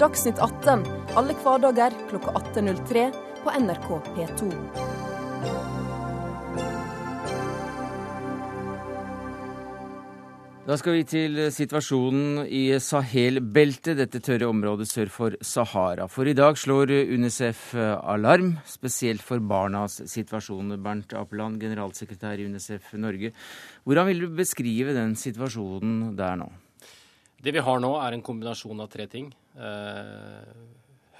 Dagsnytt 0.00 0.42
18 0.42 0.82
alle 1.14 1.38
hverdager 1.44 1.94
klokka 2.10 2.34
18.03 2.42 3.06
på 3.44 3.54
NRK 3.62 3.88
P2. 4.16 4.93
Da 10.64 10.78
skal 10.80 10.94
vi 10.96 11.02
til 11.04 11.36
situasjonen 11.52 12.46
i 12.48 12.78
Sahel-beltet, 12.80 13.98
dette 13.98 14.16
tørre 14.24 14.46
området 14.48 14.86
sør 14.88 15.10
for 15.12 15.34
Sahara. 15.44 16.06
For 16.08 16.24
i 16.24 16.32
dag 16.32 16.56
slår 16.56 16.88
UNICEF 17.12 17.74
alarm, 17.76 18.54
spesielt 18.64 19.20
for 19.20 19.44
barnas 19.44 19.98
situasjon. 20.08 20.78
Bernt 20.80 21.12
Apeland, 21.20 21.60
generalsekretær 21.60 22.40
i 22.40 22.46
UNICEF 22.48 22.94
Norge. 22.96 23.34
Hvordan 23.84 24.08
vil 24.08 24.24
du 24.24 24.38
beskrive 24.40 24.96
den 24.96 25.12
situasjonen 25.20 26.16
der 26.16 26.40
nå? 26.40 26.48
Det 27.44 27.52
vi 27.52 27.66
har 27.68 27.84
nå, 27.84 27.92
er 28.00 28.16
en 28.16 28.24
kombinasjon 28.24 28.80
av 28.80 28.88
tre 28.88 29.04
ting. 29.12 29.28
Eh, 29.60 30.50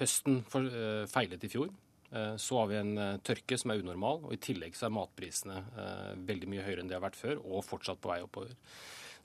høsten 0.01 0.41
eh, 0.41 1.05
feilet 1.05 1.45
i 1.45 1.53
fjor. 1.53 1.69
Eh, 2.09 2.33
så 2.41 2.63
har 2.63 2.73
vi 2.73 2.81
en 2.81 2.97
eh, 2.97 3.15
tørke 3.21 3.61
som 3.61 3.77
er 3.77 3.85
unormal, 3.85 4.25
og 4.25 4.33
i 4.33 4.41
tillegg 4.41 4.73
så 4.73 4.89
er 4.89 4.97
matprisene 4.97 5.61
eh, 5.69 6.11
veldig 6.33 6.49
mye 6.49 6.65
høyere 6.65 6.81
enn 6.81 6.89
de 6.89 6.97
har 6.97 7.05
vært 7.05 7.21
før, 7.21 7.45
og 7.45 7.65
fortsatt 7.69 8.01
på 8.01 8.09
vei 8.09 8.23
oppover. 8.25 8.57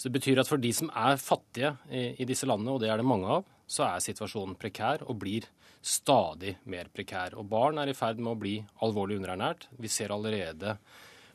Så 0.01 0.09
Det 0.09 0.17
betyr 0.17 0.41
at 0.41 0.49
for 0.49 0.57
de 0.57 0.71
som 0.73 0.89
er 0.97 1.21
fattige 1.21 1.75
i, 1.93 2.15
i 2.23 2.25
disse 2.25 2.49
landene, 2.49 2.73
og 2.73 2.81
det 2.81 2.89
er 2.89 2.97
det 2.97 3.05
mange 3.05 3.29
av, 3.29 3.45
så 3.69 3.85
er 3.85 4.01
situasjonen 4.01 4.57
prekær 4.57 5.05
og 5.05 5.19
blir 5.21 5.45
stadig 5.85 6.55
mer 6.73 6.89
prekær. 6.89 7.37
Og 7.37 7.45
barn 7.51 7.77
er 7.83 7.93
i 7.93 7.97
ferd 7.97 8.17
med 8.17 8.33
å 8.33 8.41
bli 8.41 8.55
alvorlig 8.81 9.19
underernært. 9.21 9.69
Vi 9.77 9.93
ser 9.93 10.15
allerede 10.15 10.79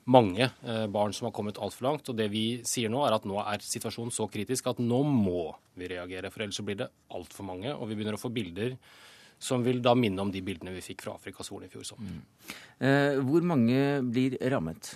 mange 0.10 0.48
eh, 0.50 0.86
barn 0.92 1.14
som 1.14 1.30
har 1.30 1.34
kommet 1.38 1.62
altfor 1.62 1.88
langt. 1.88 2.10
Og 2.10 2.18
det 2.18 2.28
vi 2.34 2.46
sier 2.66 2.90
nå, 2.90 3.04
er 3.06 3.18
at 3.20 3.28
nå 3.30 3.38
er 3.42 3.62
situasjonen 3.66 4.14
så 4.14 4.26
kritisk 4.34 4.72
at 4.74 4.82
nå 4.82 5.02
må 5.06 5.48
vi 5.78 5.90
reagere. 5.94 6.34
For 6.34 6.46
ellers 6.46 6.58
så 6.58 6.66
blir 6.66 6.82
det 6.82 6.90
altfor 7.14 7.46
mange, 7.46 7.70
og 7.74 7.86
vi 7.90 7.98
begynner 7.98 8.18
å 8.18 8.22
få 8.22 8.34
bilder 8.34 8.74
som 9.46 9.62
vil 9.66 9.82
da 9.84 9.94
minne 10.00 10.26
om 10.26 10.34
de 10.34 10.42
bildene 10.46 10.74
vi 10.74 10.84
fikk 10.84 11.06
fra 11.06 11.18
Afrikas 11.20 11.52
Horn 11.52 11.68
i 11.68 11.70
fjor 11.70 11.86
sommer. 11.86 12.18
Mm. 12.18 12.52
Eh, 12.88 13.22
hvor 13.30 13.46
mange 13.46 13.80
blir 14.10 14.38
rammet? 14.50 14.96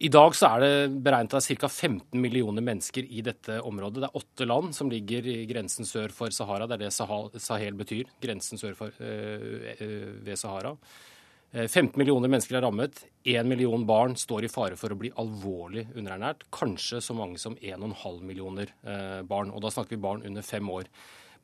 I 0.00 0.08
dag 0.08 0.32
så 0.32 0.48
er 0.48 0.62
det 0.62 1.00
beregnet 1.04 1.34
av 1.36 1.44
ca. 1.44 1.68
15 1.68 2.16
millioner 2.16 2.64
mennesker 2.64 3.04
i 3.04 3.20
dette 3.20 3.58
området. 3.68 4.00
Det 4.00 4.08
er 4.08 4.16
åtte 4.16 4.46
land 4.46 4.72
som 4.72 4.88
ligger 4.88 5.26
i 5.28 5.42
grensen 5.44 5.84
sør 5.84 6.08
for 6.16 6.32
Sahara. 6.32 6.64
Det 6.64 6.78
er 6.78 6.86
det 6.86 7.40
Sahel 7.44 7.76
betyr. 7.76 8.08
Grensen 8.22 8.56
sør 8.56 8.78
for, 8.78 8.96
øh, 8.96 10.24
ved 10.24 10.40
Sahara. 10.40 10.72
15 11.52 11.98
millioner 11.98 12.30
mennesker 12.30 12.56
er 12.56 12.62
rammet. 12.64 13.04
1 13.26 13.44
million 13.44 13.84
barn 13.84 14.14
står 14.16 14.44
i 14.44 14.48
fare 14.48 14.76
for 14.78 14.88
å 14.88 14.96
bli 14.96 15.10
alvorlig 15.10 15.88
underernært. 15.92 16.46
Kanskje 16.50 17.02
så 17.02 17.12
mange 17.12 17.36
som 17.38 17.56
1,5 17.56 18.22
millioner 18.22 18.72
barn. 19.24 19.50
Og 19.50 19.60
da 19.60 19.68
snakker 19.68 19.98
vi 19.98 20.04
barn 20.06 20.22
under 20.24 20.40
fem 20.40 20.70
år. 20.70 20.88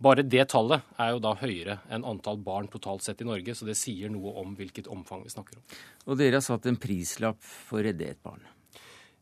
Bare 0.03 0.25
det 0.27 0.45
tallet 0.53 0.85
er 1.01 1.15
jo 1.15 1.23
da 1.25 1.33
høyere 1.41 1.79
enn 1.89 2.05
antall 2.05 2.37
barn 2.45 2.69
totalt 2.69 3.07
sett 3.07 3.23
i 3.25 3.29
Norge, 3.29 3.55
så 3.57 3.69
det 3.69 3.79
sier 3.81 4.13
noe 4.13 4.35
om 4.43 4.53
hvilket 4.59 4.91
omfang 4.93 5.25
vi 5.25 5.33
snakker 5.33 5.57
om. 5.57 5.65
Og 6.11 6.21
dere 6.21 6.37
har 6.37 6.45
satt 6.45 6.69
en 6.69 6.77
prislapp 6.81 7.41
for 7.41 7.81
å 7.81 7.87
redde 7.87 8.11
et 8.11 8.21
barn? 8.25 8.45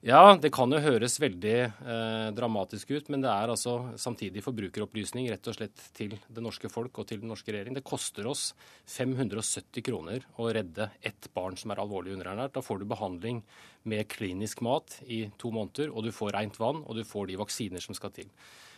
Ja, 0.05 0.35
det 0.37 0.51
kan 0.53 0.69
jo 0.69 0.83
høres 0.85 1.15
veldig 1.17 1.53
eh, 1.65 2.27
dramatisk 2.37 2.91
ut, 2.93 3.07
men 3.09 3.23
det 3.25 3.31
er 3.31 3.49
altså 3.49 3.95
samtidig 3.97 4.43
forbrukeropplysning 4.45 5.31
rett 5.33 5.49
og 5.49 5.57
slett 5.57 5.87
til 5.97 6.19
det 6.29 6.45
norske 6.45 6.69
folk 6.69 7.01
og 7.01 7.07
til 7.09 7.23
den 7.23 7.33
norske 7.33 7.55
regjering. 7.55 7.79
Det 7.79 7.87
koster 7.89 8.29
oss 8.29 8.51
570 8.93 9.87
kroner 9.87 10.27
å 10.37 10.51
redde 10.53 10.91
ett 11.01 11.31
barn 11.33 11.57
som 11.57 11.73
er 11.73 11.81
alvorlig 11.81 12.19
underernært. 12.19 12.53
Da 12.59 12.61
får 12.67 12.83
du 12.83 12.91
behandling 12.91 13.41
med 13.89 14.05
klinisk 14.13 14.61
mat 14.67 14.99
i 15.09 15.23
to 15.41 15.55
måneder, 15.55 15.89
og 15.89 16.05
du 16.05 16.13
får 16.13 16.37
rent 16.37 16.61
vann, 16.61 16.85
og 16.85 17.01
du 17.01 17.07
får 17.09 17.33
de 17.33 17.41
vaksiner 17.41 17.89
som 17.89 17.97
skal 17.97 18.13
til. 18.13 18.29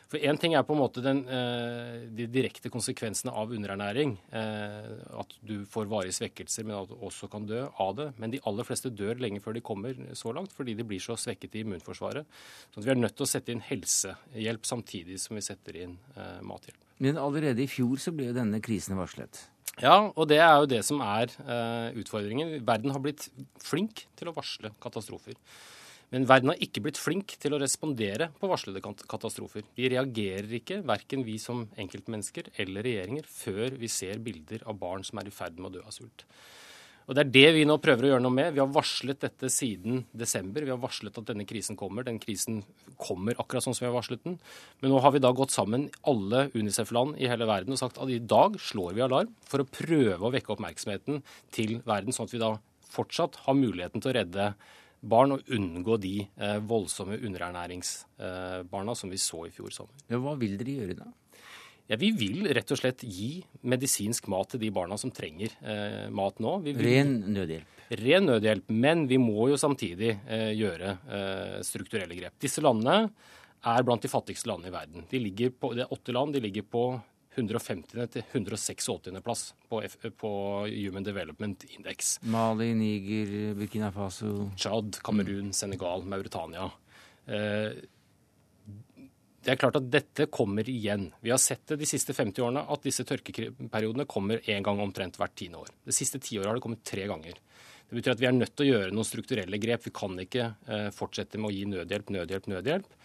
For 0.07 0.23
Én 0.23 0.39
ting 0.39 0.55
er 0.55 0.63
på 0.63 0.75
en 0.75 0.79
måte 0.79 1.03
den, 1.03 1.25
eh, 1.27 2.07
de 2.15 2.29
direkte 2.31 2.71
konsekvensene 2.71 3.33
av 3.35 3.51
underernæring. 3.51 4.17
Eh, 4.31 5.19
at 5.19 5.35
du 5.43 5.65
får 5.67 5.89
varige 5.91 6.15
svekkelser, 6.15 6.65
men 6.65 6.77
at 6.77 6.89
du 6.89 6.95
også 6.95 7.29
kan 7.31 7.47
dø 7.47 7.65
av 7.79 7.97
det. 7.97 8.13
Men 8.17 8.31
de 8.31 8.41
aller 8.47 8.63
fleste 8.63 8.95
dør 8.95 9.19
lenge 9.19 9.43
før 9.43 9.55
de 9.55 9.61
kommer 9.61 9.99
så 10.15 10.33
langt, 10.33 10.53
fordi 10.55 10.77
de 10.77 10.85
blir 10.85 11.03
så 11.03 11.19
svekket 11.19 11.57
i 11.57 11.65
immunforsvaret. 11.65 12.25
Så 12.73 12.85
vi 12.85 12.91
er 12.91 12.95
nødt 12.95 13.17
til 13.17 13.27
å 13.27 13.33
sette 13.33 13.51
inn 13.51 13.61
helsehjelp 13.67 14.63
samtidig 14.63 15.19
som 15.19 15.35
vi 15.35 15.43
setter 15.43 15.83
inn 15.83 15.99
eh, 16.17 16.41
mathjelp. 16.41 16.79
Men 17.01 17.19
allerede 17.19 17.59
i 17.59 17.67
fjor 17.67 17.99
så 17.99 18.15
ble 18.15 18.31
jo 18.31 18.39
denne 18.39 18.63
krisen 18.63 18.97
varslet. 18.97 19.49
Ja, 19.83 20.13
og 20.15 20.29
det 20.29 20.39
er 20.39 20.55
jo 20.63 20.71
det 20.71 20.85
som 20.87 21.03
er 21.05 21.29
utfordringen. 21.93 22.65
Verden 22.65 22.95
har 22.95 23.03
blitt 23.05 23.27
flink 23.61 24.07
til 24.17 24.31
å 24.31 24.33
varsle 24.33 24.71
katastrofer. 24.81 25.35
Men 26.15 26.27
verden 26.31 26.53
har 26.53 26.61
ikke 26.63 26.85
blitt 26.85 27.01
flink 27.01 27.35
til 27.43 27.57
å 27.57 27.59
respondere 27.59 28.29
på 28.39 28.51
varslede 28.51 28.83
katastrofer. 28.83 29.65
Vi 29.75 29.89
reagerer 29.91 30.53
ikke, 30.61 30.83
verken 30.87 31.25
vi 31.27 31.35
som 31.43 31.65
enkeltmennesker 31.75 32.53
eller 32.63 32.87
regjeringer, 32.87 33.27
før 33.27 33.75
vi 33.81 33.91
ser 33.91 34.23
bilder 34.23 34.63
av 34.71 34.79
barn 34.79 35.03
som 35.07 35.19
er 35.19 35.31
i 35.31 35.35
ferd 35.35 35.59
med 35.59 35.73
å 35.73 35.75
dø 35.79 35.83
av 35.83 35.97
sult. 35.97 36.23
Og 37.07 37.15
Det 37.15 37.23
er 37.23 37.31
det 37.31 37.51
vi 37.55 37.67
nå 37.67 37.77
prøver 37.79 38.07
å 38.07 38.09
gjøre 38.11 38.23
noe 38.25 38.35
med. 38.35 38.55
Vi 38.55 38.59
har 38.59 38.71
varslet 38.75 39.21
dette 39.23 39.51
siden 39.53 40.01
desember. 40.11 40.65
Vi 40.67 40.73
har 40.73 40.81
varslet 40.83 41.15
at 41.21 41.29
denne 41.29 41.47
krisen 41.47 41.79
kommer. 41.79 42.03
Den 42.03 42.19
krisen 42.19 42.65
kommer 42.99 43.39
akkurat 43.39 43.63
sånn 43.63 43.77
som 43.79 43.85
vi 43.85 43.91
har 43.93 43.95
varslet 43.95 44.25
den. 44.25 44.41
Men 44.83 44.91
nå 44.91 44.99
har 45.05 45.15
vi 45.15 45.23
da 45.23 45.31
gått 45.31 45.55
sammen, 45.55 45.87
alle 46.03 46.49
Unicef-land 46.57 47.21
i 47.23 47.31
hele 47.31 47.47
verden, 47.47 47.77
og 47.77 47.79
sagt 47.79 48.01
at 48.03 48.11
i 48.11 48.19
dag 48.19 48.59
slår 48.59 48.99
vi 48.99 49.07
alarm 49.07 49.31
for 49.47 49.63
å 49.63 49.69
prøve 49.71 50.19
å 50.19 50.33
vekke 50.35 50.57
oppmerksomheten 50.57 51.23
til 51.55 51.79
verden, 51.87 52.15
sånn 52.15 52.27
at 52.27 52.35
vi 52.35 52.43
da 52.43 52.57
fortsatt 52.91 53.39
har 53.47 53.59
muligheten 53.59 54.03
til 54.03 54.11
å 54.11 54.17
redde 54.19 54.51
barn 55.01 55.37
og 55.37 55.53
unngå 55.53 55.99
de 56.01 56.17
eh, 56.25 56.59
voldsomme 56.65 57.19
underernæringsbarna 57.19 58.97
som 58.97 59.13
vi 59.13 59.21
så 59.21 59.47
i 59.47 59.55
fjor 59.55 59.75
sommer. 59.75 60.05
Ja, 60.11 60.21
hva 60.23 60.37
vil 60.41 60.57
dere 60.61 60.77
gjøre 60.81 60.99
da? 60.99 61.09
Ja, 61.87 61.97
Vi 62.01 62.11
vil 62.19 62.49
rett 62.51 62.71
og 62.75 62.81
slett 62.81 63.05
gi 63.07 63.45
medisinsk 63.63 64.27
mat 64.33 64.51
til 64.55 64.65
de 64.65 64.73
barna 64.75 64.99
som 64.99 65.13
trenger 65.15 65.53
eh, 65.63 66.07
mat 66.11 66.41
nå. 66.43 66.59
Vil, 66.65 66.81
ren 66.83 67.21
nødhjelp? 67.31 67.83
Ren 68.03 68.27
nødhjelp, 68.27 68.73
men 68.75 69.05
vi 69.07 69.19
må 69.23 69.47
jo 69.53 69.59
samtidig 69.61 70.17
eh, 70.27 70.51
gjøre 70.59 70.97
eh, 71.07 71.59
strukturelle 71.67 72.19
grep. 72.19 72.35
Disse 72.43 72.65
landene 72.65 73.13
er 73.67 73.87
blant 73.87 74.03
de 74.03 74.11
fattigste 74.11 74.51
landene 74.51 74.73
i 74.73 74.75
verden. 74.75 75.07
De 75.11 75.21
ligger 75.23 75.55
på, 75.55 75.71
det 75.79 75.87
er 75.87 75.95
åtte 75.95 76.15
land, 76.15 76.35
de 76.35 76.43
ligger 76.43 76.67
på 76.67 76.89
150. 77.37 78.07
til 78.13 78.23
186. 78.33 78.89
plass 79.23 79.55
på, 79.69 79.83
F 79.85 79.97
på 80.17 80.31
Human 80.67 81.05
Development 81.05 81.65
Index. 81.71 82.19
Mali, 82.23 82.73
Niger, 82.75 83.55
Burkina 83.55 83.93
Faso 83.93 84.51
Tsjad, 84.57 85.03
Kamerun, 85.05 85.53
Senegal, 85.53 86.05
Mauritania. 86.05 86.71
Eh, 87.27 87.77
det 89.47 89.53
er 89.55 89.61
klart 89.61 89.77
at 89.79 89.87
dette 89.87 90.27
kommer 90.27 90.67
igjen. 90.67 91.13
Vi 91.23 91.31
har 91.31 91.39
sett 91.39 91.69
det 91.71 91.79
de 91.79 91.87
siste 91.87 92.15
50 92.17 92.43
årene 92.43 92.65
at 92.67 92.83
disse 92.83 93.05
tørkeperiodene 93.07 94.09
kommer 94.11 94.41
én 94.43 94.65
gang 94.67 94.81
omtrent 94.83 95.21
hvert 95.21 95.37
tiende 95.39 95.61
år. 95.63 95.71
Det 95.87 95.95
siste 95.95 96.19
tiåret 96.19 96.51
har 96.51 96.59
det 96.59 96.65
kommet 96.65 96.83
tre 96.83 97.05
ganger. 97.07 97.39
Det 97.87 97.95
betyr 97.95 98.17
at 98.17 98.23
vi 98.23 98.27
er 98.27 98.35
nødt 98.35 98.57
til 98.57 98.67
å 98.67 98.73
gjøre 98.73 98.95
noen 98.97 99.07
strukturelle 99.07 99.61
grep. 99.63 99.85
Vi 99.87 99.93
kan 99.95 100.19
ikke 100.19 100.49
eh, 100.67 100.89
fortsette 100.95 101.39
med 101.39 101.53
å 101.53 101.55
gi 101.55 101.63
nødhjelp, 101.71 102.11
nødhjelp, 102.17 102.49
nødhjelp. 102.51 102.96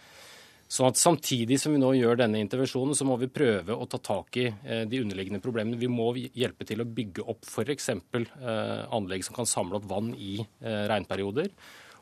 Sånn 0.72 0.88
at 0.88 0.96
Samtidig 1.00 1.58
som 1.60 1.74
vi 1.74 1.80
nå 1.80 1.90
gjør 1.98 2.22
denne 2.22 2.40
intervensjonen, 2.40 2.96
så 2.96 3.04
må 3.04 3.18
vi 3.20 3.28
prøve 3.28 3.76
å 3.76 3.86
ta 3.90 3.98
tak 4.00 4.38
i 4.40 4.46
eh, 4.48 4.84
de 4.88 5.02
underliggende 5.04 5.42
problemene. 5.44 5.80
Vi 5.80 5.90
må 5.92 6.08
hjelpe 6.16 6.64
til 6.68 6.80
å 6.80 6.88
bygge 6.88 7.26
opp 7.28 7.44
f.eks. 7.44 7.90
Eh, 7.92 8.84
anlegg 8.96 9.26
som 9.26 9.36
kan 9.36 9.48
samle 9.48 9.76
opp 9.76 9.88
vann 9.90 10.14
i 10.16 10.38
eh, 10.40 10.84
regnperioder. 10.88 11.50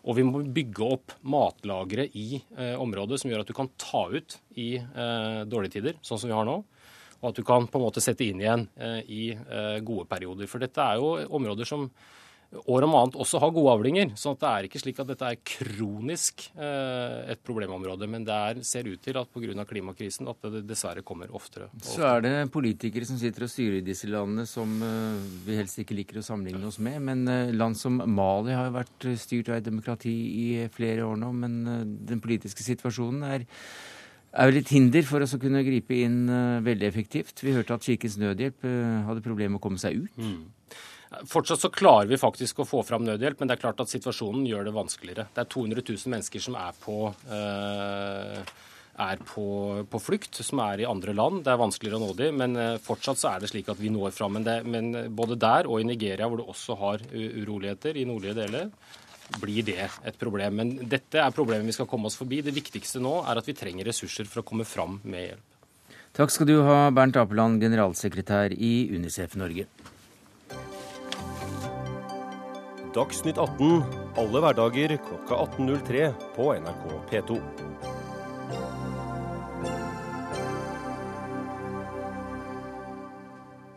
Og 0.07 0.17
vi 0.21 0.25
må 0.25 0.45
bygge 0.55 0.87
opp 0.87 1.17
matlagre 1.29 2.07
i 2.17 2.39
området 2.81 3.19
som 3.21 3.29
gjør 3.29 3.43
at 3.43 3.51
du 3.51 3.53
kan 3.53 3.69
ta 3.77 4.07
ut 4.09 4.39
i 4.57 4.71
dårlige 4.81 5.75
tider, 5.75 5.99
sånn 6.01 6.23
som 6.23 6.31
vi 6.31 6.39
har 6.39 6.47
nå. 6.49 6.55
Og 7.19 7.27
at 7.29 7.37
du 7.37 7.43
kan 7.45 7.67
på 7.69 7.77
en 7.77 7.85
måte 7.85 8.01
sette 8.01 8.25
inn 8.25 8.41
igjen 8.41 8.65
i 9.13 9.27
gode 9.85 10.07
perioder. 10.09 10.49
For 10.49 10.65
dette 10.65 10.81
er 10.81 11.03
jo 11.03 11.11
områder 11.37 11.69
som 11.69 11.85
år 12.51 12.83
om 12.83 12.95
annet 12.99 13.17
også 13.23 13.39
har 13.43 13.53
gode 13.55 13.73
avlinger. 13.77 14.13
Så 14.19 14.33
det 14.39 14.49
er 14.49 14.67
ikke 14.67 14.81
slik 14.83 14.99
at 15.03 15.11
dette 15.13 15.27
er 15.27 15.39
kronisk 15.47 16.49
eh, 16.59 17.31
et 17.35 17.43
problemområde. 17.47 18.09
Men 18.11 18.27
det 18.27 18.35
er, 18.35 18.63
ser 18.67 18.89
ut 18.91 19.01
til 19.03 19.19
at 19.21 19.31
pga. 19.31 19.65
klimakrisen 19.69 20.29
at 20.31 20.49
det 20.57 20.65
dessverre 20.69 21.05
kommer 21.07 21.31
oftere. 21.31 21.71
oftere. 21.71 21.93
Så 21.95 22.07
er 22.09 22.25
det 22.27 22.35
politikere 22.53 23.07
som 23.07 23.21
sitter 23.21 23.47
og 23.47 23.53
styrer 23.53 23.79
i 23.79 23.87
disse 23.87 24.11
landene 24.11 24.47
som 24.51 24.75
eh, 24.83 25.23
vi 25.47 25.61
helst 25.61 25.79
ikke 25.83 25.99
liker 25.99 26.21
å 26.21 26.27
sammenligne 26.27 26.67
oss 26.67 26.81
med. 26.83 26.99
Men 27.07 27.25
eh, 27.31 27.55
land 27.55 27.79
som 27.79 28.03
Mali 28.03 28.57
har 28.57 28.71
jo 28.71 28.79
vært 28.81 29.09
styrt 29.21 29.53
av 29.53 29.61
et 29.61 29.71
demokrati 29.71 30.17
i 30.43 30.51
flere 30.75 31.07
år 31.07 31.23
nå. 31.23 31.33
Men 31.45 31.63
den 32.07 32.23
politiske 32.23 32.67
situasjonen 32.67 33.25
er 33.31 33.49
er 34.31 34.47
jo 34.47 34.55
litt 34.55 34.69
hinder 34.71 35.03
for 35.03 35.19
oss 35.25 35.33
å 35.35 35.41
kunne 35.43 35.65
gripe 35.67 35.97
inn 36.05 36.31
veldig 36.63 36.87
effektivt. 36.87 37.41
Vi 37.43 37.51
hørte 37.51 37.75
at 37.75 37.83
Kirkens 37.83 38.15
Nødhjelp 38.15 38.63
hadde 39.09 39.25
problemer 39.25 39.57
med 39.57 39.59
å 39.59 39.65
komme 39.65 39.83
seg 39.83 40.05
ut. 40.05 40.21
Mm. 40.23 40.45
Fortsatt 41.27 41.63
så 41.63 41.73
klarer 41.75 42.07
vi 42.07 42.19
faktisk 42.21 42.63
å 42.63 42.69
få 42.69 42.85
fram 42.87 43.03
nødhjelp, 43.03 43.41
men 43.41 43.51
det 43.51 43.57
er 43.57 43.63
klart 43.65 43.81
at 43.83 43.91
situasjonen 43.91 44.45
gjør 44.47 44.69
det 44.69 44.75
vanskeligere. 44.77 45.27
Det 45.35 45.43
er 45.43 45.49
200 45.51 45.83
000 45.83 46.13
mennesker 46.15 46.45
som 46.45 46.59
er 46.61 46.77
på 46.79 46.99
eh, 47.35 48.53
er 49.01 49.21
på, 49.25 49.45
på, 49.91 50.01
flukt, 50.03 50.39
som 50.45 50.61
er 50.63 50.83
i 50.83 50.89
andre 50.89 51.15
land. 51.17 51.43
Det 51.47 51.53
er 51.53 51.61
vanskeligere 51.61 51.99
å 51.99 52.05
nå 52.05 52.15
dem, 52.19 52.41
men 52.43 52.59
fortsatt 52.85 53.19
så 53.19 53.31
er 53.31 53.43
det 53.43 53.51
slik 53.51 53.71
at 53.73 53.81
vi 53.81 53.91
når 53.93 54.13
fram. 54.13 54.37
Men, 54.37 54.47
det, 54.47 54.57
men 54.69 55.15
både 55.17 55.39
der 55.41 55.71
og 55.71 55.81
i 55.81 55.87
Nigeria, 55.89 56.29
hvor 56.29 56.43
du 56.43 56.45
også 56.45 56.77
har 56.83 57.05
uroligheter 57.15 57.97
i 57.97 58.05
nordlige 58.09 58.37
deler, 58.43 58.69
blir 59.39 59.63
det 59.67 59.87
et 60.07 60.19
problem. 60.19 60.59
Men 60.61 60.75
dette 60.91 61.23
er 61.23 61.35
problemet 61.35 61.71
vi 61.71 61.77
skal 61.77 61.89
komme 61.91 62.11
oss 62.11 62.19
forbi. 62.19 62.43
Det 62.45 62.55
viktigste 62.57 63.03
nå 63.03 63.21
er 63.23 63.41
at 63.41 63.49
vi 63.49 63.57
trenger 63.57 63.89
ressurser 63.89 64.29
for 64.29 64.43
å 64.43 64.47
komme 64.47 64.67
fram 64.69 64.99
med 65.05 65.31
hjelp. 65.31 65.47
Takk 66.19 66.33
skal 66.35 66.49
du 66.49 66.57
ha, 66.67 66.91
Bernt 66.91 67.17
Apeland, 67.21 67.63
generalsekretær 67.63 68.55
i 68.57 68.91
Unicef 68.91 69.37
Norge. 69.39 69.69
Dagsnytt 72.95 73.39
18 73.39 73.83
alle 74.19 74.41
hverdager 74.43 74.97
klokka 75.07 75.37
18.03 75.45 76.09
på 76.35 76.51
NRK 76.59 76.87
P2. 77.11 77.37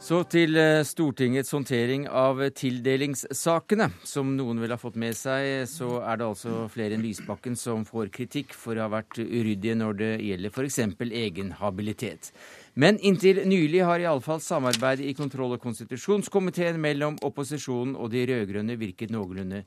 Så 0.04 0.18
til 0.28 0.58
eh, 0.60 0.82
Stortingets 0.84 1.54
håndtering 1.56 2.10
av 2.10 2.42
tildelingssakene. 2.58 3.88
Som 4.04 4.34
noen 4.36 4.60
vil 4.60 4.74
ha 4.74 4.80
fått 4.82 4.98
med 5.00 5.16
seg, 5.16 5.70
så 5.72 6.02
er 6.02 6.20
det 6.20 6.28
altså 6.28 6.66
flere 6.74 6.98
enn 6.98 7.06
Lysbakken 7.06 7.56
som 7.56 7.86
får 7.88 8.10
kritikk 8.18 8.52
for 8.58 8.76
å 8.76 8.88
ha 8.88 8.96
vært 8.98 9.22
uryddige 9.22 9.78
når 9.80 10.02
det 10.02 10.12
gjelder 10.26 10.52
f.eks. 10.58 10.82
egen 11.22 11.54
habilitet. 11.62 12.34
Men 12.74 12.98
inntil 13.06 13.44
nylig 13.46 13.84
har 13.86 14.02
iallfall 14.02 14.40
samarbeidet 14.42 15.06
i 15.06 15.14
kontroll- 15.14 15.54
og 15.54 15.62
konstitusjonskomiteen 15.62 16.80
mellom 16.82 17.20
opposisjonen 17.22 17.94
og 17.94 18.10
de 18.10 18.24
rød-grønne 18.26 18.78
virket 18.82 19.14
noenlunde 19.14 19.62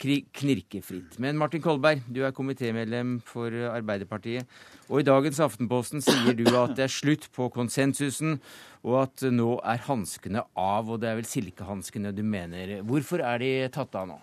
knirkefritt. 0.00 1.16
Men 1.20 1.38
Martin 1.40 1.62
Kolberg, 1.64 2.02
du 2.08 2.22
er 2.24 2.36
komitémedlem 2.36 3.18
for 3.24 3.52
Arbeiderpartiet. 3.72 4.48
Og 4.88 5.00
i 5.00 5.08
dagens 5.08 5.40
Aftenposten 5.40 6.04
sier 6.04 6.36
du 6.36 6.46
at 6.56 6.76
det 6.76 6.86
er 6.86 6.92
slutt 6.92 7.28
på 7.36 7.48
konsensusen, 7.52 8.38
og 8.84 9.02
at 9.06 9.24
nå 9.32 9.58
er 9.64 9.84
hanskene 9.88 10.44
av. 10.56 10.88
Og 10.88 11.00
det 11.00 11.10
er 11.10 11.20
vel 11.20 11.28
silkehanskene 11.28 12.12
du 12.16 12.24
mener. 12.24 12.80
Hvorfor 12.84 13.24
er 13.24 13.40
de 13.40 13.52
tatt 13.72 13.96
av 13.96 14.08
nå? 14.08 14.20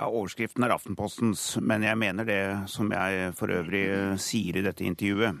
Ja, 0.00 0.08
Overskriften 0.08 0.64
er 0.64 0.72
Aftenpostens, 0.72 1.54
men 1.60 1.84
jeg 1.84 2.00
mener 2.00 2.24
det 2.24 2.42
som 2.72 2.88
jeg 2.92 3.32
for 3.36 3.52
øvrig 3.52 3.84
sier 4.20 4.60
i 4.60 4.64
dette 4.64 4.84
intervjuet. 4.88 5.40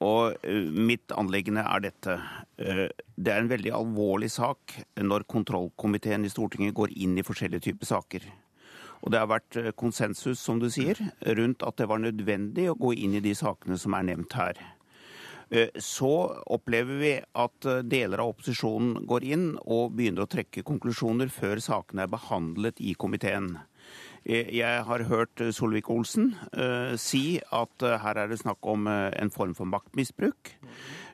Og 0.00 0.46
mitt 0.72 1.12
anliggende 1.12 1.64
er 1.68 1.82
dette. 1.84 2.16
Det 2.56 3.32
er 3.32 3.42
en 3.42 3.50
veldig 3.50 3.72
alvorlig 3.76 4.30
sak 4.32 4.78
når 4.96 5.26
kontrollkomiteen 5.28 6.24
i 6.24 6.32
Stortinget 6.32 6.76
går 6.76 6.94
inn 6.96 7.18
i 7.20 7.24
forskjellige 7.26 7.66
typer 7.68 7.90
saker. 7.90 8.24
Og 9.00 9.12
det 9.12 9.20
har 9.20 9.28
vært 9.28 9.58
konsensus, 9.80 10.40
som 10.40 10.60
du 10.60 10.68
sier, 10.72 10.98
rundt 11.36 11.64
at 11.64 11.76
det 11.80 11.88
var 11.88 12.00
nødvendig 12.00 12.70
å 12.72 12.76
gå 12.80 12.94
inn 12.96 13.16
i 13.16 13.24
de 13.24 13.32
sakene 13.36 13.76
som 13.80 13.96
er 13.96 14.08
nevnt 14.08 14.36
her. 14.36 14.60
Så 15.82 16.10
opplever 16.46 17.00
vi 17.00 17.14
at 17.18 17.68
deler 17.90 18.22
av 18.22 18.36
opposisjonen 18.36 19.06
går 19.10 19.24
inn 19.32 19.46
og 19.64 19.96
begynner 19.98 20.24
å 20.24 20.30
trekke 20.30 20.62
konklusjoner 20.66 21.32
før 21.32 21.60
sakene 21.64 22.04
er 22.04 22.12
behandlet 22.12 22.80
i 22.80 22.94
komiteen. 22.94 23.56
Jeg 24.24 24.82
har 24.84 25.06
hørt 25.08 25.40
Solvik-Olsen 25.56 26.34
si 27.00 27.40
at 27.40 27.84
her 28.02 28.18
er 28.20 28.28
det 28.28 28.40
snakk 28.42 28.66
om 28.68 28.84
en 28.86 29.32
form 29.32 29.54
for 29.56 29.64
maktmisbruk. 29.64 30.52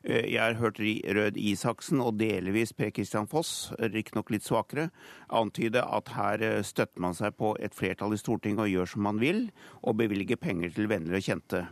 Jeg 0.02 0.42
har 0.42 0.58
hørt 0.58 0.80
Rød 0.80 1.38
Isaksen 1.38 2.02
og 2.02 2.18
delvis 2.18 2.74
Per 2.74 2.90
Christian 2.90 3.30
Foss, 3.30 3.70
riktignok 3.78 4.30
litt 4.34 4.46
svakere, 4.46 4.88
antyde 5.30 5.82
at 5.86 6.12
her 6.18 6.44
støtter 6.66 7.02
man 7.06 7.14
seg 7.14 7.38
på 7.38 7.54
et 7.62 7.74
flertall 7.78 8.14
i 8.14 8.20
Stortinget 8.20 8.66
og 8.66 8.74
gjør 8.74 8.92
som 8.96 9.06
man 9.06 9.22
vil, 9.22 9.46
og 9.86 9.98
bevilger 10.02 10.42
penger 10.42 10.74
til 10.74 10.90
venner 10.90 11.18
og 11.18 11.26
kjente. 11.26 11.66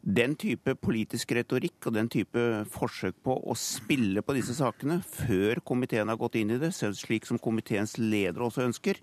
Den 0.00 0.32
type 0.40 0.74
politisk 0.80 1.34
retorikk 1.36 1.90
og 1.90 1.94
den 1.96 2.08
type 2.12 2.44
forsøk 2.72 3.18
på 3.26 3.34
å 3.36 3.56
spille 3.58 4.22
på 4.24 4.36
disse 4.36 4.56
sakene 4.56 5.00
før 5.04 5.60
komiteen 5.66 6.08
har 6.08 6.18
gått 6.20 6.38
inn 6.40 6.54
i 6.54 6.60
det, 6.60 6.72
slik 6.72 7.28
som 7.28 7.40
komiteens 7.42 7.98
leder 8.00 8.46
også 8.46 8.64
ønsker, 8.64 9.02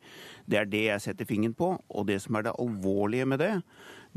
det 0.49 0.61
er 0.61 0.71
det 0.71 0.83
jeg 0.87 1.05
setter 1.05 1.29
fingeren 1.29 1.53
på. 1.57 1.75
Og 1.93 2.09
det 2.09 2.17
som 2.23 2.39
er 2.39 2.47
det 2.47 2.57
alvorlige 2.57 3.29
med 3.29 3.43
det, 3.43 3.53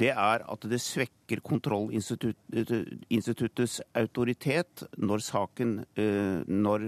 det 0.00 0.10
er 0.14 0.44
at 0.48 0.62
det 0.70 0.80
svekker 0.82 1.40
kontrollinstituttets 1.46 3.80
autoritet 3.96 4.82
når 4.98 5.18
saken 5.24 5.84
når, 6.48 6.80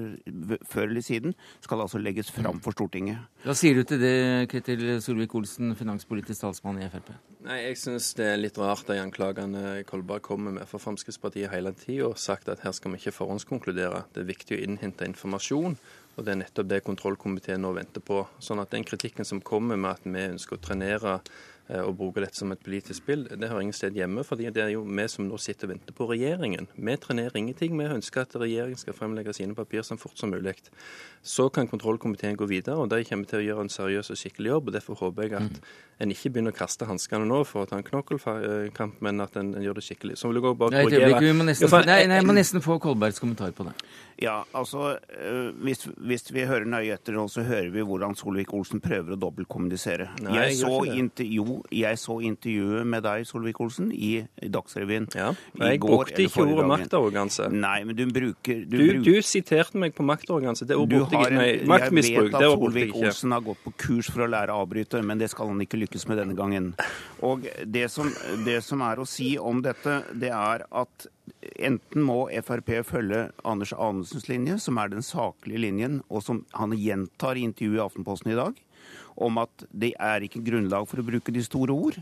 før 0.68 0.82
eller 0.88 1.00
siden 1.04 1.34
skal 1.62 1.80
altså 1.84 1.98
legges 2.02 2.30
fram 2.34 2.60
for 2.64 2.72
Stortinget. 2.74 3.18
Hva 3.44 3.54
sier 3.58 3.74
du 3.78 3.82
til 3.86 4.00
det, 4.02 4.48
Ketil 4.50 4.82
Solvik-Olsen, 5.04 5.76
finanspolitisk 5.78 6.40
talsmann 6.42 6.82
i 6.82 6.90
Frp? 6.90 7.08
Nei, 7.42 7.58
Jeg 7.68 7.76
syns 7.80 8.06
det 8.18 8.26
er 8.32 8.38
litt 8.40 8.58
rart 8.60 8.88
de 8.88 9.02
anklagene 9.02 9.62
Kolberg 9.88 10.22
kommer 10.26 10.50
med 10.54 10.66
for 10.70 10.78
Fremskrittspartiet 10.82 11.52
hele 11.52 11.72
tida, 11.74 12.04
og 12.10 12.20
sagt 12.20 12.46
at 12.52 12.62
her 12.62 12.72
skal 12.76 12.90
vi 12.92 12.96
ikke 13.00 13.18
forhåndskonkludere. 13.18 14.00
Det 14.14 14.20
er 14.22 14.32
viktig 14.32 14.54
å 14.56 14.62
innhente 14.62 15.08
informasjon. 15.08 15.74
Og 16.16 16.20
Det 16.24 16.32
er 16.32 16.42
nettopp 16.42 16.68
det 16.68 16.84
kontrollkomiteen 16.84 17.62
nå 17.64 17.70
venter 17.72 18.00
på. 18.04 18.26
Sånn 18.38 18.60
at 18.60 18.70
Den 18.70 18.84
kritikken 18.84 19.24
som 19.24 19.40
kommer 19.40 19.76
med 19.80 19.90
at 19.96 20.04
vi 20.04 20.28
ønsker 20.34 20.58
å 20.58 20.62
trenere 20.62 21.20
og 21.70 21.94
bruke 21.96 22.20
dette 22.20 22.36
som 22.36 22.52
et 22.52 22.60
politisk 22.60 23.00
spill, 23.00 23.22
det 23.28 23.48
har 23.48 23.60
ingen 23.60 23.76
sted 23.76 23.94
hjemme. 23.96 24.24
fordi 24.24 24.50
det 24.50 24.62
er 24.62 24.72
jo 24.74 24.82
vi 24.82 25.06
som 25.08 25.28
nå 25.28 25.38
sitter 25.38 25.68
og 25.68 25.74
venter 25.74 25.94
på 25.94 26.08
regjeringen. 26.10 26.66
Vi 26.74 26.96
trenerer 26.96 27.36
ingenting. 27.38 27.78
Vi 27.78 27.84
ønsker 27.84 28.26
at 28.26 28.36
regjeringen 28.36 28.78
skal 28.78 28.94
fremlegge 28.94 29.32
sine 29.32 29.54
papirer 29.54 29.86
så 29.86 29.96
fort 29.96 30.18
som 30.18 30.30
mulig. 30.30 30.56
Så 31.22 31.48
kan 31.48 31.68
kontrollkomiteen 31.68 32.36
gå 32.36 32.48
videre, 32.50 32.76
og 32.76 32.90
de 32.90 33.04
kommer 33.04 33.30
til 33.30 33.38
å 33.38 33.44
gjøre 33.46 33.66
en 33.66 33.72
seriøs 33.72 34.10
og 34.10 34.18
skikkelig 34.18 34.50
jobb. 34.50 34.68
og 34.68 34.74
Derfor 34.74 34.98
håper 35.00 35.22
jeg 35.22 35.34
at 35.38 35.60
en 36.02 36.10
ikke 36.10 36.32
begynner 36.34 36.52
å 36.52 36.56
kaste 36.56 36.88
hanskene 36.88 37.28
nå 37.28 37.44
for 37.46 37.62
å 37.62 37.70
ta 37.70 37.78
en 37.78 37.86
knokkelkamp, 37.86 38.98
men 39.00 39.22
at 39.22 39.36
en, 39.38 39.54
gjør 39.62 39.78
det 39.78 39.84
skikkelig. 39.86 40.18
Så 40.18 40.28
vil 40.28 40.40
jeg 40.40 40.48
også 40.50 40.60
bare 40.64 40.74
nei, 40.74 40.84
korrigere. 40.88 41.20
Vi 41.22 41.36
må 41.38 41.46
nesten, 41.46 41.70
nei, 41.86 42.00
nei, 42.10 42.18
jeg 42.18 42.26
må 42.26 42.34
nesten 42.36 42.64
få 42.64 42.78
Kolbergs 42.82 43.22
kommentar 43.22 43.54
på 43.54 43.68
det. 43.68 43.76
Ja, 44.22 44.42
altså, 44.54 44.96
hvis, 45.62 45.86
hvis 46.02 46.26
vi 46.34 46.44
hører 46.48 46.66
nøye 46.68 46.98
etter 46.98 47.14
nå, 47.16 47.28
så 47.30 47.46
hører 47.46 47.70
vi 47.74 47.86
hvordan 47.86 48.18
Solvik-Olsen 48.18 48.82
prøver 48.82 49.14
å 49.14 49.20
dobbeltkommunisere. 49.22 50.10
Jeg, 50.26 50.34
jeg 50.34 50.58
så 50.60 50.74
gjør 50.90 50.98
jeg 51.74 51.98
så 52.00 52.16
intervjuet 52.24 52.86
med 52.86 53.02
deg, 53.06 53.24
Solvik-Olsen, 53.28 53.90
i 53.92 54.26
Dagsrevyen. 54.52 55.08
Ja, 55.16 55.30
i 55.58 55.70
jeg 55.72 55.80
brukte 55.82 56.22
ikke 56.24 56.44
ordet 56.46 56.66
maktarroganse. 56.70 57.48
Nei, 57.52 57.84
men 57.88 57.96
du 57.98 58.04
bruker 58.12 58.64
Du, 58.68 58.76
bruk- 58.78 59.04
du 59.04 59.22
siterte 59.22 59.78
meg 59.82 59.94
på 59.94 60.04
maktarroganse. 60.08 60.66
Det 60.66 60.76
ordet 60.76 60.90
Du 60.90 60.98
brukte 60.98 61.16
jeg 61.18 61.22
har 61.22 61.30
ikke. 61.30 61.38
Nei, 61.38 61.48
Jeg 61.58 61.68
maktmisbruk. 61.72 62.30
vet 62.30 62.38
Det 62.38 62.50
at. 62.50 62.58
Solvik-Olsen 62.58 63.32
har 63.36 63.40
gått 63.48 63.64
på 63.64 63.72
kurs 63.86 64.10
for 64.12 64.24
å 64.26 64.30
lære 64.30 64.50
å 64.54 64.62
avbryte, 64.66 65.02
men 65.04 65.18
det 65.18 65.30
skal 65.30 65.48
han 65.52 65.60
ikke 65.64 65.80
lykkes 65.82 66.08
med 66.08 66.18
denne 66.22 66.36
gangen. 66.38 66.72
Og 67.22 67.46
det 67.66 67.90
som, 67.90 68.10
det 68.44 68.60
som 68.64 68.80
er 68.82 68.96
å 69.02 69.06
si 69.06 69.34
om 69.38 69.62
dette, 69.62 70.00
det 70.18 70.30
er 70.34 70.64
at 70.70 71.06
enten 71.62 72.02
må 72.02 72.24
Frp 72.42 72.70
følge 72.86 73.30
Anders 73.44 73.72
Anundsens 73.72 74.28
linje, 74.28 74.58
som 74.62 74.78
er 74.78 74.88
den 74.92 75.02
saklige 75.06 75.60
linjen, 75.62 76.00
og 76.10 76.22
som 76.26 76.44
han 76.58 76.72
gjentar 76.76 77.36
i 77.38 77.44
intervjuet 77.46 77.78
i 77.78 77.84
Aftenposten 77.84 78.32
i 78.32 78.38
dag, 78.38 78.58
om 79.16 79.38
at 79.42 79.64
det 79.70 79.92
er 80.00 80.24
ikke 80.26 80.42
grunnlag 80.44 80.86
for 80.88 81.02
å 81.02 81.06
bruke 81.06 81.34
de 81.34 81.42
store 81.44 81.74
ord. 81.74 81.98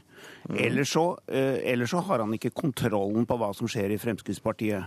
Eller 0.55 0.89
så, 0.89 1.17
eh, 1.29 1.61
eller 1.73 1.91
så 1.91 2.03
har 2.07 2.23
han 2.23 2.33
ikke 2.37 2.55
kontrollen 2.55 3.27
på 3.27 3.39
hva 3.41 3.53
som 3.57 3.69
skjer 3.71 3.95
i 3.95 4.01
Fremskrittspartiet. 4.01 4.85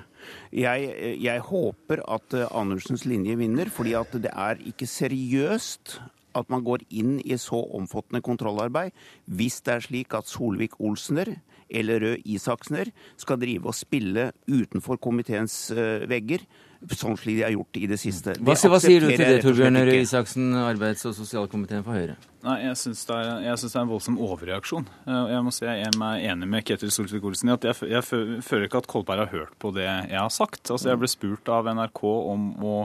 Jeg, 0.52 0.90
eh, 0.96 1.16
jeg 1.22 1.40
håper 1.40 2.04
at 2.08 2.34
Andersens 2.52 3.06
linje 3.06 3.36
vinner, 3.38 3.70
fordi 3.70 3.96
at 4.00 4.12
det 4.12 4.32
er 4.32 4.62
ikke 4.64 4.88
seriøst 4.88 6.00
at 6.36 6.50
man 6.50 6.64
går 6.66 6.84
inn 6.90 7.18
i 7.22 7.38
så 7.38 7.60
omfattende 7.78 8.24
kontrollarbeid 8.26 8.94
hvis 9.26 9.62
det 9.66 9.76
er 9.76 9.86
slik 9.86 10.16
at 10.18 10.30
Solvik-Olsener 10.30 11.36
eller 11.74 12.04
Røe 12.04 12.22
Isaksener 12.30 12.92
skal 13.20 13.40
drive 13.42 13.72
og 13.72 13.78
spille 13.78 14.32
utenfor 14.50 15.00
komiteens 15.02 15.56
eh, 15.74 16.06
vegger 16.10 16.46
sånn 16.92 17.16
slik 17.18 17.38
de 17.40 17.44
har 17.46 17.54
gjort 17.56 17.78
i 17.80 17.88
det 17.88 17.98
siste. 18.02 18.34
Hva, 18.44 18.56
hva 18.56 18.80
sier 18.84 19.00
du 19.04 19.08
til 19.12 19.24
det, 19.24 19.42
Torbjørn 19.46 19.80
Røe. 19.88 20.02
Isaksen, 20.04 20.52
arbeids- 20.60 21.06
og 21.08 21.16
sosialkomiteen 21.16 21.84
for 21.86 21.96
Høyre? 21.96 22.18
Nei, 22.44 22.58
Jeg 22.66 22.76
syns 22.76 23.06
det, 23.08 23.18
synes 23.58 23.72
det 23.72 23.80
er 23.80 23.86
en 23.86 23.92
voldsom 23.94 24.18
overreaksjon. 24.20 24.86
Eh, 25.08 25.32
Jeg 25.32 25.44
må 25.46 25.54
si 25.56 25.64
jeg 25.66 25.88
er 25.88 25.98
meg 25.98 26.24
enig 26.28 26.48
med 26.52 26.66
Ketil 26.68 26.92
Solvik-Olsen 26.92 27.50
i 27.50 27.54
at 27.54 27.64
jeg, 27.70 27.90
jeg 27.90 28.04
føler 28.44 28.68
ikke 28.68 28.82
at 28.84 28.88
Kolberg 28.92 29.24
har 29.24 29.32
hørt 29.32 29.56
på 29.64 29.72
det 29.74 29.86
jeg 29.88 30.20
har 30.20 30.30
sagt. 30.34 30.68
Altså 30.70 30.90
Jeg 30.92 31.00
ble 31.00 31.08
spurt 31.08 31.48
av 31.48 31.70
NRK 31.72 32.04
om 32.04 32.50
å 32.64 32.78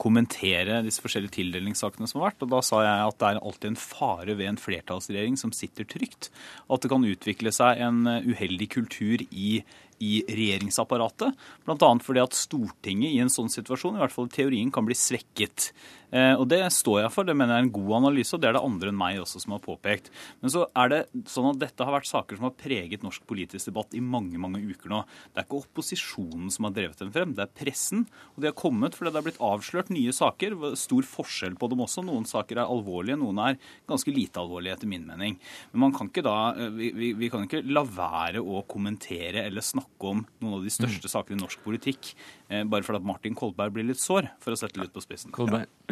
kommentere 0.00 0.78
disse 0.86 1.02
forskjellige 1.04 1.36
tildelingssakene 1.40 2.08
som 2.08 2.20
har 2.22 2.30
vært. 2.30 2.46
og 2.46 2.52
Da 2.54 2.60
sa 2.64 2.80
jeg 2.86 3.08
at 3.10 3.18
det 3.20 3.28
er 3.28 3.42
alltid 3.42 3.68
en 3.72 3.80
fare 3.82 4.36
ved 4.38 4.46
en 4.48 4.60
flertallsregjering 4.60 5.36
som 5.40 5.52
sitter 5.52 5.84
trygt. 5.84 6.30
At 6.70 6.80
det 6.80 6.90
kan 6.92 7.04
utvikle 7.04 7.52
seg 7.52 7.82
en 7.84 8.06
eh, 8.06 8.22
uheldig 8.30 8.70
kultur 8.78 9.26
i 9.30 9.62
i 10.00 10.20
regjeringsapparatet. 10.28 11.36
Bl.a. 11.66 11.92
fordi 12.02 12.24
at 12.24 12.36
Stortinget 12.36 13.12
i 13.12 13.22
en 13.22 13.32
sånn 13.32 13.52
situasjon 13.52 13.98
i 13.98 14.02
hvert 14.04 14.14
fall 14.14 14.30
i 14.30 14.36
teorien 14.36 14.72
kan 14.72 14.88
bli 14.88 14.96
svekket. 14.96 15.70
Eh, 16.10 16.34
og 16.34 16.48
Det 16.50 16.60
står 16.74 17.04
jeg 17.04 17.12
for, 17.14 17.26
det 17.26 17.36
mener 17.38 17.54
jeg 17.54 17.62
er 17.62 17.66
en 17.68 17.74
god 17.74 17.92
analyse, 18.00 18.34
og 18.34 18.42
det 18.42 18.50
er 18.50 18.56
det 18.58 18.64
andre 18.66 18.90
enn 18.90 18.98
meg 18.98 19.20
også 19.22 19.42
som 19.44 19.54
har 19.54 19.62
påpekt. 19.62 20.10
Men 20.42 20.52
så 20.52 20.64
er 20.82 20.90
det 20.90 21.00
sånn 21.30 21.50
at 21.52 21.60
dette 21.62 21.86
har 21.86 21.94
vært 21.94 22.10
saker 22.10 22.38
som 22.38 22.48
har 22.48 22.56
preget 22.58 23.04
norsk 23.06 23.22
politisk 23.30 23.70
debatt 23.70 23.94
i 23.94 24.02
mange 24.02 24.40
mange 24.40 24.62
uker 24.64 24.90
nå. 24.90 25.04
Det 25.30 25.42
er 25.42 25.46
ikke 25.46 25.62
opposisjonen 25.62 26.50
som 26.50 26.66
har 26.66 26.74
drevet 26.76 26.98
dem 27.02 27.12
frem, 27.14 27.34
det 27.36 27.46
er 27.46 27.54
pressen. 27.62 28.06
Og 28.34 28.42
de 28.42 28.50
har 28.50 28.58
kommet 28.58 28.98
fordi 28.98 29.12
det 29.12 29.20
har 29.20 29.28
blitt 29.28 29.44
avslørt 29.50 29.92
nye 29.94 30.14
saker. 30.16 30.58
Stor 30.80 31.06
forskjell 31.06 31.58
på 31.60 31.70
dem 31.70 31.84
også. 31.86 32.04
Noen 32.06 32.26
saker 32.28 32.58
er 32.58 32.66
alvorlige, 32.66 33.20
noen 33.20 33.42
er 33.44 33.60
ganske 33.90 34.14
lite 34.14 34.42
alvorlige 34.42 34.78
etter 34.78 34.90
min 34.90 35.06
mening. 35.06 35.38
Men 35.70 35.86
man 35.86 35.94
kan 35.94 36.10
ikke 36.10 36.26
da, 36.26 36.38
eh, 36.56 36.74
vi, 36.74 36.90
vi, 36.96 37.12
vi 37.18 37.30
kan 37.30 37.46
ikke 37.46 37.62
la 37.70 37.86
være 37.86 38.42
å 38.42 38.64
kommentere 38.70 39.46
eller 39.46 39.62
snakke 39.64 39.89
om 39.98 40.22
noen 40.40 40.54
av 40.58 40.64
de 40.64 40.72
største 40.72 41.10
sakene 41.10 41.38
i 41.38 41.42
norsk 41.42 41.60
politikk 41.64 42.12
eh, 42.48 42.62
bare 42.64 42.86
fordi 42.86 43.00
at 43.00 43.08
Martin 43.10 43.36
Kolberg 43.36 43.74
blir 43.74 43.88
litt 43.88 44.00
sår, 44.00 44.30
for 44.40 44.54
å 44.54 44.58
sette 44.58 44.78
det 44.78 44.86
litt 44.86 44.94
på 44.94 45.02
spissen. 45.04 45.34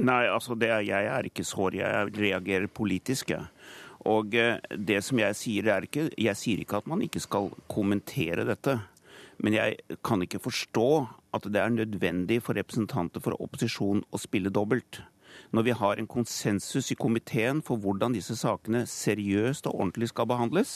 Nei, 0.01 0.23
altså 0.31 0.57
det 0.59 0.71
er, 0.73 0.87
jeg 0.87 1.11
er 1.13 1.29
ikke 1.29 1.47
sår. 1.47 1.79
Jeg 1.81 2.15
reagerer 2.17 2.71
politisk, 2.73 3.35
jeg. 3.35 3.51
Og 4.09 4.37
eh, 4.39 4.63
det 4.73 5.03
som 5.05 5.21
jeg 5.21 5.37
sier, 5.37 5.69
er 5.75 5.89
ikke 5.89 6.09
Jeg 6.15 6.39
sier 6.39 6.63
ikke 6.63 6.79
at 6.81 6.89
man 6.91 7.03
ikke 7.05 7.23
skal 7.23 7.51
kommentere 7.71 8.47
dette. 8.49 8.79
Men 9.43 9.55
jeg 9.55 9.99
kan 10.07 10.23
ikke 10.23 10.43
forstå 10.43 10.89
at 11.37 11.47
det 11.53 11.61
er 11.61 11.75
nødvendig 11.75 12.41
for 12.43 12.59
representanter 12.59 13.23
for 13.23 13.37
opposisjonen 13.39 14.03
å 14.11 14.21
spille 14.21 14.51
dobbelt. 14.55 15.03
Når 15.57 15.65
vi 15.65 15.75
har 15.81 15.97
en 15.97 16.09
konsensus 16.11 16.91
i 16.93 16.97
komiteen 16.99 17.63
for 17.65 17.81
hvordan 17.81 18.13
disse 18.13 18.37
sakene 18.37 18.85
seriøst 18.89 19.69
og 19.71 19.79
ordentlig 19.79 20.11
skal 20.13 20.29
behandles, 20.29 20.75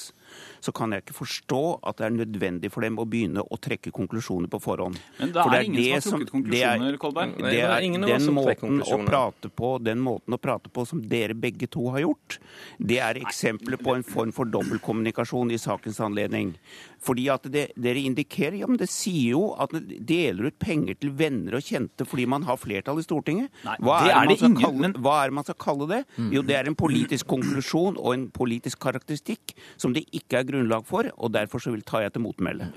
så 0.65 0.73
kan 0.73 0.95
jeg 0.95 1.05
ikke 1.05 1.19
forstå 1.19 1.63
at 1.85 2.01
det 2.01 2.07
er 2.07 2.15
nødvendig 2.17 2.73
for 2.73 2.87
dem 2.87 2.97
å 3.03 3.05
begynne 3.05 3.45
å 3.45 3.59
trekke 3.61 3.93
konklusjoner 3.93 4.49
på 4.53 4.63
forhånd. 4.65 4.97
Men 5.19 5.35
det 5.35 5.45
For 5.45 5.57
er 5.59 5.69
ingen 5.69 6.01
som 6.01 6.17
har 6.17 6.25
trukket 6.25 6.33
konklusjoner, 6.33 6.99
Kolberg. 7.03 7.37
Det 7.37 7.45
er, 7.45 7.51
det 7.53 7.61
er 7.67 7.83
er 7.83 7.89
ingen 7.89 8.07
den 8.09 8.31
måten 8.33 8.81
å 8.81 8.99
prate 9.05 9.51
på, 9.53 9.75
den 9.85 10.01
måten 10.03 10.37
å 10.37 10.41
prate 10.41 10.73
på 10.73 10.87
som 10.89 11.03
dere 11.13 11.37
begge 11.37 11.69
to 11.73 11.91
har 11.93 12.05
gjort, 12.07 12.39
det 12.79 12.99
er 13.05 13.21
eksempler 13.21 13.81
på 13.83 13.97
en 13.99 14.07
form 14.07 14.33
for 14.35 14.49
dobbeltkommunikasjon 14.49 15.53
i 15.53 15.61
sakens 15.61 16.01
anledning. 16.01 16.55
Fordi 17.03 17.27
at 17.35 17.47
det, 17.53 17.69
dere 17.77 18.05
indikerer, 18.07 18.61
ja, 18.63 18.71
men 18.71 18.81
det 18.81 18.89
sier 18.93 19.35
jo 19.35 19.45
at 19.61 19.75
dere 19.75 20.01
deler 20.13 20.49
ut 20.49 20.59
penger 20.63 20.99
til 21.03 21.13
venner 21.19 21.59
og 21.59 21.67
kjente 21.67 22.07
fordi 22.09 22.29
man 22.31 22.47
har 22.47 22.61
flertall 22.61 23.01
i 23.03 23.07
Stortinget. 23.07 23.51
Nei, 23.67 23.77
hva, 23.83 23.99
det 24.07 24.15
er 24.15 24.23
er 24.23 24.31
det 24.31 24.39
skal 24.53 24.67
kalle, 24.67 24.83
men 24.85 24.97
hva 25.03 25.17
er 25.23 25.33
det 25.33 25.37
man 25.39 25.47
skal 25.47 25.59
kalle 25.65 25.89
det? 25.91 26.01
Jo, 26.35 26.43
det 26.47 26.57
er 26.59 26.69
en 26.71 26.77
politisk 26.79 27.29
konklusjon 27.33 27.97
og 27.99 28.13
en 28.15 28.27
politisk 28.35 28.81
karakteristikk 28.83 29.55
som 29.81 29.95
det 29.97 30.05
ikke 30.13 30.41
er 30.41 30.49
grunnlag 30.49 30.87
for, 30.89 31.09
og 31.17 31.33
derfor 31.35 31.63
så 31.63 31.73
vil 31.75 31.85
ta 31.87 32.03
jeg 32.05 32.15
til 32.15 32.25
motmæle. 32.27 32.71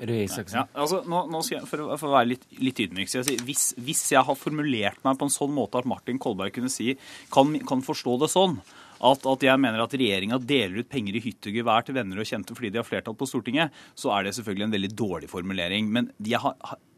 Ja, 0.55 0.65
altså, 0.73 1.01
nå, 1.09 1.25
nå 1.31 1.43
skal 1.45 1.59
jeg, 1.59 1.67
for, 1.69 1.85
for 1.99 2.11
å 2.11 2.15
være 2.17 2.31
litt, 2.33 2.47
litt 2.61 2.81
ydmyk, 2.87 3.11
skal 3.11 3.23
jeg 3.23 3.29
si, 3.29 3.37
hvis, 3.47 3.67
hvis 3.85 4.07
jeg 4.15 4.25
har 4.27 4.39
formulert 4.39 5.03
meg 5.05 5.19
på 5.19 5.27
en 5.27 5.35
sånn 5.35 5.53
måte 5.55 5.81
at 5.81 5.89
Martin 5.89 6.19
Kolberg 6.21 6.55
kunne 6.55 6.71
si, 6.73 6.93
kan, 7.33 7.53
kan 7.67 7.83
forstå 7.85 8.17
det 8.23 8.31
sånn, 8.33 8.59
at, 9.05 9.25
at 9.27 9.43
jeg 9.43 9.59
mener 9.59 9.83
at 9.83 9.93
regjeringa 9.97 10.39
deler 10.39 10.81
ut 10.81 10.89
penger 10.91 11.17
i 11.17 11.23
hytt 11.25 11.49
og 11.49 11.57
gevær 11.59 11.85
til 11.85 11.97
venner 11.97 12.21
og 12.21 12.29
kjente 12.29 12.55
fordi 12.55 12.71
de 12.73 12.79
har 12.79 12.87
flertall 12.87 13.17
på 13.19 13.27
Stortinget, 13.29 13.75
så 13.97 14.13
er 14.15 14.25
det 14.25 14.35
selvfølgelig 14.37 14.67
en 14.69 14.75
veldig 14.77 14.91
dårlig 14.95 15.31
formulering. 15.31 15.89
Men 15.91 16.11
jeg 16.23 16.41
har 16.41 16.55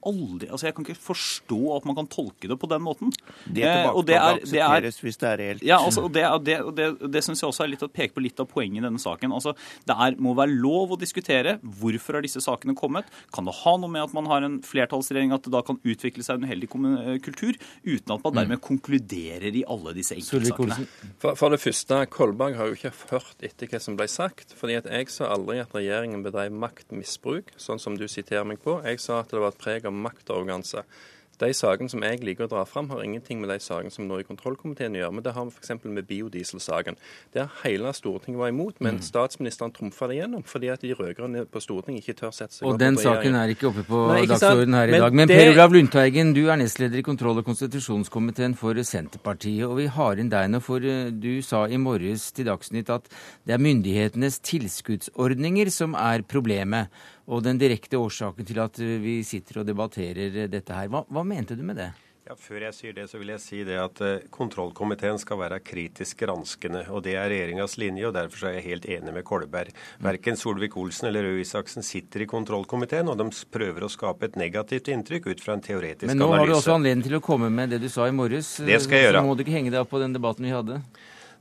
aldri 0.08 0.48
Altså, 0.50 0.67
jeg 0.70 0.76
kan 0.78 0.86
ikke 0.88 1.00
forstå 1.04 1.60
at 1.78 1.86
man 1.89 1.96
kan 2.00 2.08
tolke 2.12 2.48
det 2.52 2.58
på 2.62 2.70
den 2.72 2.82
måten. 2.86 3.12
Det 3.46 3.63
Eh, 3.67 3.74
tilbake 3.76 3.96
og 4.00 4.06
det 4.08 4.15
er- 4.15 4.39
det 4.39 4.62
er- 4.62 5.02
hvis 5.04 5.17
det 5.20 5.28
er 5.30 5.38
reelt. 5.41 5.63
ja, 5.63 5.78
altså, 5.84 6.04
og 6.08 6.12
det, 6.13 6.24
det, 6.48 6.58
det, 6.76 7.12
det 7.12 7.24
syns 7.26 7.41
jeg 7.41 7.50
også 7.52 7.63
er 7.65 7.72
litt 7.74 7.84
å 7.86 7.89
peke 7.91 8.13
på 8.15 8.24
litt 8.24 8.39
av 8.39 8.48
poenget 8.48 8.80
i 8.82 8.86
denne 8.88 9.00
saken. 9.04 9.32
Altså, 9.36 9.54
det 9.86 9.96
er, 9.96 10.15
må 10.22 10.34
være 10.36 10.56
lov 10.62 10.96
å 10.96 11.00
diskutere 11.00 11.58
hvorfor 11.62 12.17
har 12.17 12.22
disse 12.26 12.39
sakene 12.43 12.76
kommet. 12.76 13.06
Kan 13.34 13.46
det 13.46 13.54
ha 13.63 13.76
noe 13.78 13.89
med 13.91 14.04
at 14.08 14.13
man 14.13 14.26
har 14.32 14.41
en 14.48 14.60
flertallsregjering 14.62 15.34
at 15.34 15.43
det 15.43 15.52
da 15.52 15.62
kan 15.62 15.80
utvikle 15.84 16.24
seg 16.24 16.38
en 16.41 16.48
uheldig 16.50 16.70
eh, 16.72 17.20
kultur, 17.20 17.54
uten 17.86 18.15
at 18.15 18.24
man 18.24 18.34
dermed 18.34 18.62
konkluderer 18.62 19.54
i 19.56 19.63
alle 19.67 19.93
disse 19.98 20.15
enkeltsakene? 20.15 20.88
For, 21.20 21.36
for 21.36 21.50
det 21.54 21.60
første, 21.60 22.02
Kolberg 22.13 22.56
har 22.56 22.67
jo 22.72 22.78
ikke 22.78 22.93
hørt 23.12 23.41
etter 23.43 23.67
hva 23.67 23.82
som 23.82 23.98
ble 23.98 24.08
sagt. 24.08 24.54
fordi 24.58 24.78
at 24.78 24.86
Jeg 24.86 25.10
sa 25.10 25.26
aldri 25.34 25.60
at 25.62 25.74
regjeringen 25.76 26.24
bedrev 26.24 26.52
maktmisbruk, 26.52 27.52
sånn 27.58 27.80
som 27.80 27.98
du 27.98 28.06
siterer 28.08 28.46
meg 28.48 28.62
på. 28.63 28.78
Jeg 28.86 29.00
sa 29.04 29.20
at 29.22 29.30
det 29.34 29.39
var 29.41 29.50
et 29.54 29.58
preg 29.62 29.86
av 29.86 29.93
maktarroganse. 29.98 30.84
De 31.38 31.52
sakene 31.54 31.86
som 31.88 32.02
jeg 32.02 32.18
liker 32.26 32.48
å 32.48 32.50
dra 32.50 32.64
fram, 32.66 32.88
har 32.90 33.04
ingenting 33.06 33.38
med 33.40 33.52
de 33.52 33.60
sakene 33.62 33.92
som 33.94 34.08
nå 34.10 34.16
i 34.18 34.24
kontrollkomiteen 34.26 34.96
gjør. 34.98 35.12
Men 35.14 35.22
det 35.22 35.34
har 35.36 35.46
vi 35.46 35.52
f.eks. 35.54 35.84
med 35.86 36.08
biodieselsaken. 36.10 36.96
Der 37.36 37.46
hele 37.62 37.92
Stortinget 37.94 38.40
var 38.40 38.50
imot, 38.50 38.82
men 38.82 38.96
Mm. 38.96 39.02
statsministeren 39.06 39.72
trumfa 39.72 40.08
det 40.10 40.18
gjennom 40.18 40.42
fordi 40.44 40.72
at 40.74 40.82
de 40.82 40.96
rød-grønne 40.96 41.46
på 41.46 41.62
Stortinget 41.62 42.02
ikke 42.02 42.16
tør 42.24 42.34
sette 42.34 42.54
seg 42.58 42.66
Og 42.66 42.74
opp 42.74 42.80
den 42.80 42.96
saken 42.98 43.36
er 43.38 43.54
ikke 43.54 43.68
oppe 43.70 43.84
på 43.86 44.08
Nei, 44.08 44.24
ikke 44.24 44.34
dagsordenen 44.34 44.74
her 44.80 44.88
i 44.88 44.92
Men 44.92 45.02
dag. 45.02 45.14
Men 45.14 45.28
det- 45.28 45.38
Per 45.38 45.52
Olav 45.54 45.72
Lundteigen, 45.74 46.34
du 46.34 46.50
er 46.50 46.56
nestleder 46.58 46.98
i 46.98 47.04
kontroll- 47.04 47.38
og 47.38 47.46
konstitusjonskomiteen 47.46 48.56
for 48.58 48.74
Senterpartiet. 48.74 49.70
Og 49.70 49.78
vi 49.78 49.86
har 49.86 50.16
inn 50.18 50.30
deg 50.30 50.50
nå, 50.50 50.60
for 50.60 50.78
eh, 50.78 51.12
du 51.12 51.42
sa 51.44 51.66
i 51.66 51.78
morges 51.78 52.32
til 52.32 52.46
Dagsnytt 52.46 52.90
at 52.90 53.04
det 53.46 53.54
er 53.54 53.60
myndighetenes 53.62 54.40
tilskuddsordninger 54.42 55.70
som 55.70 55.94
er 55.94 56.24
problemet. 56.24 56.88
Og 57.28 57.44
den 57.44 57.60
direkte 57.60 58.00
årsaken 58.00 58.48
til 58.48 58.60
at 58.63 58.80
eh, 58.80 58.98
vi 59.04 59.20
sitter 59.28 59.62
og 59.62 59.68
debatterer 59.68 60.44
eh, 60.46 60.52
dette 60.52 60.76
her. 60.76 60.88
Hva, 60.92 61.04
hva 61.12 61.24
mente 61.28 61.58
du 61.60 61.63
med 61.68 61.76
det? 61.80 61.92
Ja, 62.28 62.36
Før 62.36 62.66
jeg 62.66 62.76
sier 62.76 62.96
det, 62.96 63.06
så 63.08 63.20
vil 63.22 63.30
jeg 63.32 63.40
si 63.40 63.58
det 63.68 63.78
at 63.80 64.00
eh, 64.04 64.24
kontrollkomiteen 64.32 65.20
skal 65.20 65.40
være 65.40 65.62
kritisk 65.63 66.24
granskende. 66.24 66.86
og 66.92 67.04
Det 67.06 67.13
er 67.16 67.28
regjeringas 67.32 67.78
linje, 67.80 68.08
og 68.10 68.16
derfor 68.16 68.50
er 68.50 68.58
jeg 68.58 68.66
helt 68.66 68.88
enig 68.98 69.13
med 69.16 69.24
Kolberg. 69.28 69.76
Verken 70.04 70.40
Solvik-Olsen 70.40 71.08
eller 71.08 71.28
Røe 71.28 71.44
Isaksen 71.44 71.84
sitter 71.88 72.24
i 72.24 72.30
kontrollkomiteen, 72.32 73.12
og 73.12 73.20
de 73.20 73.28
prøver 73.52 73.88
å 73.88 73.92
skape 73.92 74.28
et 74.28 74.40
negativt 74.40 74.92
inntrykk 74.92 75.28
ut 75.32 75.44
fra 75.44 75.56
en 75.56 75.63
teoretisk 75.63 76.08
analyse. 76.08 76.16
Men 76.16 76.24
nå 76.24 76.32
har 76.36 76.48
du 76.52 76.56
også 76.58 76.76
anledning 76.76 77.08
til 77.08 77.20
å 77.20 77.24
komme 77.24 77.52
med 77.52 77.76
det 77.76 77.84
du 77.84 77.88
sa 77.92 78.08
i 78.08 78.16
morges. 78.16 78.58
Det 78.60 78.80
skal 78.84 79.00
jeg 79.00 79.10
gjøre. 79.10 79.24
Så 79.24 79.30
må 79.32 79.36
du 79.36 79.44
ikke 79.44 79.56
henge 79.56 79.72
deg 79.76 79.84
opp 79.84 79.92
på 79.96 80.04
den 80.04 80.16
debatten 80.16 80.48
vi 80.48 80.56
hadde. 80.56 80.82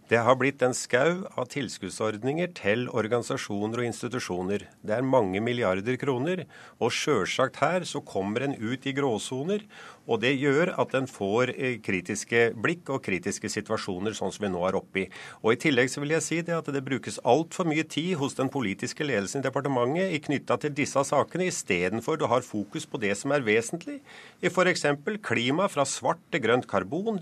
Det 0.07 0.21
har 0.23 0.37
blitt 0.39 0.61
en 0.63 0.75
skau 0.77 1.25
av 1.35 1.49
tilskuddsordninger 1.51 2.53
til 2.55 2.85
organisasjoner 2.95 3.81
og 3.83 3.89
institusjoner. 3.89 4.63
Det 4.87 4.95
er 4.95 5.03
mange 5.03 5.41
milliarder 5.43 5.97
kroner. 5.99 6.45
Og 6.79 6.93
sjølsagt 6.95 7.59
her 7.59 7.83
så 7.83 7.99
kommer 8.07 8.45
en 8.47 8.55
ut 8.55 8.87
i 8.87 8.93
gråsoner. 8.95 9.65
Og 10.07 10.21
det 10.23 10.37
gjør 10.39 10.71
at 10.79 10.93
en 10.95 11.09
får 11.11 11.51
eh, 11.57 11.81
kritiske 11.83 12.43
blikk 12.63 12.93
og 12.95 13.03
kritiske 13.03 13.51
situasjoner, 13.51 14.15
sånn 14.15 14.31
som 14.31 14.47
vi 14.47 14.51
nå 14.53 14.63
er 14.69 14.79
oppe 14.79 15.01
i. 15.03 15.07
Og 15.43 15.57
i 15.57 15.59
tillegg 15.65 15.91
så 15.91 16.05
vil 16.05 16.15
jeg 16.15 16.23
si 16.23 16.39
det 16.47 16.55
at 16.55 16.71
det 16.71 16.85
brukes 16.87 17.19
altfor 17.27 17.67
mye 17.67 17.83
tid 17.91 18.13
hos 18.21 18.39
den 18.39 18.53
politiske 18.55 19.03
ledelsen 19.09 19.43
i 19.43 19.49
departementet 19.49 20.15
i 20.15 20.21
knytta 20.23 20.61
til 20.63 20.77
disse 20.77 21.03
sakene, 21.11 21.49
istedenfor 21.51 22.23
du 22.23 22.29
har 22.31 22.47
fokus 22.47 22.87
på 22.87 23.03
det 23.03 23.17
som 23.19 23.35
er 23.35 23.43
vesentlig. 23.43 23.99
I 24.39 24.55
f.eks. 24.55 24.87
klima 25.27 25.67
fra 25.67 25.83
svart 25.83 26.23
til 26.31 26.47
grønt 26.47 26.71
karbon. 26.71 27.19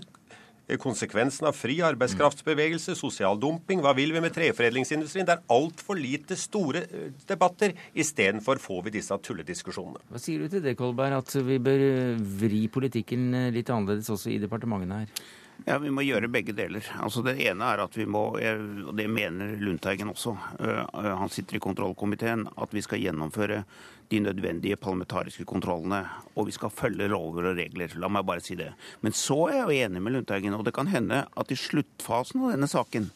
Konsekvensen 0.81 1.45
av 1.45 1.53
fri 1.53 1.75
arbeidskraftsbevegelse, 1.85 2.95
sosial 2.97 3.37
dumping, 3.37 3.83
hva 3.85 3.93
vil 3.97 4.15
vi 4.15 4.23
med 4.23 4.33
treforedlingsindustrien? 4.33 5.27
Det 5.27 5.35
er 5.35 5.43
altfor 5.53 5.99
lite 5.99 6.37
store 6.39 6.81
eh, 6.89 7.11
debatter. 7.29 7.75
Istedenfor 7.93 8.57
får 8.61 8.87
vi 8.87 8.95
disse 8.97 9.17
tullediskusjonene. 9.27 10.01
Hva 10.09 10.21
sier 10.21 10.41
du 10.41 10.49
til 10.49 10.65
det, 10.65 10.73
Kolberg, 10.79 11.19
at 11.21 11.37
vi 11.45 11.59
bør 11.61 11.85
eh, 11.85 12.27
vri 12.41 12.65
politikken 12.73 13.29
eh, 13.37 13.51
litt 13.53 13.69
annerledes 13.69 14.09
også 14.15 14.33
i 14.33 14.39
departementene 14.41 15.03
her? 15.03 15.25
Ja, 15.63 15.77
Vi 15.79 15.89
må 15.89 16.03
gjøre 16.05 16.29
begge 16.29 16.53
deler. 16.53 16.85
Altså 17.01 17.23
Det 17.25 17.37
ene 17.39 17.65
er 17.71 17.81
at 17.85 17.95
vi 17.97 18.05
må, 18.05 18.27
og 18.35 18.93
det 18.97 19.07
mener 19.09 19.55
Lundteigen 19.61 20.11
også, 20.11 20.35
han 20.59 21.31
sitter 21.31 21.57
i 21.57 21.63
kontrollkomiteen, 21.63 22.45
at 22.57 22.75
vi 22.75 22.83
skal 22.85 23.01
gjennomføre 23.01 23.63
de 24.11 24.19
nødvendige 24.21 24.77
parlamentariske 24.77 25.47
kontrollene. 25.49 26.03
Og 26.35 26.51
vi 26.51 26.55
skal 26.55 26.69
følge 26.69 27.07
lover 27.09 27.51
og 27.51 27.57
regler. 27.57 27.95
La 27.97 28.11
meg 28.11 28.27
bare 28.27 28.43
si 28.45 28.57
det. 28.59 28.73
Men 29.01 29.15
så 29.15 29.47
er 29.47 29.61
jeg 29.61 29.65
jo 29.65 29.85
enig 29.87 30.03
med 30.03 30.17
Lundteigen, 30.17 30.53
og 30.53 30.65
det 30.67 30.75
kan 30.75 30.91
hende 30.91 31.23
at 31.25 31.51
i 31.51 31.57
sluttfasen 31.57 32.43
av 32.43 32.53
denne 32.53 32.69
saken 32.69 33.09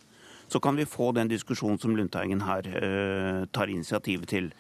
så 0.51 0.59
kan 0.63 0.77
vi 0.79 0.88
få 0.89 1.12
den 1.15 1.29
diskusjonen 1.31 1.79
som 1.81 1.95
Lundteigen 1.97 2.43
her 2.45 2.67
uh, 2.69 3.45
tar 3.53 3.71
initiativet 3.71 4.29
til. 4.29 4.51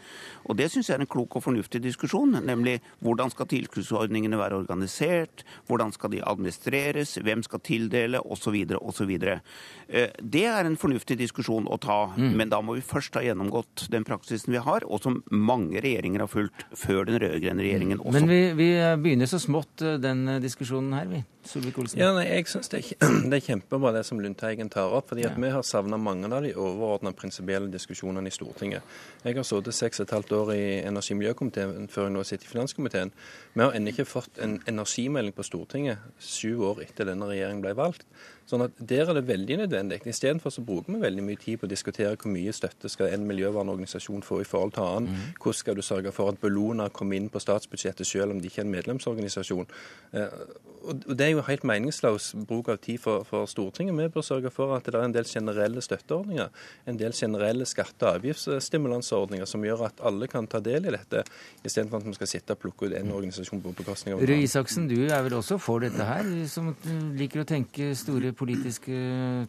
Og 0.49 0.57
Det 0.57 0.69
syns 0.71 0.89
jeg 0.89 0.97
er 0.97 1.03
en 1.05 1.09
klok 1.09 1.37
og 1.37 1.43
fornuftig 1.43 1.81
diskusjon, 1.83 2.37
nemlig 2.45 2.79
hvordan 3.05 3.31
skal 3.33 3.49
tilskuddsordningene 3.49 4.39
være 4.39 4.61
organisert, 4.61 5.43
hvordan 5.67 5.93
skal 5.95 6.13
de 6.13 6.23
administreres, 6.25 7.17
hvem 7.23 7.43
skal 7.43 7.63
tildele, 7.65 8.21
osv. 8.21 8.57
osv. 8.79 9.15
Uh, 9.19 10.07
det 10.19 10.45
er 10.45 10.65
en 10.65 10.79
fornuftig 10.79 11.19
diskusjon 11.19 11.69
å 11.69 11.79
ta, 11.81 11.99
mm. 12.15 12.31
men 12.37 12.53
da 12.53 12.61
må 12.61 12.77
vi 12.77 12.85
først 12.85 13.17
ha 13.17 13.25
gjennomgått 13.25 13.87
den 13.93 14.07
praksisen 14.07 14.53
vi 14.53 14.63
har, 14.63 14.85
og 14.85 15.03
som 15.03 15.21
mange 15.29 15.81
regjeringer 15.83 16.25
har 16.25 16.31
fulgt 16.31 16.65
før 16.77 17.05
den 17.09 17.19
rød-grønne 17.21 17.65
regjeringen 17.65 18.01
også. 18.01 18.15
Men 18.19 18.29
vi, 18.29 18.41
vi, 18.57 18.69
begynner 19.03 19.29
så 19.29 19.39
smått 19.41 19.83
eh, 19.85 19.97
den 20.01 20.25
diskusjonen 20.43 20.95
her, 20.97 21.09
vi. 21.09 21.23
Solvik-Olsen. 21.49 21.99
Ja, 22.01 22.11
nei, 22.13 22.25
jeg 22.27 22.47
synes 22.51 22.69
det, 22.71 22.81
det, 23.29 23.39
er 23.39 23.45
kjempebra 23.45 23.93
det 23.95 24.03
som 24.07 24.19
Lundteigen 24.21 24.69
tar 24.71 24.91
opp. 24.93 25.09
fordi 25.09 25.25
at 25.25 25.37
ja. 25.37 25.41
Vi 25.41 25.51
har 25.53 25.63
savna 25.79 25.97
mange 25.97 26.27
av 26.27 26.43
de 26.43 26.53
overordna 26.59 27.13
prinsipielle 27.15 27.71
diskusjonene 27.71 28.27
i 28.27 28.35
Stortinget. 28.35 28.83
Jeg 29.23 29.37
har 29.37 29.47
sittet 29.47 29.77
seks 29.77 30.01
og 30.01 30.07
et 30.07 30.15
halvt 30.17 30.33
år 30.39 30.51
i 30.55 30.65
energi- 30.83 31.15
og 31.15 31.21
miljøkomiteen 31.21 31.87
før 31.91 32.09
jeg 32.09 32.15
nå 32.15 32.23
sitter 32.27 32.49
i 32.49 32.53
finanskomiteen. 32.53 33.13
Vi 33.53 33.63
har 33.63 33.77
ennå 33.77 33.93
ikke 33.93 34.07
fått 34.09 34.41
en 34.43 34.59
energimelding 34.67 35.35
på 35.35 35.47
Stortinget 35.47 36.03
syv 36.19 36.65
år 36.73 36.83
etter 36.87 37.07
denne 37.07 37.29
regjeringen 37.29 37.63
ble 37.63 37.75
valgt. 37.79 38.05
Sånn 38.49 38.65
at 38.65 38.77
Der 38.89 39.09
er 39.09 39.13
det 39.13 39.27
veldig 39.27 39.59
nødvendig. 39.61 40.01
Istedenfor 40.09 40.53
så 40.53 40.63
bruker 40.65 40.93
vi 40.93 41.01
veldig 41.03 41.25
mye 41.25 41.37
tid 41.37 41.59
på 41.61 41.67
å 41.67 41.69
diskutere 41.69 42.15
hvor 42.17 42.33
mye 42.33 42.53
støtte 42.55 42.89
skal 42.89 43.13
en 43.13 43.27
miljøvernorganisasjon 43.29 44.25
få 44.25 44.41
i 44.41 44.47
forhold 44.47 44.73
til 44.73 44.87
annen. 44.87 45.13
Mm. 45.13 45.35
Hvordan 45.37 45.59
skal 45.59 45.77
du 45.77 45.83
sørge 45.85 46.13
for 46.15 46.33
at 46.33 46.41
Bellona 46.41 46.89
kommer 46.89 47.19
inn 47.19 47.29
på 47.29 47.41
statsbudsjettet 47.43 48.07
selv 48.07 48.33
om 48.33 48.41
de 48.41 48.49
ikke 48.49 48.63
er 48.63 48.67
en 48.67 48.73
medlemsorganisasjon. 48.73 49.69
Eh, 50.13 50.41
og 50.89 51.17
Det 51.17 51.25
er 51.25 51.33
jo 51.33 51.43
helt 51.43 51.65
meningsløs 51.67 52.31
bruk 52.47 52.69
av 52.71 52.79
tid 52.83 53.01
for, 53.03 53.25
for 53.27 53.45
Stortinget. 53.51 53.95
Vi 53.97 54.07
bør 54.13 54.25
sørge 54.25 54.51
for 54.53 54.75
at 54.77 54.87
det 54.87 54.95
er 54.95 55.05
en 55.05 55.15
del 55.15 55.27
generelle 55.27 55.81
støtteordninger, 55.83 56.47
en 56.87 56.99
del 56.99 57.13
generelle 57.13 57.67
skatte- 57.67 58.07
og 58.07 58.19
avgiftsstimulanseordninger 58.19 59.49
som 59.49 59.65
gjør 59.65 59.85
at 59.89 59.99
alle 60.07 60.29
kan 60.31 60.47
ta 60.47 60.61
del 60.63 60.87
i 60.87 60.93
dette, 60.95 61.25
istedenfor 61.65 61.99
at 61.99 62.07
vi 62.07 62.15
skal 62.17 62.31
sitte 62.31 62.55
og 62.55 62.61
plukke 62.63 62.87
ut 62.87 62.95
en 62.95 63.11
organisasjon 63.11 63.61
på 63.63 63.75
bekostning 63.81 64.15
av 64.15 64.23
Røe 64.23 64.45
Isaksen, 64.45 64.87
du 64.87 65.03
er 65.09 65.23
vel 65.25 65.35
også 65.39 65.59
for 65.61 65.83
dette 65.83 66.05
her, 66.07 66.31
som 66.49 66.71
liker 67.19 67.43
å 67.43 67.47
tenke 67.49 67.91
store 67.99 68.31
politiske 68.39 68.95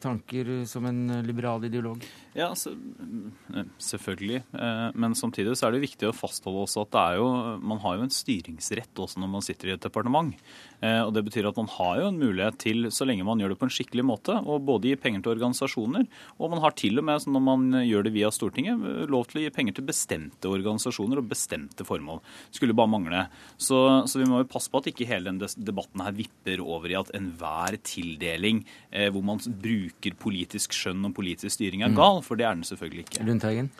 tanker 0.03 0.51
som 0.68 0.86
en 0.88 1.20
liberal 1.26 1.64
ideolog? 1.68 2.03
Ja, 2.36 2.53
så, 2.55 2.70
mm, 2.70 3.70
selvfølgelig. 3.78 4.43
Eh, 4.55 4.88
men 4.95 5.14
samtidig 5.18 5.57
så 5.59 5.66
er 5.66 5.74
det 5.74 5.82
viktig 5.82 6.09
å 6.09 6.14
fastholde 6.14 6.62
også 6.62 6.84
at 6.84 6.93
det 6.95 7.03
er 7.03 7.18
jo, 7.18 7.28
man 7.59 7.80
har 7.82 7.97
jo 7.99 8.07
en 8.07 8.14
styringsrett 8.14 9.03
også 9.03 9.22
når 9.22 9.32
man 9.32 9.45
sitter 9.47 9.70
i 9.70 9.74
et 9.74 9.82
departement. 9.82 10.34
Eh, 10.80 11.01
og 11.03 11.12
Det 11.14 11.24
betyr 11.26 11.49
at 11.51 11.59
man 11.59 11.70
har 11.74 12.01
jo 12.01 12.11
en 12.11 12.20
mulighet 12.20 12.59
til, 12.62 12.91
så 12.95 13.07
lenge 13.09 13.26
man 13.26 13.43
gjør 13.43 13.55
det 13.55 13.59
på 13.61 13.66
en 13.66 13.74
skikkelig 13.74 14.07
måte, 14.07 14.36
å 14.38 14.61
både 14.62 14.93
gi 14.93 15.01
penger 15.01 15.24
til 15.24 15.34
organisasjoner, 15.34 16.07
og 16.38 16.55
man 16.55 16.62
har 16.62 16.76
til 16.78 17.03
og 17.03 17.09
med, 17.09 17.26
når 17.26 17.45
man 17.45 17.66
gjør 17.82 18.07
det 18.07 18.14
via 18.14 18.30
Stortinget, 18.34 19.11
lov 19.11 19.26
til 19.30 19.41
å 19.41 19.45
gi 19.45 19.55
penger 19.55 19.76
til 19.76 19.88
bestemte 19.91 20.51
organisasjoner 20.51 21.20
og 21.20 21.28
bestemte 21.30 21.86
formål. 21.86 22.22
Skulle 22.55 22.76
bare 22.78 22.95
mangle. 22.95 23.26
Så, 23.59 24.07
så 24.07 24.22
vi 24.22 24.28
må 24.30 24.41
jo 24.41 24.51
passe 24.51 24.70
på 24.70 24.80
at 24.80 24.88
ikke 24.91 25.09
hele 25.11 25.32
den 25.32 25.43
debatten 25.66 26.05
her 26.05 26.14
vipper 26.16 26.62
over 26.62 26.91
i 26.91 26.99
at 27.01 27.11
enhver 27.16 27.76
tildeling 27.82 28.62
hvor 28.91 29.22
man 29.22 29.39
bruker 29.62 30.16
politisk 30.18 30.74
skjønn 30.74 31.05
og 31.07 31.14
politisk 31.14 31.55
styring 31.55 31.85
er 31.87 31.93
mm. 31.93 31.99
gal, 32.01 32.22
for 32.26 32.41
det 32.41 32.49
er 32.49 32.57
den 32.59 32.66
selvfølgelig 32.66 33.07
ikke. 33.07 33.26
Lundteigen? 33.28 33.70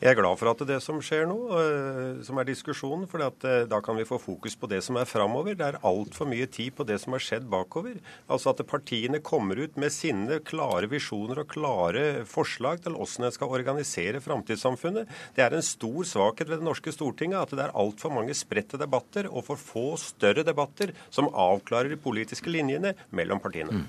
Jeg 0.00 0.14
er 0.14 0.16
glad 0.16 0.38
for 0.40 0.48
at 0.48 0.62
det 0.64 0.78
som 0.80 0.96
skjer 1.04 1.26
nå, 1.28 1.34
eh, 1.60 2.20
som 2.24 2.38
er 2.40 2.46
diskusjonen, 2.48 3.02
for 3.08 3.20
eh, 3.20 3.66
da 3.68 3.80
kan 3.84 3.98
vi 3.98 4.06
få 4.08 4.16
fokus 4.16 4.56
på 4.56 4.70
det 4.72 4.78
som 4.86 4.96
er 4.96 5.04
framover. 5.04 5.52
Det 5.52 5.66
er 5.66 5.78
altfor 5.84 6.24
mye 6.30 6.46
tid 6.48 6.72
på 6.72 6.86
det 6.88 6.96
som 7.02 7.12
har 7.12 7.20
skjedd 7.20 7.44
bakover. 7.52 7.98
Altså 8.24 8.54
at 8.54 8.64
partiene 8.64 9.20
kommer 9.20 9.60
ut 9.60 9.76
med 9.76 9.92
sine 9.92 10.40
klare 10.40 10.88
visjoner 10.88 11.42
og 11.44 11.52
klare 11.52 12.24
forslag 12.24 12.80
til 12.80 12.96
hvordan 12.96 13.28
en 13.28 13.36
skal 13.36 13.52
organisere 13.60 14.24
framtidssamfunnet. 14.24 15.12
Det 15.36 15.44
er 15.44 15.52
en 15.52 15.68
stor 15.68 16.00
svakhet 16.08 16.48
ved 16.48 16.62
det 16.62 16.70
norske 16.70 16.96
Stortinget 16.96 17.42
at 17.44 17.52
det 17.52 17.68
er 17.68 17.76
altfor 17.84 18.16
mange 18.16 18.32
spredte 18.32 18.80
debatter 18.80 19.28
og 19.28 19.50
for 19.52 19.60
få 19.60 19.88
større 20.00 20.48
debatter 20.48 20.96
som 21.12 21.28
avklarer 21.28 21.92
de 21.92 22.00
politiske 22.00 22.48
linjene 22.48 22.96
mellom 23.12 23.44
partiene. 23.44 23.82
Mm. 23.84 23.88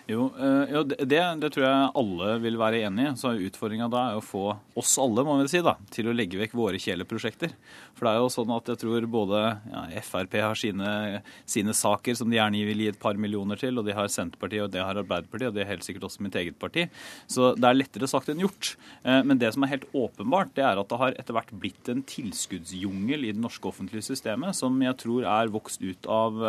Jo, 0.11 0.25
eh, 0.35 0.73
jo 0.73 0.81
det, 0.87 1.05
det, 1.07 1.49
tror 1.53 1.63
jeg 1.63 1.91
alle 2.01 2.31
vil 2.43 2.57
være 2.59 2.81
enig 2.87 3.05
i. 3.07 3.11
Så 3.19 3.31
Utfordringa 3.47 3.87
da 3.91 4.01
er 4.09 4.19
å 4.19 4.23
få 4.25 4.43
oss 4.77 4.97
alle 5.01 5.23
må 5.25 5.37
vi 5.39 5.47
si 5.51 5.61
da, 5.63 5.75
til 5.93 6.09
å 6.09 6.15
legge 6.15 6.39
vekk 6.41 6.55
våre 6.57 6.79
kjeleprosjekter. 6.81 7.53
For 7.95 8.07
det 8.07 8.13
er 8.13 8.19
jo 8.19 8.31
sånn 8.33 8.51
at 8.55 8.71
jeg 8.71 8.81
tror 8.81 9.07
både 9.11 9.41
ja, 9.71 9.83
Frp 10.03 10.37
har 10.41 10.57
sine, 10.59 11.21
sine, 11.49 11.75
saker 11.77 12.17
som 12.17 12.31
de 12.31 12.39
gjerne 12.39 12.63
vil 12.67 12.83
gi 12.83 12.89
et 12.91 12.99
par 13.01 13.19
millioner 13.19 13.59
til, 13.61 13.79
og 13.79 13.87
de 13.87 13.95
har 13.95 14.11
Senterpartiet 14.11 14.65
og 14.65 14.73
det 14.73 14.83
har 14.83 14.99
Arbeiderpartiet, 14.99 15.51
og 15.51 15.57
det 15.57 15.63
er 15.63 15.71
helt 15.71 15.87
sikkert 15.87 16.09
også 16.09 16.25
mitt 16.25 16.37
eget 16.39 16.59
parti. 16.61 16.87
Så 17.31 17.53
det 17.55 17.69
er 17.69 17.77
lettere 17.77 18.09
sagt 18.11 18.31
enn 18.31 18.43
gjort. 18.43 18.73
Eh, 19.05 19.21
men 19.27 19.39
det 19.41 19.53
som 19.55 19.63
er 19.65 19.75
helt 19.75 19.87
åpenbart, 19.95 20.53
det 20.57 20.65
er 20.67 20.81
at 20.81 20.91
det 20.91 21.01
har 21.01 21.15
etter 21.15 21.37
hvert 21.37 21.55
blitt 21.61 21.91
en 21.91 22.03
tilskuddsjungel 22.07 23.29
i 23.29 23.33
det 23.35 23.43
norske 23.43 23.69
offentlige 23.69 24.09
systemet 24.11 24.57
som 24.57 24.75
jeg 24.83 24.97
tror 24.99 25.27
er 25.29 25.53
vokst 25.53 25.83
ut 25.85 26.09
av, 26.11 26.41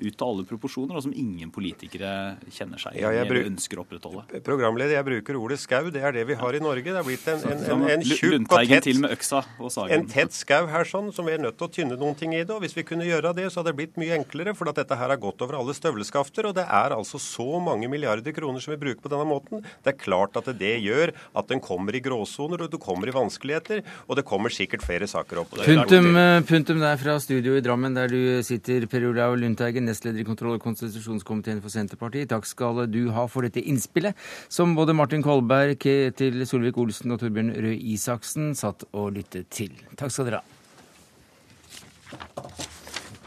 ut 0.00 0.22
av 0.22 0.28
alle 0.30 0.48
proporsjoner, 0.48 0.96
og 0.96 1.04
som 1.04 1.16
ingen 1.16 1.52
politikere 1.52 2.38
kjenner 2.48 2.80
seg 2.80 2.96
igjen 2.96 3.09
ja, 3.14 3.24
jeg 3.24 3.46
ønsker 3.50 3.80
å 3.80 3.84
opprettholde. 3.84 4.40
Programleder, 4.46 4.96
jeg 4.98 5.06
bruker 5.06 5.38
ordet 5.40 5.58
skau. 5.62 5.90
Det 5.92 6.02
er 6.04 6.14
det 6.16 6.24
vi 6.28 6.36
har 6.40 6.56
i 6.56 6.62
Norge. 6.62 6.86
Det 6.86 6.96
har 6.96 7.06
blitt 7.06 7.26
en, 7.30 7.42
en, 7.50 7.64
en, 7.74 7.84
en 7.94 8.04
tjukk 8.06 8.46
og 8.46 8.70
tett, 8.70 8.86
til 8.86 9.00
med 9.02 9.14
øksa 9.16 9.42
og 9.58 9.72
sagen. 9.74 9.94
en 9.96 10.08
tett 10.10 10.36
skau 10.36 10.68
her 10.70 10.88
sånn, 10.88 11.10
som 11.14 11.28
vi 11.28 11.34
er 11.36 11.42
nødt 11.42 11.58
til 11.60 11.68
å 11.68 11.72
tynne 11.74 11.98
noen 12.00 12.16
ting 12.18 12.34
i 12.36 12.42
det. 12.42 12.54
og 12.54 12.64
Hvis 12.64 12.76
vi 12.78 12.86
kunne 12.86 13.08
gjøre 13.08 13.34
det, 13.36 13.48
så 13.50 13.60
hadde 13.60 13.72
det 13.72 13.80
blitt 13.80 14.00
mye 14.00 14.18
enklere. 14.20 14.54
For 14.58 14.70
at 14.70 14.80
dette 14.82 14.98
her 14.98 15.14
har 15.14 15.20
gått 15.20 15.42
over 15.44 15.58
alle 15.60 15.76
støvleskafter. 15.76 16.50
Og 16.50 16.56
det 16.58 16.66
er 16.66 16.96
altså 16.96 17.20
så 17.22 17.48
mange 17.62 17.90
milliarder 17.92 18.34
kroner 18.36 18.62
som 18.62 18.74
vi 18.74 18.80
bruker 18.82 19.02
på 19.04 19.12
denne 19.12 19.28
måten. 19.28 19.64
Det 19.84 19.94
er 19.94 19.98
klart 20.00 20.38
at 20.40 20.50
det 20.60 20.76
gjør 20.84 21.14
at 21.36 21.50
den 21.50 21.62
kommer 21.64 21.96
i 21.96 22.02
gråsoner, 22.04 22.64
og 22.64 22.72
du 22.72 22.78
kommer 22.82 23.10
i 23.10 23.16
vanskeligheter. 23.16 23.84
Og 24.08 24.18
det 24.18 24.26
kommer 24.28 24.52
sikkert 24.54 24.84
flere 24.86 25.08
saker 25.10 25.44
opp. 25.44 25.56
Punktum, 25.64 26.12
eh, 26.16 26.40
punktum 26.48 26.80
der 26.82 26.98
fra 27.00 27.18
studio 27.22 27.56
i 27.56 27.64
Drammen, 27.64 27.94
der 27.94 28.08
du 28.12 28.42
sitter, 28.46 28.86
Per 28.90 29.06
Olav 29.08 29.36
Lundteigen, 29.38 29.86
nestleder 29.88 30.20
i 30.22 30.26
kontroll- 30.28 30.56
og 30.58 30.64
konstitusjonskomiteen 30.64 31.62
for 31.62 31.72
Senterpartiet. 31.72 32.30
Takk 32.30 32.46
skal 32.48 32.84
du 32.90 32.99
ha 33.14 33.26
for 33.30 33.46
dette 33.46 33.62
innspillet, 33.64 34.16
som 34.52 34.76
både 34.76 34.94
Martin 34.96 35.24
Kolberg, 35.24 35.78
Ketil 35.80 36.44
Solvik-Olsen 36.46 37.14
og 37.14 37.22
Torbjørn 37.22 37.54
Røe 37.56 37.78
Isaksen 37.94 38.52
satt 38.58 38.84
og 38.92 39.14
lyttet 39.16 39.48
til. 39.54 39.72
Takk 39.96 40.12
skal 40.14 40.30
dere 40.30 40.42
ha. 40.42 40.56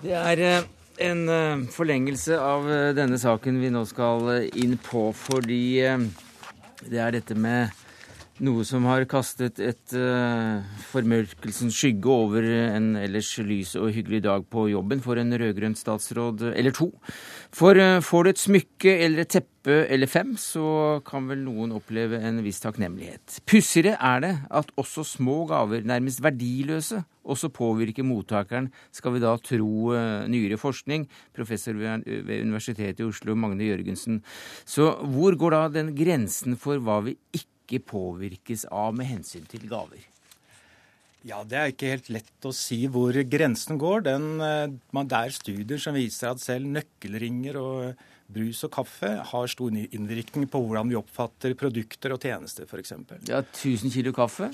Det 0.03 0.15
er 0.19 0.41
eh, 0.43 0.65
en 1.07 1.21
eh, 1.32 1.61
forlengelse 1.71 2.36
av 2.36 2.67
eh, 2.67 2.89
denne 2.97 3.19
saken 3.21 3.61
vi 3.61 3.71
nå 3.71 3.86
skal 3.88 4.49
inn 4.59 4.76
på, 4.84 5.07
fordi 5.15 5.63
det 6.84 6.99
er 6.99 7.15
dette 7.15 7.38
med 7.39 7.71
noe 8.41 8.63
som 8.65 8.88
har 8.89 9.03
kastet 9.09 9.59
et 9.61 9.93
uh, 9.93 10.63
formørkelsens 10.89 11.75
skygge 11.77 12.09
over 12.09 12.45
en 12.47 12.95
ellers 12.97 13.29
lys 13.45 13.75
og 13.77 13.91
hyggelig 13.93 14.23
dag 14.25 14.47
på 14.49 14.65
jobben 14.71 15.03
for 15.05 15.21
en 15.21 15.36
rød-grønn 15.38 15.77
statsråd 15.77 16.47
eller 16.53 16.73
to. 16.73 16.89
For 17.53 17.77
uh, 17.77 18.01
får 18.01 18.25
du 18.25 18.31
et 18.31 18.41
smykke 18.41 18.95
eller 19.05 19.23
et 19.23 19.34
teppe 19.38 19.77
eller 19.86 20.09
fem, 20.09 20.34
så 20.39 20.99
kan 21.05 21.29
vel 21.29 21.45
noen 21.45 21.75
oppleve 21.77 22.17
en 22.25 22.41
viss 22.43 22.63
takknemlighet. 22.63 23.38
Pussigere 23.45 23.99
er 24.01 24.25
det 24.25 24.34
at 24.49 24.73
også 24.81 25.05
små 25.13 25.43
gaver, 25.53 25.86
nærmest 25.86 26.23
verdiløse, 26.25 27.03
også 27.23 27.53
påvirker 27.53 28.03
mottakeren, 28.03 28.67
skal 28.91 29.13
vi 29.15 29.23
da 29.23 29.38
tro 29.45 29.93
uh, 29.93 30.25
nyere 30.25 30.57
forskning. 30.59 31.05
Professor 31.38 31.77
ved, 31.77 32.09
ved 32.25 32.41
Universitetet 32.41 33.05
i 33.05 33.07
Oslo, 33.07 33.38
Magne 33.38 33.69
Jørgensen. 33.69 34.23
Så 34.65 34.89
hvor 35.13 35.38
går 35.38 35.55
da 35.55 35.65
den 35.79 35.93
grensen 35.95 36.57
for 36.57 36.81
hva 36.81 37.03
vi 37.05 37.19
ikke 37.31 37.53
ikke 37.64 37.84
påvirkes 37.93 38.68
av 38.72 38.93
med 38.95 39.09
hensyn 39.09 39.47
til 39.49 39.68
gaver? 39.72 40.03
Ja, 41.24 41.43
Det 41.47 41.55
er 41.55 41.72
ikke 41.72 41.93
helt 41.93 42.09
lett 42.11 42.43
å 42.43 42.51
si 42.51 42.84
hvor 42.91 43.16
grensen 43.16 43.80
går. 43.80 44.03
Den, 44.03 44.41
eh, 44.41 44.68
det 44.68 45.20
er 45.20 45.30
studier 45.32 45.80
som 45.80 45.95
viser 45.95 46.32
at 46.32 46.39
selv 46.43 46.68
nøkkelringer 46.68 47.55
og 47.55 47.95
brus 48.28 48.64
og 48.66 48.72
kaffe 48.72 49.24
har 49.24 49.47
stor 49.47 49.72
innvirkning 49.72 50.49
på 50.49 50.59
hvordan 50.59 50.89
vi 50.89 50.99
oppfatter 50.99 51.55
produkter 51.55 52.11
og 52.11 52.20
tjenester, 52.20 52.66
f.eks. 52.68 52.93
Ja, 53.30 53.39
1000 53.41 53.91
kilo 53.93 54.11
kaffe? 54.11 54.51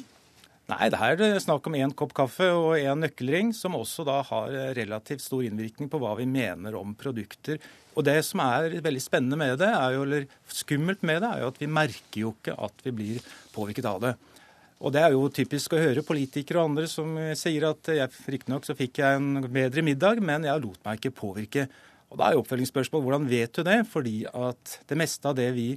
Nei, 0.70 0.86
det 0.93 0.99
er 1.01 1.41
snakk 1.41 1.65
om 1.65 1.76
én 1.80 1.93
kopp 1.97 2.11
kaffe 2.13 2.45
og 2.53 2.76
én 2.78 3.01
nøkkelring, 3.01 3.55
som 3.57 3.78
også 3.80 4.05
da 4.05 4.20
har 4.28 4.53
relativt 4.78 5.24
stor 5.26 5.41
innvirkning 5.47 5.89
på 5.89 5.97
hva 6.01 6.13
vi 6.20 6.28
mener 6.30 6.78
om 6.78 6.93
produkter 6.97 7.57
og 7.99 8.05
det 8.07 8.20
som 8.24 8.39
er 8.43 8.78
veldig 8.80 9.01
spennende 9.03 9.38
med 9.39 9.57
det, 9.59 9.70
jo, 9.95 10.05
eller 10.05 10.26
skummelt 10.55 11.01
med 11.03 11.20
det, 11.24 11.30
er 11.30 11.43
jo 11.43 11.51
at 11.51 11.59
vi 11.59 11.67
merker 11.67 12.22
jo 12.22 12.34
ikke 12.38 12.55
at 12.55 12.84
vi 12.86 12.93
blir 12.95 13.26
påvirket 13.51 13.88
av 13.89 13.99
det. 14.05 14.13
Og 14.80 14.93
det 14.95 15.01
er 15.03 15.11
jo 15.11 15.26
typisk 15.36 15.76
å 15.76 15.82
høre 15.82 16.05
politikere 16.07 16.61
og 16.61 16.70
andre 16.70 16.88
som 16.88 17.17
sier 17.36 17.65
at 17.67 17.89
riktignok 17.91 18.63
så 18.63 18.78
fikk 18.80 19.01
jeg 19.01 19.20
en 19.20 19.49
bedre 19.51 19.84
middag, 19.84 20.22
men 20.24 20.47
jeg 20.47 20.63
lot 20.63 20.80
meg 20.86 21.01
ikke 21.01 21.17
påvirke. 21.17 21.65
Og 22.09 22.22
da 22.22 22.30
er 22.30 22.38
jo 22.38 22.45
oppfølgingsspørsmål 22.45 23.03
hvordan 23.03 23.28
vet 23.30 23.59
du 23.59 23.65
det? 23.67 23.82
Fordi 23.91 24.15
at 24.32 24.78
det 24.88 24.97
meste 25.01 25.28
av 25.28 25.36
det 25.36 25.49
vi 25.57 25.74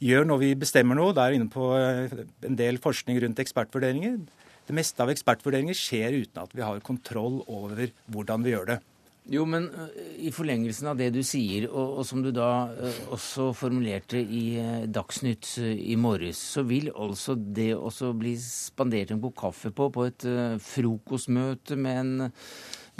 når 0.00 0.40
vi 0.42 0.54
bestemmer 0.58 0.98
noe, 0.98 1.14
det 1.16 1.22
er 1.22 1.36
inne 1.36 1.48
på 1.48 1.70
eh, 1.78 2.26
en 2.44 2.58
del 2.58 2.76
forskning 2.82 3.20
rundt 3.22 3.40
ekspertvurderinger. 3.40 4.18
Det 4.66 4.74
meste 4.74 5.00
av 5.00 5.12
ekspertvurderinger 5.12 5.74
skjer 5.78 6.12
uten 6.12 6.42
at 6.42 6.52
vi 6.52 6.64
har 6.64 6.82
kontroll 6.84 7.40
over 7.46 7.88
hvordan 8.12 8.44
vi 8.44 8.52
gjør 8.52 8.74
det. 8.74 8.78
Jo, 9.26 9.42
men 9.48 9.64
øh, 9.72 9.88
I 10.22 10.30
forlengelsen 10.30 10.86
av 10.86 10.98
det 11.00 11.08
du 11.16 11.22
sier, 11.26 11.66
og, 11.70 11.98
og 11.98 12.06
som 12.06 12.20
du 12.22 12.28
da 12.30 12.68
uh, 12.70 12.98
også 13.16 13.48
formulerte 13.58 14.20
i 14.20 14.60
Dagsnytt 14.86 15.56
i 15.64 15.96
morges, 15.98 16.38
så 16.54 16.62
vil 16.62 16.92
altså 16.92 17.34
det 17.34 17.72
også 17.74 18.12
bli 18.14 18.36
spandert 18.38 19.10
en 19.10 19.22
kopp 19.24 19.38
kaffe 19.40 19.72
på 19.74 19.88
på 19.90 20.06
et 20.06 20.28
frokostmøte 20.62 21.78
med 21.80 22.02
en, 22.04 22.36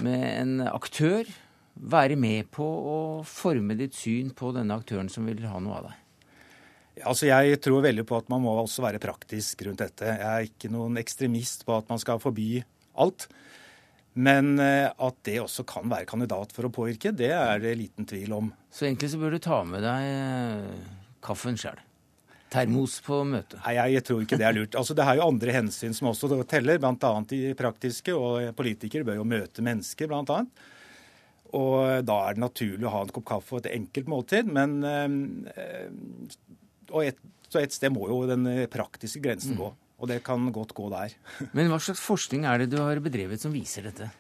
med 0.03 0.27
en 0.33 0.67
aktør 0.67 1.29
være 1.77 2.17
med 2.17 2.49
på 2.51 2.65
å 2.65 2.99
forme 3.29 3.77
ditt 3.79 3.95
syn 3.95 4.33
på 4.35 4.51
denne 4.57 4.81
aktøren 4.81 5.13
som 5.13 5.29
vil 5.29 5.45
ha 5.47 5.61
noe 5.61 5.79
av 5.79 5.89
deg? 5.91 6.03
Altså 7.05 7.29
Jeg 7.29 7.59
tror 7.61 7.85
veldig 7.85 8.07
på 8.09 8.17
at 8.17 8.31
man 8.33 8.41
må 8.45 8.55
også 8.57 8.85
være 8.85 9.03
praktisk 9.03 9.67
rundt 9.67 9.83
dette. 9.85 10.07
Jeg 10.09 10.27
er 10.31 10.49
ikke 10.49 10.71
noen 10.73 10.97
ekstremist 11.01 11.67
på 11.69 11.77
at 11.77 11.91
man 11.93 12.01
skal 12.01 12.23
forby 12.23 12.63
alt. 12.97 13.29
Men 14.17 14.55
eh, 14.63 14.89
at 14.89 15.19
det 15.29 15.43
også 15.43 15.67
kan 15.69 15.91
være 15.93 16.09
kandidat 16.09 16.55
for 16.57 16.69
å 16.69 16.73
påvirke, 16.73 17.13
det 17.13 17.35
er 17.37 17.61
det 17.61 17.75
liten 17.77 18.09
tvil 18.09 18.33
om. 18.33 18.49
Så 18.73 18.87
egentlig 18.87 19.11
så 19.13 19.21
bør 19.21 19.37
du 19.37 19.43
ta 19.45 19.59
med 19.69 19.85
deg 19.85 20.07
eh, 20.09 20.95
kaffen 21.27 21.61
sjøl? 21.61 21.83
Termos 22.53 22.95
på 23.05 23.19
møtet? 23.29 23.59
Nei, 23.67 23.75
jeg 23.93 24.05
tror 24.07 24.23
ikke 24.25 24.39
det 24.41 24.47
er 24.49 24.57
lurt. 24.57 24.79
Altså 24.79 24.97
Det 24.97 25.05
er 25.05 25.19
jo 25.19 25.27
andre 25.27 25.53
hensyn 25.59 25.93
som 25.97 26.09
også 26.13 26.31
teller, 26.49 26.81
bl.a. 26.81 27.13
de 27.29 27.43
praktiske. 27.59 28.15
Og 28.15 28.55
politikere 28.57 29.05
bør 29.05 29.21
jo 29.21 29.29
møte 29.29 29.65
mennesker, 29.67 30.09
bl.a. 30.09 30.41
Og 31.57 32.07
da 32.07 32.17
er 32.25 32.37
det 32.37 32.43
naturlig 32.43 32.87
å 32.89 32.95
ha 32.95 33.03
en 33.05 33.13
kopp 33.15 33.27
kaffe 33.29 33.59
og 33.59 33.65
et 33.65 33.75
enkelt 33.75 34.09
måltid. 34.09 34.49
Men 34.49 34.79
eh, 34.87 35.85
og 36.93 37.09
et, 37.09 37.19
så 37.51 37.63
et 37.63 37.75
sted 37.75 37.93
må 37.95 38.09
jo 38.11 38.23
den 38.29 38.47
praktiske 38.73 39.23
grensen 39.25 39.57
mm. 39.57 39.61
gå. 39.63 39.73
Og 39.97 40.11
det 40.11 40.21
kan 40.27 40.45
godt 40.53 40.75
gå 40.77 40.91
der. 40.93 41.15
Men 41.57 41.71
hva 41.73 41.81
slags 41.81 42.03
forskning 42.05 42.45
er 42.49 42.63
det 42.63 42.71
du 42.75 42.79
har 42.83 43.01
bedrevet 43.03 43.41
som 43.43 43.55
viser 43.55 43.89
dette? 43.89 44.11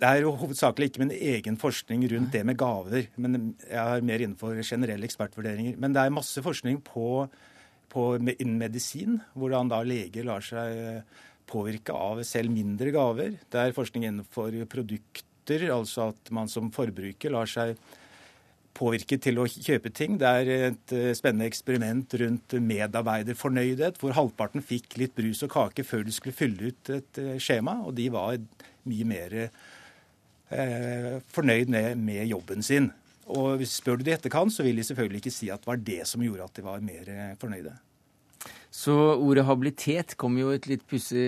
Det 0.00 0.08
er 0.08 0.22
jo 0.24 0.32
hovedsakelig 0.40 0.88
ikke 0.88 1.02
min 1.02 1.12
egen 1.12 1.58
forskning 1.60 2.06
rundt 2.08 2.32
det 2.32 2.40
med 2.48 2.56
gaver. 2.56 3.10
men 3.20 3.54
Jeg 3.66 3.76
er 3.76 4.06
mer 4.06 4.22
innenfor 4.22 4.56
generelle 4.64 5.04
ekspertvurderinger. 5.04 5.74
Men 5.76 5.92
det 5.92 6.00
er 6.00 6.14
masse 6.14 6.40
forskning 6.40 6.78
på, 6.86 7.26
på 7.92 8.04
medisin, 8.22 9.18
hvordan 9.36 9.68
da 9.68 9.82
leger 9.84 10.24
lar 10.24 10.40
seg 10.40 11.02
påvirke 11.50 11.92
av 11.92 12.22
selv 12.24 12.48
mindre 12.54 12.94
gaver. 12.94 13.36
Det 13.52 13.60
er 13.60 13.76
forskning 13.76 14.06
innenfor 14.08 14.56
produkter 14.72 15.26
produkter, 15.50 15.72
altså 15.74 16.10
at 16.10 16.30
man 16.30 16.48
som 16.48 16.70
forbruker 16.70 17.30
lar 17.30 17.46
seg 17.46 17.76
påvirke 18.80 19.18
til 19.20 19.40
å 19.40 19.46
kjøpe 19.50 19.92
ting. 19.94 20.16
Det 20.20 20.30
er 20.40 20.52
et 20.70 20.94
eh, 20.96 21.10
spennende 21.16 21.48
eksperiment 21.50 22.16
rundt 22.22 22.56
medarbeiderfornøydhet, 22.64 24.00
hvor 24.00 24.16
halvparten 24.16 24.64
fikk 24.64 24.96
litt 25.00 25.14
brus 25.18 25.44
og 25.46 25.52
kake 25.54 25.84
før 25.86 26.06
de 26.06 26.14
skulle 26.16 26.36
fylle 26.36 26.70
ut 26.70 26.94
et 26.96 27.20
eh, 27.20 27.36
skjema, 27.42 27.80
og 27.84 27.94
de 27.98 28.08
var 28.12 28.40
mye 28.88 29.08
mer 29.08 29.36
eh, 29.44 31.20
fornøyd 31.34 31.72
med, 31.72 32.00
med, 32.00 32.24
jobben 32.30 32.64
sin. 32.66 32.90
Og 33.30 33.62
spør 33.68 34.00
du 34.00 34.08
de 34.08 34.16
etterkant, 34.16 34.52
så 34.52 34.66
vil 34.66 34.80
de 34.80 34.86
selvfølgelig 34.86 35.22
ikke 35.22 35.36
si 35.36 35.52
at 35.52 35.62
det 35.62 35.70
var 35.70 35.86
det 35.86 36.02
som 36.08 36.24
gjorde 36.24 36.48
at 36.48 36.58
de 36.58 36.66
var 36.66 36.84
mer 36.84 37.12
eh, 37.12 37.38
fornøyde. 37.40 37.76
Så 38.70 38.94
ordet 39.18 39.44
habilitet 39.48 40.14
kom 40.18 40.38
jo 40.38 40.52
et 40.54 40.66
litt 40.70 40.86
pussig 40.88 41.26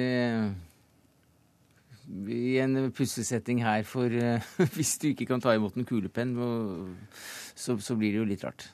i 2.32 2.58
en 2.62 2.90
pussesetting 2.94 3.62
her, 3.64 3.84
for 3.88 4.12
uh, 4.12 4.52
hvis 4.76 4.96
du 5.02 5.10
ikke 5.12 5.28
kan 5.30 5.42
ta 5.42 5.54
imot 5.56 5.76
en 5.78 5.88
kulepenn, 5.88 6.36
så, 7.54 7.78
så, 7.78 7.96
blir 7.98 8.14
det 8.14 8.22
jo 8.22 8.28
litt 8.28 8.44
rart. 8.46 8.68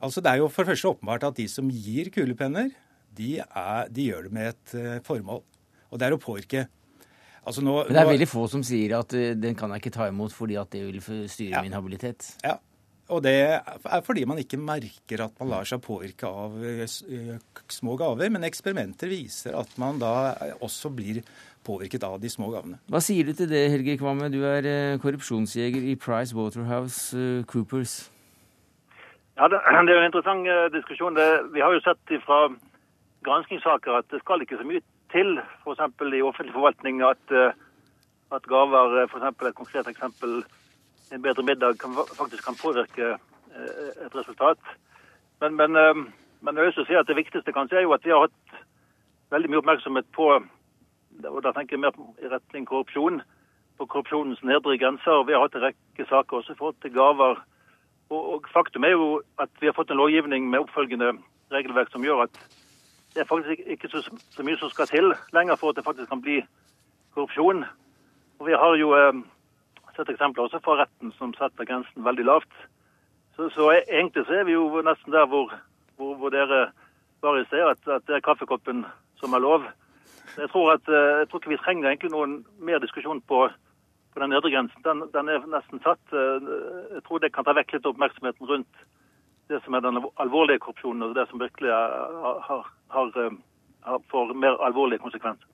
Altså 0.00 0.22
Det 0.24 0.32
er 0.32 0.40
jo 0.40 0.48
for 0.48 0.64
det 0.64 0.74
første 0.74 0.92
åpenbart 0.94 1.26
at 1.28 1.40
de 1.40 1.46
som 1.50 1.68
gir 1.68 2.08
kulepenner, 2.12 2.70
de, 3.16 3.38
er, 3.40 3.88
de 3.90 4.06
gjør 4.10 4.28
det 4.28 4.34
med 4.36 4.52
et 4.52 4.76
uh, 4.76 4.98
formål. 5.06 5.42
Og 5.90 5.98
det 5.98 6.06
er 6.06 6.14
å 6.14 6.22
påvirke. 6.22 6.68
Altså 7.40 7.64
nå, 7.64 7.74
Men 7.88 7.96
det 7.96 8.00
er 8.00 8.06
nå, 8.06 8.14
veldig 8.14 8.28
få 8.30 8.46
som 8.52 8.62
sier 8.64 8.98
at 9.00 9.14
uh, 9.16 9.30
den 9.36 9.56
kan 9.58 9.72
jeg 9.74 9.82
ikke 9.82 9.96
ta 9.96 10.08
imot 10.12 10.34
fordi 10.36 10.58
at 10.60 10.70
det 10.72 10.84
vil 10.86 11.00
styre 11.02 11.56
ja. 11.58 11.64
min 11.64 11.76
habilitet. 11.76 12.34
Ja, 12.44 12.58
og 13.10 13.22
det 13.24 13.34
er 13.42 14.02
fordi 14.06 14.24
man 14.28 14.38
ikke 14.40 14.58
merker 14.60 15.24
at 15.26 15.36
man 15.40 15.50
lar 15.50 15.68
seg 15.68 15.82
påvirke 15.82 16.28
av 16.28 16.54
små 17.70 17.96
gaver. 18.00 18.30
Men 18.32 18.46
eksperimenter 18.46 19.10
viser 19.10 19.56
at 19.58 19.72
man 19.80 19.98
da 20.00 20.12
også 20.62 20.92
blir 20.94 21.22
påvirket 21.66 22.04
av 22.06 22.16
de 22.22 22.30
små 22.32 22.50
gavene. 22.54 22.78
Hva 22.90 23.02
sier 23.04 23.26
du 23.26 23.34
til 23.36 23.50
det, 23.50 23.66
Helge 23.72 23.98
Kvamme? 24.00 24.30
Du 24.32 24.40
er 24.48 24.66
eh, 24.68 24.98
korrupsjonsjeger 25.02 25.90
i 25.92 25.96
Price 26.00 26.36
Waterhouse 26.36 27.44
Coopers. 27.50 27.98
Ja, 29.36 29.48
det, 29.50 29.60
er 29.60 29.92
jo 29.92 30.00
en 30.00 30.08
interessant 30.08 30.48
diskusjon. 30.76 31.18
Det, 31.18 31.28
vi 31.56 31.64
har 31.64 31.74
jo 31.76 31.82
sett 31.84 32.14
fra 32.24 32.46
granskingssaker 33.26 33.98
at 33.98 34.08
det 34.14 34.22
skal 34.22 34.46
ikke 34.46 34.60
så 34.60 34.68
mye 34.68 34.84
til, 35.12 35.36
f.eks. 35.64 35.84
i 36.16 36.22
offentlig 36.24 36.54
forvaltning, 36.54 37.02
at, 37.04 37.36
at 38.32 38.48
gaver, 38.48 39.02
f.eks. 39.10 39.28
et 39.50 39.58
konkret 39.58 39.90
eksempel, 39.90 40.40
en 41.10 41.22
bedre 41.22 41.42
middag, 41.42 41.78
kan, 41.80 41.96
faktisk 42.18 42.44
kan 42.44 42.58
påvirke 42.60 43.16
et 44.06 44.14
resultat. 44.14 44.58
Men, 45.40 45.56
men, 45.56 45.72
men 46.40 46.56
jeg 46.56 46.64
vil 46.64 46.86
si 46.86 46.94
at 46.94 47.08
det 47.08 47.16
viktigste 47.18 47.52
kanskje 47.52 47.80
er 47.80 47.86
jo 47.86 47.96
at 47.96 48.04
vi 48.04 48.12
har 48.14 48.28
hatt 48.28 48.62
veldig 49.34 49.50
mye 49.50 49.62
oppmerksomhet 49.62 50.06
på 50.14 50.28
og 51.28 51.42
da 51.44 51.52
tenker 51.52 51.76
jeg 51.76 51.82
mer 51.82 51.96
i 52.22 52.30
retning 52.30 52.66
korrupsjon, 52.68 53.20
på 53.78 53.86
korrupsjonens 53.86 54.42
nedre 54.46 54.76
grenser. 54.78 55.24
Vi 55.26 55.34
har 55.34 55.44
hatt 55.44 55.56
en 55.56 55.66
rekke 55.68 56.06
saker 56.08 56.36
også 56.36 56.54
i 56.54 56.58
forhold 56.58 56.78
til 56.82 56.94
gaver. 56.94 57.42
Og, 58.10 58.20
og, 58.34 58.48
Faktum 58.52 58.84
er 58.84 58.94
jo 58.94 59.20
at 59.40 59.50
vi 59.60 59.68
har 59.68 59.76
fått 59.76 59.90
en 59.90 60.00
lovgivning 60.00 60.48
med 60.50 60.64
oppfølgende 60.64 61.14
regelverk 61.52 61.92
som 61.92 62.04
gjør 62.04 62.26
at 62.26 62.40
det 63.14 63.22
er 63.22 63.28
faktisk 63.28 63.62
ikke 63.66 63.88
så, 63.90 64.02
så 64.30 64.44
mye 64.46 64.58
som 64.58 64.70
skal 64.70 64.86
til 64.86 65.12
lenger 65.34 65.58
for 65.58 65.70
at 65.70 65.78
det 65.78 65.84
faktisk 65.86 66.10
kan 66.10 66.22
bli 66.22 66.40
korrupsjon. 67.14 67.64
Og 68.38 68.46
Vi 68.46 68.52
har 68.52 68.76
jo 68.78 68.92
eh, 68.96 69.22
sett 69.96 70.12
eksempler 70.12 70.46
også 70.46 70.60
fra 70.64 70.80
retten 70.82 71.12
som 71.18 71.32
setter 71.38 71.68
grensen 71.68 72.04
veldig 72.04 72.26
lavt. 72.28 72.52
Så, 73.36 73.48
så 73.54 73.70
egentlig 73.80 74.26
så 74.26 74.40
er 74.40 74.46
vi 74.48 74.56
jo 74.56 74.82
nesten 74.84 75.14
der 75.14 75.26
hvor, 75.30 75.52
hvor, 75.96 76.14
hvor 76.20 76.34
dere 76.34 76.70
var 77.22 77.38
i 77.38 77.46
sted, 77.46 77.64
at, 77.64 77.88
at 77.88 78.06
det 78.08 78.18
er 78.18 78.24
kaffekoppen 78.24 78.84
som 79.20 79.34
er 79.34 79.44
lov. 79.44 79.66
Jeg 80.36 80.50
tror, 80.50 80.72
at, 80.72 80.88
eh, 80.88 81.18
jeg 81.20 81.28
tror 81.28 81.40
ikke 81.40 81.54
vi 81.54 81.60
trenger 81.64 81.90
egentlig 81.90 82.12
noen 82.12 82.38
mer 82.58 82.80
diskusjon 82.82 83.20
på, 83.28 83.42
på 84.14 84.22
den 84.22 84.32
nedre 84.32 84.52
grensen. 84.52 84.82
Den, 84.86 85.04
den, 85.14 85.28
er 85.28 85.46
nesten 85.50 85.82
satt. 85.84 86.02
Eh, 86.14 86.50
jeg 86.96 87.04
tror 87.06 87.22
det 87.22 87.32
kan 87.34 87.46
ta 87.46 87.54
vekk 87.56 87.76
litt 87.76 87.88
oppmerksomheten 87.90 88.50
rundt 88.50 88.84
det 89.50 89.58
som 89.64 89.74
er 89.74 89.82
den 89.82 89.98
alvorlige 90.22 90.62
korrupsjonen, 90.62 91.08
og 91.08 91.16
det 91.18 91.26
som 91.28 91.42
virkelig 91.42 91.72
har, 91.74 92.42
har, 92.46 92.68
har, 92.94 93.16
eh, 93.18 93.38
har 93.88 94.04
får 94.12 94.34
mer 94.34 94.60
alvorlige 94.66 95.02
konsekvenser. 95.02 95.48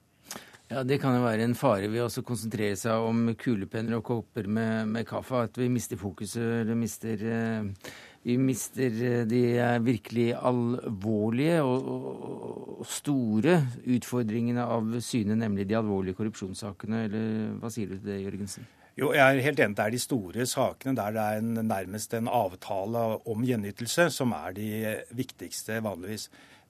Ja, 0.68 0.82
Det 0.82 0.98
kan 0.98 1.14
jo 1.14 1.22
være 1.22 1.44
en 1.46 1.54
fare 1.54 1.86
ved 1.86 2.02
å 2.02 2.22
konsentrere 2.26 2.74
seg 2.78 3.04
om 3.06 3.28
kulepenner 3.38 4.00
og 4.00 4.06
kopper 4.08 4.48
med, 4.50 4.88
med 4.90 5.06
kaffe. 5.06 5.44
At 5.46 5.58
vi 5.60 5.68
mister 5.70 6.00
fokuset, 6.00 6.42
eller 6.64 6.74
mister 6.74 7.22
eh, 7.22 7.92
vi 8.26 8.34
mister 8.42 8.96
eh, 9.06 9.20
de 9.30 9.42
virkelig 9.86 10.32
alvorlige 10.34 11.60
og, 11.62 12.82
store 12.86 13.60
utfordringene 13.86 14.64
av 14.66 14.98
syne, 15.02 15.38
nemlig 15.38 15.68
de 15.70 15.78
alvorlige 15.78 16.18
korrupsjonssakene. 16.18 17.04
Eller 17.06 17.30
hva 17.62 17.70
sier 17.70 17.92
du 17.92 18.00
til 18.00 18.10
det, 18.10 18.18
Jørgensen? 18.24 18.66
Jo, 18.98 19.12
jeg 19.14 19.22
er 19.22 19.44
helt 19.44 19.62
enig. 19.62 19.76
Det 19.78 19.86
er 19.86 19.94
de 19.94 20.02
store 20.02 20.48
sakene 20.50 20.96
der 20.98 21.14
det 21.14 21.22
er 21.22 21.40
en, 21.44 21.54
nærmest 21.68 22.18
en 22.18 22.30
avtale 22.32 23.06
om 23.28 23.46
gjenytelse 23.46 24.08
som 24.10 24.34
er 24.34 24.58
de 24.58 24.68
viktigste 25.14 25.78
vanligvis. 25.86 26.26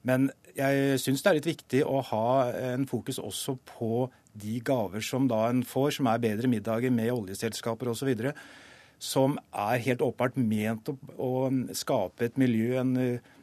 Men 0.07 0.29
jeg 0.57 1.01
syns 1.03 1.21
det 1.23 1.29
er 1.29 1.37
litt 1.37 1.49
viktig 1.51 1.83
å 1.85 1.99
ha 2.11 2.27
en 2.71 2.87
fokus 2.89 3.19
også 3.19 3.57
på 3.67 4.07
de 4.37 4.59
gaver 4.65 5.03
som 5.03 5.27
da 5.29 5.47
en 5.49 5.63
får, 5.65 5.97
som 5.97 6.09
er 6.09 6.23
bedre 6.23 6.49
middager 6.49 6.93
med 6.93 7.11
oljeselskaper 7.13 7.91
osv 7.91 8.13
som 8.97 9.37
er 9.53 9.81
helt 9.85 10.01
åpenbart 10.01 10.37
ment 10.41 10.89
å, 10.89 10.95
å 11.21 11.31
skape 11.77 12.27
et 12.27 12.37
miljø, 12.41 12.77
en 12.81 12.95
uh, 12.97 13.33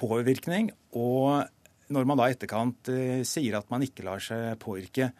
påvirkning. 0.00 0.70
Og 0.96 1.44
når 1.92 2.08
man 2.08 2.20
da 2.20 2.28
i 2.28 2.36
etterkant 2.36 2.88
uh, 2.92 3.20
sier 3.28 3.58
at 3.58 3.68
man 3.72 3.84
ikke 3.84 4.06
lar 4.06 4.22
seg 4.24 4.56
påvirke, 4.62 5.10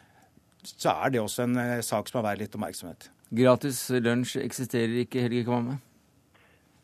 så 0.65 0.95
er 1.05 1.13
det 1.13 1.21
også 1.21 1.47
en 1.47 1.61
sak 1.85 2.09
som 2.09 2.19
har 2.19 2.31
vært 2.31 2.43
litt 2.43 2.57
oppmerksomhet. 2.57 3.09
Gratis 3.33 3.87
lunsj 4.01 4.41
eksisterer 4.43 4.99
ikke, 5.05 5.23
Helge 5.25 5.45
Kvamme? 5.47 5.77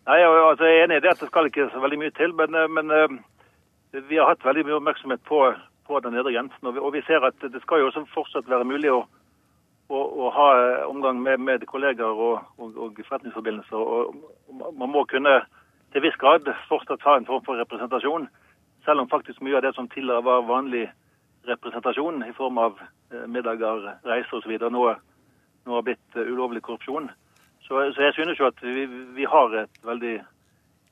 Nei, 0.08 0.22
altså, 0.24 0.66
Jeg 0.66 0.80
er 0.80 0.86
enig 0.86 1.02
i 1.04 1.10
at 1.12 1.20
det 1.22 1.28
skal 1.30 1.50
ikke 1.50 1.68
så 1.74 1.82
veldig 1.84 2.00
mye 2.02 2.14
til. 2.18 2.34
Men, 2.38 2.56
men 2.74 3.20
vi 3.92 4.18
har 4.18 4.28
hatt 4.30 4.46
veldig 4.46 4.66
mye 4.68 4.80
oppmerksomhet 4.80 5.24
på, 5.28 5.42
på 5.88 6.00
den 6.04 6.18
nedre 6.18 6.34
grensen. 6.34 6.68
Og 6.68 6.76
vi, 6.76 6.84
og 6.84 6.94
vi, 6.96 7.04
ser 7.08 7.24
at 7.26 7.40
det 7.42 7.62
skal 7.64 7.82
jo 7.82 7.92
også 7.92 8.06
fortsatt 8.14 8.50
være 8.50 8.68
mulig 8.68 8.92
å 8.94 9.06
å, 9.88 10.00
å 10.00 10.30
ha 10.36 10.48
omgang 10.88 11.22
med, 11.24 11.40
med 11.40 11.66
kolleger 11.70 12.08
og, 12.08 12.44
og, 12.60 12.76
og 12.76 13.02
forretningsforbindelser. 13.08 13.78
Og 13.78 14.74
man 14.78 14.92
må 14.92 15.06
kunne 15.10 15.40
til 15.96 16.04
viss 16.04 16.18
grad 16.20 16.48
fortsatt 16.68 17.06
ha 17.08 17.18
en 17.18 17.28
form 17.28 17.46
for 17.46 17.60
representasjon, 17.62 18.28
selv 18.86 19.04
om 19.04 19.12
faktisk 19.12 19.42
mye 19.44 19.60
av 19.60 19.66
det 19.66 19.74
som 19.76 19.88
tidligere 19.92 20.26
var 20.26 20.48
vanlig 20.48 20.88
representasjon 21.48 22.26
i 22.28 22.34
form 22.36 22.60
av 22.60 22.82
eh, 22.82 23.24
middager, 23.32 23.94
reiser 24.08 24.40
osv., 24.40 24.58
nå, 24.72 24.84
nå 25.68 25.78
har 25.78 25.86
blitt 25.88 26.20
eh, 26.20 26.28
ulovlig 26.28 26.64
korrupsjon. 26.66 27.08
Så, 27.64 27.80
så 27.96 28.04
jeg 28.04 28.16
synes 28.16 28.40
jo 28.40 28.48
at 28.48 28.60
vi, 28.64 28.86
vi, 29.16 29.28
har 29.28 29.56
et 29.64 29.80
veldig 29.88 30.18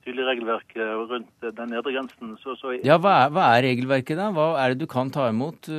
tydelig 0.05 0.27
regelverk 0.29 0.75
eh, 0.77 0.95
rundt 1.11 1.47
den 1.59 1.71
nedre 1.73 1.93
grensen. 1.93 2.35
Så, 2.41 2.55
så 2.61 2.75
ja, 2.77 2.99
hva 3.01 3.15
er, 3.25 3.33
hva 3.35 3.47
er, 3.55 3.65
regelverket 3.69 4.19
da? 4.21 4.31
Hva 4.35 4.51
er 4.61 4.73
det 4.73 4.85
du 4.85 4.89
kan 4.91 5.11
ta 5.13 5.29
imot? 5.31 5.69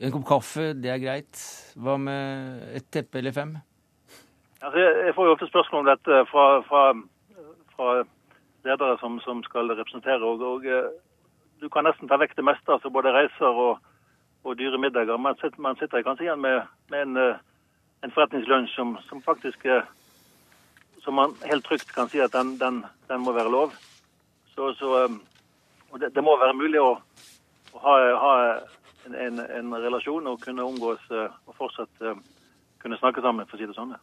En 0.00 0.14
kopp 0.14 0.28
kaffe, 0.28 0.70
det 0.78 0.94
er 0.94 1.02
greit. 1.02 1.42
Hva 1.76 1.98
med 2.00 2.70
et 2.78 2.86
teppe 2.94 3.20
eller 3.20 3.36
fem? 3.36 3.58
Altså, 4.62 4.80
jeg 4.80 5.14
får 5.16 5.26
jo 5.26 5.34
ofte 5.34 5.48
spørsmål 5.48 5.82
om 5.82 5.90
dette 5.90 6.22
fra, 6.30 6.46
fra, 6.68 6.82
fra 7.74 7.92
ledere 8.64 8.98
som, 9.00 9.20
som 9.20 9.42
skal 9.42 9.72
representere. 9.72 10.20
Og, 10.24 10.40
og 10.40 10.66
eh, 10.66 10.90
du 11.60 11.68
kan 11.68 11.86
nesten 11.88 12.08
ta 12.08 12.18
vekk 12.20 12.36
det 12.36 12.44
meste, 12.44 12.72
altså 12.72 12.92
både 12.92 13.12
reiser 13.14 13.60
og, 13.64 13.80
og 14.44 14.58
dyre 14.58 14.80
middager. 14.80 15.16
Man 15.16 15.38
sitter, 15.40 15.60
man 15.60 15.78
sitter 15.80 16.04
kanskje 16.04 16.28
igjen 16.28 16.42
med, 16.44 16.68
med 16.92 17.06
en, 17.06 17.16
eh, 17.16 17.40
en 18.04 18.14
forretningslunsj 18.16 18.76
som, 18.76 18.96
som 19.08 19.22
faktisk 19.24 19.64
eh, 19.64 19.88
Som 21.04 21.16
man 21.16 21.34
helt 21.48 21.64
trygt 21.64 21.92
kan 21.96 22.10
si 22.12 22.20
at 22.20 22.34
den, 22.34 22.56
den, 22.60 22.82
den 23.08 23.22
må 23.24 23.32
være 23.32 23.52
lov. 23.52 23.72
Så, 24.54 24.72
så 24.78 24.90
eh, 25.04 25.14
og 25.90 26.00
det, 26.00 26.12
det 26.14 26.24
må 26.24 26.36
være 26.38 26.56
mulig 26.58 26.80
å, 26.82 26.92
å 27.74 27.82
ha, 27.84 27.94
ha 28.24 28.34
en, 29.08 29.14
en, 29.14 29.40
en 29.40 29.74
relasjon 29.82 30.28
og 30.30 30.42
kunne 30.44 30.66
omgås 30.66 31.02
eh, 31.10 31.32
og 31.48 31.56
fortsatt 31.58 32.04
eh, 32.04 32.20
kunne 32.80 32.98
snakke 33.00 33.22
sammen, 33.24 33.48
for 33.48 33.58
å 33.58 33.60
si 33.60 33.68
det 33.68 33.76
sånn. 33.76 33.96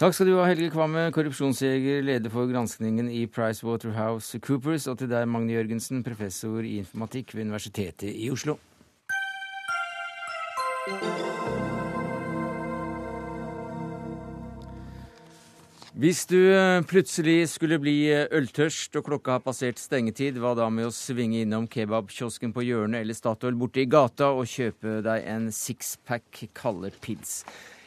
Takk 0.00 0.16
skal 0.16 0.28
du 0.28 0.34
ha, 0.38 0.46
Helge 0.48 0.70
Kvamme, 0.72 1.06
korrupsjonsjeger, 1.14 2.02
leder 2.04 2.32
for 2.32 2.48
granskningen 2.50 3.08
i 3.12 3.24
Pricewaterhouse 3.30 4.40
Coopers, 4.44 4.88
og 4.90 4.98
til 5.00 5.12
deg, 5.12 5.28
Magne 5.28 5.56
Jørgensen, 5.56 6.02
professor 6.04 6.64
i 6.64 6.78
informatikk 6.82 7.36
ved 7.36 7.48
Universitetet 7.48 8.10
i 8.12 8.28
Oslo. 8.32 8.58
Hvis 15.92 16.22
du 16.24 16.38
eh, 16.40 16.80
plutselig 16.88 17.50
skulle 17.52 17.76
bli 17.76 18.06
eh, 18.08 18.24
øltørst 18.32 18.96
og 18.96 19.04
klokka 19.10 19.34
har 19.34 19.42
passert 19.44 19.76
stengetid, 19.76 20.38
hva 20.40 20.54
da 20.56 20.70
med 20.72 20.88
å 20.88 20.94
svinge 20.94 21.42
innom 21.44 21.66
kebabkiosken 21.68 22.54
på 22.56 22.64
hjørnet 22.64 23.04
eller 23.04 23.16
Statoil 23.18 23.58
borte 23.60 23.82
i 23.82 23.90
gata 23.92 24.30
og 24.32 24.48
kjøpe 24.48 25.02
deg 25.04 25.26
en 25.28 25.50
sixpack 25.52 26.46
kalde 26.56 26.88
pils? 27.04 27.42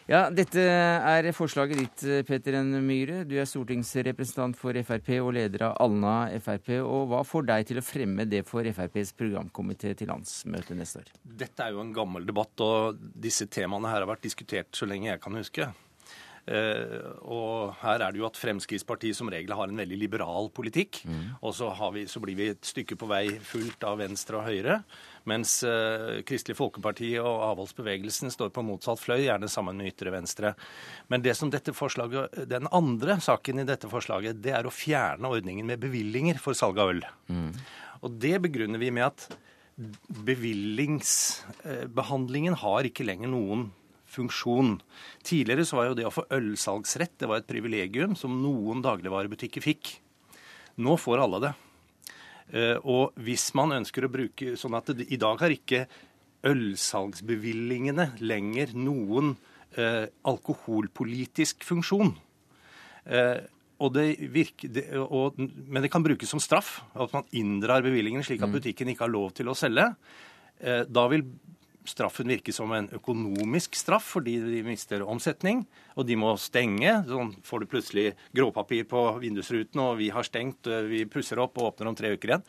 Ja, 0.05 0.27
dette 0.29 0.61
er 0.61 1.31
forslaget 1.33 1.81
ditt, 1.81 2.03
eh, 2.05 2.21
Peter 2.27 2.59
N. 2.59 2.75
Myhre. 2.85 3.23
Du 3.25 3.33
er 3.41 3.49
stortingsrepresentant 3.49 4.53
for 4.59 4.77
Frp 4.85 5.09
og 5.15 5.31
leder 5.39 5.65
av 5.71 5.79
Alna 5.81 6.27
Frp. 6.45 6.75
Og 6.85 7.07
hva 7.09 7.23
får 7.25 7.47
deg 7.49 7.71
til 7.71 7.81
å 7.81 7.85
fremme 7.87 8.27
det 8.29 8.43
for 8.45 8.69
FrPs 8.69 9.15
programkomité 9.17 9.95
til 9.97 10.13
landsmøtet 10.13 10.77
neste 10.77 11.01
år? 11.01 11.09
Dette 11.25 11.65
er 11.65 11.73
jo 11.73 11.81
en 11.81 11.89
gammel 11.97 12.29
debatt, 12.29 12.53
og 12.61 13.01
disse 13.01 13.49
temaene 13.49 13.89
her 13.89 14.05
har 14.05 14.13
vært 14.13 14.29
diskutert 14.29 14.77
så 14.77 14.85
lenge 14.85 15.09
jeg 15.09 15.23
kan 15.25 15.41
huske. 15.41 15.71
Eh, 16.45 17.01
og 17.25 17.73
her 17.81 18.03
er 18.05 18.13
det 18.13 18.21
jo 18.21 18.27
at 18.27 18.37
Fremskrittspartiet 18.37 19.17
som 19.17 19.29
regel 19.33 19.55
har 19.57 19.71
en 19.71 19.81
veldig 19.81 19.97
liberal 19.97 20.51
politikk. 20.53 21.01
Og 21.41 21.55
så, 21.57 21.71
har 21.73 21.93
vi, 21.95 22.05
så 22.09 22.21
blir 22.21 22.37
vi 22.37 22.51
et 22.53 22.65
stykke 22.65 22.95
på 23.01 23.09
vei 23.09 23.39
fullt 23.41 23.83
av 23.87 23.97
Venstre 24.03 24.37
og 24.39 24.45
Høyre. 24.49 24.75
Mens 25.29 25.51
eh, 25.65 26.21
Kristelig 26.27 26.57
Folkeparti 26.59 27.09
og 27.21 27.43
avholdsbevegelsen 27.49 28.29
står 28.33 28.49
på 28.53 28.65
motsatt 28.65 28.99
fløy, 29.01 29.21
gjerne 29.25 29.49
sammen 29.51 29.75
med 29.81 29.87
ytre 29.93 30.09
venstre. 30.13 30.49
Men 31.09 31.19
det 31.25 31.35
som 31.39 31.49
dette 31.53 31.71
forslaget, 31.75 32.25
den 32.51 32.65
andre 32.69 33.13
saken 33.23 33.59
i 33.63 33.67
dette 33.67 33.87
forslaget, 33.89 34.43
det 34.45 34.53
er 34.53 34.65
å 34.67 34.73
fjerne 34.73 35.31
ordningen 35.33 35.65
med 35.69 35.79
bevillinger 35.81 36.37
for 36.41 36.53
salg 36.57 36.77
av 36.81 36.89
øl. 36.93 37.03
Og 38.05 38.09
det 38.21 38.37
begrunner 38.43 38.79
vi 38.81 38.89
med 38.93 39.05
at 39.07 39.19
bevillingsbehandlingen 40.25 42.55
har 42.61 42.81
ikke 42.87 43.07
lenger 43.07 43.29
noen 43.33 43.61
funksjon. 44.15 44.79
Tidligere 45.25 45.65
så 45.67 45.79
var 45.79 45.89
jo 45.89 45.97
det 45.99 46.07
å 46.07 46.13
få 46.13 46.25
ølsalgsrett 46.33 47.17
det 47.21 47.29
var 47.29 47.41
et 47.41 47.49
privilegium 47.49 48.15
som 48.19 48.39
noen 48.41 48.81
dagligvarebutikker 48.85 49.63
fikk. 49.63 49.93
Nå 50.81 50.97
får 50.99 51.23
alle 51.23 51.43
det. 51.43 51.53
Eh, 52.55 52.77
Og 52.83 53.15
hvis 53.21 53.49
man 53.57 53.77
ønsker 53.79 54.05
å 54.05 54.11
bruke 54.11 54.55
sånn 54.59 54.75
at 54.77 54.91
det, 54.95 55.07
I 55.11 55.19
dag 55.21 55.39
har 55.41 55.53
ikke 55.53 55.85
ølsalgsbevillingene 56.45 58.11
lenger 58.21 58.75
noen 58.77 59.35
eh, 59.77 60.05
alkoholpolitisk 60.27 61.65
funksjon. 61.65 62.13
Eh, 63.05 63.41
og 63.83 63.91
det 63.91 64.05
virker, 64.31 64.71
det, 64.71 64.85
og, 65.03 65.35
men 65.39 65.83
det 65.83 65.91
kan 65.91 66.03
brukes 66.05 66.29
som 66.31 66.39
straff. 66.39 66.77
At 66.95 67.11
man 67.15 67.25
inndrar 67.35 67.83
bevillingen 67.83 68.23
slik 68.23 68.45
at 68.45 68.53
butikken 68.53 68.93
ikke 68.93 69.03
har 69.03 69.11
lov 69.11 69.33
til 69.35 69.51
å 69.51 69.57
selge. 69.57 69.89
Eh, 70.63 70.85
da 70.87 71.07
vil 71.11 71.25
straffen 71.87 72.27
virke 72.31 72.53
som 72.55 72.71
en 72.75 72.89
økonomisk 72.95 73.75
straff 73.77 74.11
fordi 74.15 74.37
de 74.43 74.63
mister 74.65 75.03
omsetning, 75.05 75.65
og 75.95 76.07
de 76.09 76.17
må 76.19 76.33
stenge. 76.41 76.97
Sånn 77.07 77.33
får 77.45 77.63
du 77.63 77.71
plutselig 77.71 78.05
gråpapir 78.35 78.85
på 78.89 79.05
vindusruten, 79.23 79.81
og 79.81 79.97
vi 80.01 80.09
har 80.09 80.23
stengt, 80.27 80.67
eh, 80.67 80.85
vi 80.89 81.05
pusser 81.05 81.39
opp 81.39 81.57
og 81.57 81.73
åpner 81.73 81.87
om 81.91 81.95
tre 81.95 82.13
uker 82.17 82.35
igjen. 82.35 82.45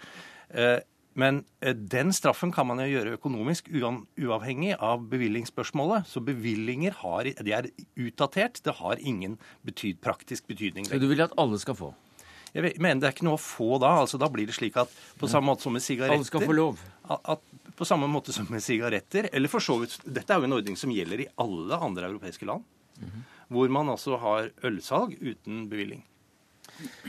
Eh, 0.51 0.79
Men 1.17 1.47
eh, 1.63 1.73
den 1.73 2.13
straffen 2.13 2.51
kan 2.53 2.67
man 2.69 2.77
jo 2.77 2.91
gjøre 2.93 3.15
økonomisk 3.17 3.71
uavhengig 3.73 4.75
av 4.77 5.07
bevillingsspørsmålet. 5.09 6.05
Så 6.05 6.21
bevillinger 6.21 6.93
har, 6.93 7.25
de 7.25 7.53
er 7.57 7.71
utdatert. 7.97 8.61
Det 8.63 8.75
har 8.77 9.01
ingen 9.01 9.39
betyd, 9.65 10.03
praktisk 10.05 10.45
betydning. 10.47 10.85
Så 10.85 11.01
du 11.01 11.09
vil 11.09 11.25
at 11.25 11.33
alle 11.41 11.57
skal 11.59 11.75
få? 11.75 11.95
Jeg 12.53 12.77
mener 12.77 13.01
det 13.01 13.09
er 13.09 13.17
ikke 13.17 13.25
noe 13.25 13.39
å 13.39 13.41
få 13.41 13.79
da. 13.81 13.95
altså 14.03 14.21
Da 14.21 14.29
blir 14.29 14.45
det 14.45 14.57
slik 14.57 14.77
at 14.77 14.93
på 15.17 15.29
samme 15.29 15.49
måte 15.49 15.65
som 15.65 15.73
med 15.73 15.81
sigaretter 15.85 16.21
Alle 16.21 16.29
skal 16.29 16.45
få 16.45 16.53
lov. 16.53 16.85
At 17.09 17.41
på 17.77 17.85
samme 17.89 18.09
måte 18.11 18.33
som 18.33 18.49
med 18.51 18.65
sigaretter, 18.65 19.29
eller 19.33 19.53
for 19.53 19.65
så 19.65 19.79
vidt 19.83 19.99
Dette 20.05 20.33
er 20.33 20.41
jo 20.41 20.49
en 20.49 20.57
ordning 20.57 20.77
som 20.81 20.93
gjelder 20.93 21.25
i 21.25 21.31
alle 21.43 21.79
andre 21.89 22.11
europeiske 22.11 22.49
land. 22.49 22.65
Hvor 23.53 23.71
man 23.71 23.93
altså 23.93 24.17
har 24.19 24.51
ølsalg 24.65 25.17
uten 25.21 25.67
bevilling. 25.71 26.03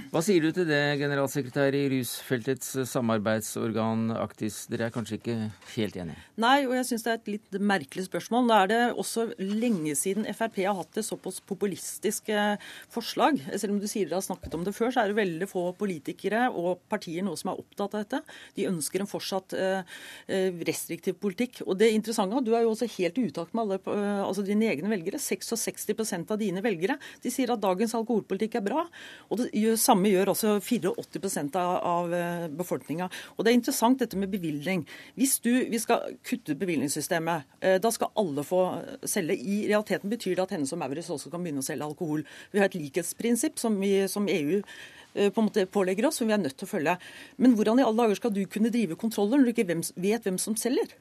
Hva 0.07 0.21
sier 0.23 0.43
du 0.43 0.53
til 0.55 0.67
det, 0.69 0.97
generalsekretær 1.01 1.75
i 1.75 1.87
rusfeltets 1.91 2.69
samarbeidsorgan 2.87 4.13
Aktis? 4.15 4.61
Dere 4.71 4.87
er 4.87 4.93
kanskje 4.95 5.17
ikke 5.19 5.35
helt 5.73 5.97
enige? 5.99 6.21
Nei, 6.39 6.61
og 6.67 6.75
jeg 6.77 6.87
syns 6.87 7.03
det 7.03 7.11
er 7.11 7.19
et 7.19 7.31
litt 7.33 7.57
merkelig 7.59 8.05
spørsmål. 8.07 8.47
Da 8.47 8.59
er 8.63 8.71
det 8.71 8.79
også 9.03 9.25
lenge 9.41 9.95
siden 9.99 10.27
Frp 10.37 10.61
har 10.63 10.77
hatt 10.77 10.99
et 10.99 11.07
såpass 11.07 11.41
populistisk 11.43 12.31
eh, 12.31 12.55
forslag. 12.93 13.41
Selv 13.59 13.75
om 13.75 13.81
du 13.81 13.87
sier 13.89 14.07
dere 14.07 14.21
har 14.21 14.27
snakket 14.27 14.55
om 14.55 14.63
det 14.67 14.75
før, 14.77 14.93
så 14.93 15.03
er 15.03 15.11
det 15.11 15.19
veldig 15.19 15.49
få 15.51 15.65
politikere 15.79 16.45
og 16.53 16.85
partier 16.91 17.25
nå 17.27 17.35
som 17.39 17.51
er 17.51 17.59
opptatt 17.59 17.97
av 17.97 18.05
dette. 18.05 18.21
De 18.55 18.69
ønsker 18.71 19.03
en 19.03 19.11
fortsatt 19.11 19.57
eh, 19.57 19.99
eh, 20.31 20.63
restriktiv 20.69 21.19
politikk. 21.19 21.65
Og 21.67 21.75
det 21.81 21.91
interessante, 21.95 22.39
du 22.45 22.53
er 22.55 22.63
jo 22.63 22.71
også 22.75 22.87
helt 22.95 23.19
i 23.19 23.27
utakt 23.27 23.57
med 23.57 23.65
alle, 23.65 23.99
altså 24.23 24.45
dine 24.47 24.71
egne 24.71 24.93
velgere. 24.93 25.19
66% 25.19 26.31
av 26.31 26.39
dine 26.39 26.63
velgere 26.63 26.95
de 27.23 27.33
sier 27.33 27.51
at 27.51 27.63
dagens 27.63 27.97
alkoholpolitikk 27.99 28.61
er 28.61 28.67
bra. 28.69 28.87
Og 29.27 29.41
det 29.41 29.51
samme 29.79 30.11
gjør 30.11 30.33
også 30.33 30.57
84 30.63 31.55
av, 31.57 31.77
av 31.81 32.15
befolkninga. 32.57 33.09
Og 33.35 33.45
det 33.45 33.51
er 33.51 33.57
interessant 33.57 33.99
dette 34.01 34.19
med 34.19 34.31
bevilgning. 34.31 34.85
Hvis 35.17 35.37
du, 35.43 35.51
vi 35.71 35.79
skal 35.81 36.17
kutte 36.27 36.55
bevilgningssystemet, 36.59 37.57
eh, 37.61 37.77
da 37.83 37.91
skal 37.93 38.13
alle 38.19 38.45
få 38.47 38.61
selge. 39.07 39.37
I 39.37 39.65
realiteten 39.69 40.11
betyr 40.11 40.35
det 40.35 40.45
at 40.45 40.55
Hennes 40.55 40.73
og 40.73 40.81
Maurits 40.81 41.11
også 41.13 41.31
kan 41.33 41.43
begynne 41.43 41.63
å 41.63 41.67
selge 41.67 41.87
alkohol. 41.87 42.23
Vi 42.51 42.61
har 42.61 42.69
et 42.69 42.77
likhetsprinsipp 42.77 43.59
som, 43.61 43.77
vi, 43.81 43.93
som 44.11 44.29
EU 44.31 44.59
eh, 44.59 45.29
på 45.29 45.41
en 45.41 45.49
måte 45.49 45.67
pålegger 45.71 46.09
oss, 46.09 46.21
som 46.21 46.29
vi 46.29 46.35
er 46.37 46.41
nødt 46.43 46.57
til 46.59 46.69
å 46.69 46.73
følge. 46.75 46.97
Men 47.37 47.57
hvordan 47.57 47.81
i 47.81 47.87
alle 47.87 48.03
dager 48.03 48.21
skal 48.21 48.35
du 48.35 48.43
kunne 48.51 48.73
drive 48.73 48.99
kontroller 48.99 49.41
når 49.41 49.49
du 49.49 49.55
ikke 49.55 49.99
vet 50.07 50.27
hvem 50.27 50.41
som 50.41 50.57
selger? 50.59 50.95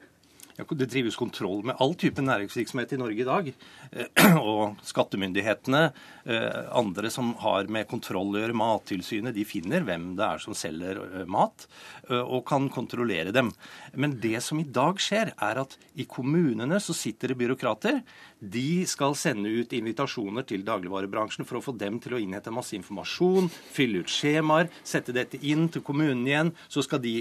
Det 0.57 0.87
drives 0.89 1.15
kontroll 1.15 1.61
med 1.69 1.77
all 1.77 1.93
type 1.93 2.21
næringsvirksomhet 2.21 2.95
i 2.95 2.97
Norge 2.97 3.21
i 3.21 3.27
dag. 3.27 3.49
Eh, 3.91 4.37
Og 4.51 4.79
skattemyndighetene, 4.81 5.81
eh, 6.25 6.61
andre 6.73 7.11
som 7.13 7.35
har 7.43 7.69
med 7.69 7.85
kontroll 7.91 8.33
å 8.33 8.41
gjøre, 8.41 8.57
Mattilsynet, 8.57 9.35
de 9.37 9.45
finner 9.45 9.85
hvem 9.85 10.15
det 10.17 10.25
er 10.25 10.41
som 10.41 10.57
selger 10.57 11.03
eh, 11.05 11.27
mat, 11.29 11.67
og 12.07 12.45
kan 12.47 12.69
kontrollere 12.71 13.33
dem. 13.35 13.51
Men 13.93 14.15
det 14.23 14.39
som 14.45 14.59
i 14.61 14.65
dag 14.65 14.97
skjer, 15.03 15.33
er 15.43 15.61
at 15.61 15.75
i 15.99 16.07
kommunene 16.09 16.79
så 16.81 16.95
sitter 16.95 17.33
det 17.33 17.39
byråkrater. 17.41 17.99
De 18.39 18.85
skal 18.85 19.15
sende 19.17 19.49
ut 19.49 19.71
invitasjoner 19.73 20.45
til 20.45 20.61
dagligvarebransjen 20.65 21.47
for 21.47 21.57
å 21.57 21.63
få 21.65 21.73
dem 21.79 21.97
til 22.03 22.13
å 22.13 22.19
innhente 22.21 22.53
masse 22.53 22.75
informasjon, 22.77 23.49
fylle 23.73 24.03
ut 24.03 24.13
skjemaer, 24.13 24.69
sette 24.85 25.15
dette 25.15 25.39
inn 25.41 25.65
til 25.73 25.81
kommunen 25.85 26.21
igjen. 26.27 26.53
Så 26.69 26.85
skal 26.85 27.01
de 27.01 27.15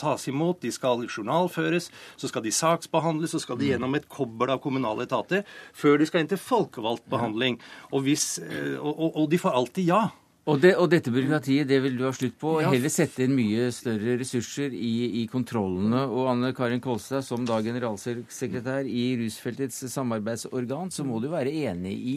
tas 0.00 0.24
imot, 0.32 0.62
de 0.64 0.72
skal 0.72 1.04
journalføres, 1.04 1.90
så 2.16 2.30
skal 2.30 2.46
de 2.46 2.54
saksbehandles, 2.56 3.34
så 3.36 3.42
skal 3.42 3.60
de 3.60 3.68
gjennom 3.74 3.98
et 3.98 4.08
kobbel 4.08 4.54
av 4.54 4.62
kommunale 4.64 5.04
etater 5.04 5.44
før 5.76 6.00
de 6.00 6.08
skal 6.08 6.24
inn 6.24 6.32
til 6.32 6.40
folkevalgt 6.40 7.04
behandling. 7.12 7.60
Og, 7.92 8.06
hvis, 8.08 8.38
eh, 8.40 8.78
og, 8.80 8.92
og, 8.96 9.08
og 9.12 9.30
de 9.32 9.40
får 9.44 9.60
alltid 9.60 9.92
ja. 9.92 10.06
Og, 10.42 10.56
det, 10.58 10.72
og 10.74 10.88
dette 10.90 11.12
byråkratiet 11.14 11.68
det 11.70 11.76
vil 11.84 11.94
du 12.00 12.02
ha 12.02 12.10
slutt 12.10 12.34
på, 12.40 12.56
Ja. 12.64 12.70
heller 12.72 12.90
sette 12.90 13.22
inn 13.22 13.36
mye 13.36 13.68
større 13.70 14.16
ressurser 14.18 14.74
i, 14.74 15.22
i 15.22 15.26
kontrollene. 15.30 16.00
Og 16.10 16.32
Anne 16.32 16.50
Karin 16.56 16.80
Kolstad, 16.82 17.22
som 17.22 17.44
da 17.46 17.60
generalsekretær 17.62 18.82
i 18.90 19.04
rusfeltets 19.20 19.84
samarbeidsorgan, 19.92 20.90
så 20.90 21.06
må 21.06 21.20
du 21.22 21.28
være 21.30 21.52
enig 21.70 21.94
i 21.94 22.16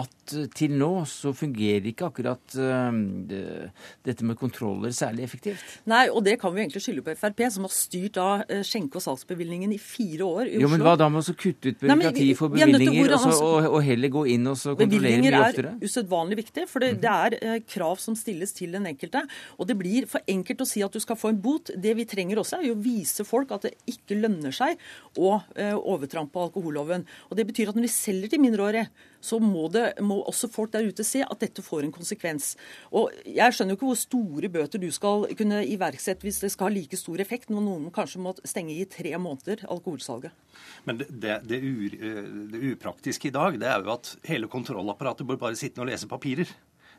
at 0.00 0.34
eh, 0.36 0.46
til 0.56 0.74
nå 0.78 0.90
så 1.08 1.32
fungerer 1.36 1.86
ikke 1.90 2.08
akkurat 2.08 2.56
uh, 2.58 2.90
dette 4.06 4.26
med 4.26 4.38
kontroller 4.38 4.92
særlig 4.94 5.24
effektivt. 5.26 5.64
Nei, 5.90 6.06
og 6.10 6.22
det 6.26 6.36
kan 6.40 6.54
vi 6.54 6.64
egentlig 6.64 6.82
skylde 6.84 7.04
på 7.06 7.14
Frp, 7.18 7.42
som 7.54 7.66
har 7.66 7.74
styrt 7.74 8.16
da 8.18 8.28
eh, 8.46 8.62
skjenke- 8.66 9.00
og 9.00 9.04
salgsbevilgningen 9.04 9.74
i 9.74 9.80
fire 9.82 10.26
år 10.26 10.42
i 10.44 10.54
Oslo. 10.54 10.64
Jo, 10.64 10.72
men 10.72 10.84
hva 10.84 10.96
da 11.00 11.10
med 11.12 11.22
å 11.22 11.36
kutte 11.36 11.72
ut 11.72 11.80
byråkrati 11.82 12.28
for 12.38 12.54
er 12.54 12.72
bevilgninger, 12.72 13.14
og, 13.16 13.26
så, 13.26 13.34
og, 13.46 13.68
og 13.70 13.84
heller 13.86 14.14
gå 14.14 14.24
inn 14.34 14.50
og 14.50 14.58
så 14.60 14.74
kontrollere 14.74 15.20
Bevilgninger 15.20 15.38
er 15.38 15.46
oftere? 15.48 15.74
usedvanlig 15.84 16.40
viktig, 16.42 16.66
for 16.70 16.84
det, 16.84 16.92
det 17.04 17.14
er 17.14 17.38
uh, 17.40 17.58
krav 17.76 18.00
som 18.02 18.18
stilles 18.18 18.54
til 18.56 18.76
den 18.76 18.88
enkelte. 18.90 19.24
Og 19.58 19.70
det 19.70 19.78
blir 19.80 20.08
for 20.10 20.24
enkelt 20.30 20.64
å 20.64 20.68
si 20.68 20.84
at 20.86 20.94
du 20.94 21.02
skal 21.02 21.18
få 21.20 21.34
en 21.34 21.42
bot. 21.42 21.72
Det 21.74 21.94
vi 21.98 22.08
trenger 22.08 22.42
også, 22.42 22.60
er 22.60 22.70
jo 22.70 22.78
å 22.78 22.82
vise 22.82 23.26
folk 23.28 23.52
at 23.56 23.68
det 23.68 23.76
ikke 23.90 24.18
lønner 24.20 24.54
seg 24.54 24.80
å 25.18 25.36
uh, 25.40 25.76
overtrampe 25.78 26.48
alkoholloven. 26.48 27.06
Og 27.30 27.38
det 27.38 27.48
betyr 27.50 27.72
at 27.72 27.78
når 27.78 27.88
vi 27.88 27.94
selger 27.94 28.32
til 28.32 28.42
mindreårige, 28.42 28.88
så 29.20 29.38
må, 29.42 29.66
det, 29.72 29.84
må 30.04 30.20
også 30.28 30.50
folk 30.52 30.72
der 30.74 30.88
ute 30.88 31.04
se 31.06 31.22
at 31.24 31.42
dette 31.42 31.64
får 31.64 31.86
en 31.86 31.94
konsekvens. 31.94 32.54
Og 32.96 33.12
Jeg 33.26 33.54
skjønner 33.54 33.74
jo 33.74 33.78
ikke 33.78 33.90
hvor 33.90 34.00
store 34.00 34.52
bøter 34.52 34.82
du 34.82 34.88
skal 34.94 35.26
kunne 35.38 35.62
iverksette 35.68 36.26
hvis 36.26 36.40
det 36.44 36.52
skal 36.54 36.70
ha 36.70 36.76
like 36.76 36.98
stor 36.98 37.20
effekt 37.22 37.52
når 37.52 37.66
noen 37.66 37.90
kanskje 37.94 38.22
må 38.24 38.34
stenge 38.44 38.76
i 38.76 38.88
tre 38.88 39.12
måneder 39.20 39.66
alkoholsalget. 39.70 40.34
Men 40.88 41.00
det, 41.00 41.10
det, 41.22 41.38
det, 41.50 41.60
ur, 41.60 41.96
det 42.52 42.64
upraktiske 42.74 43.30
i 43.30 43.34
dag 43.34 43.60
det 43.60 43.68
er 43.68 43.84
jo 43.84 43.94
at 43.94 44.14
hele 44.28 44.50
kontrollapparatet 44.50 45.28
bør 45.28 45.40
bare 45.48 45.58
sitte 45.58 45.82
og 45.82 45.90
lese 45.90 46.08
papirer. 46.10 46.50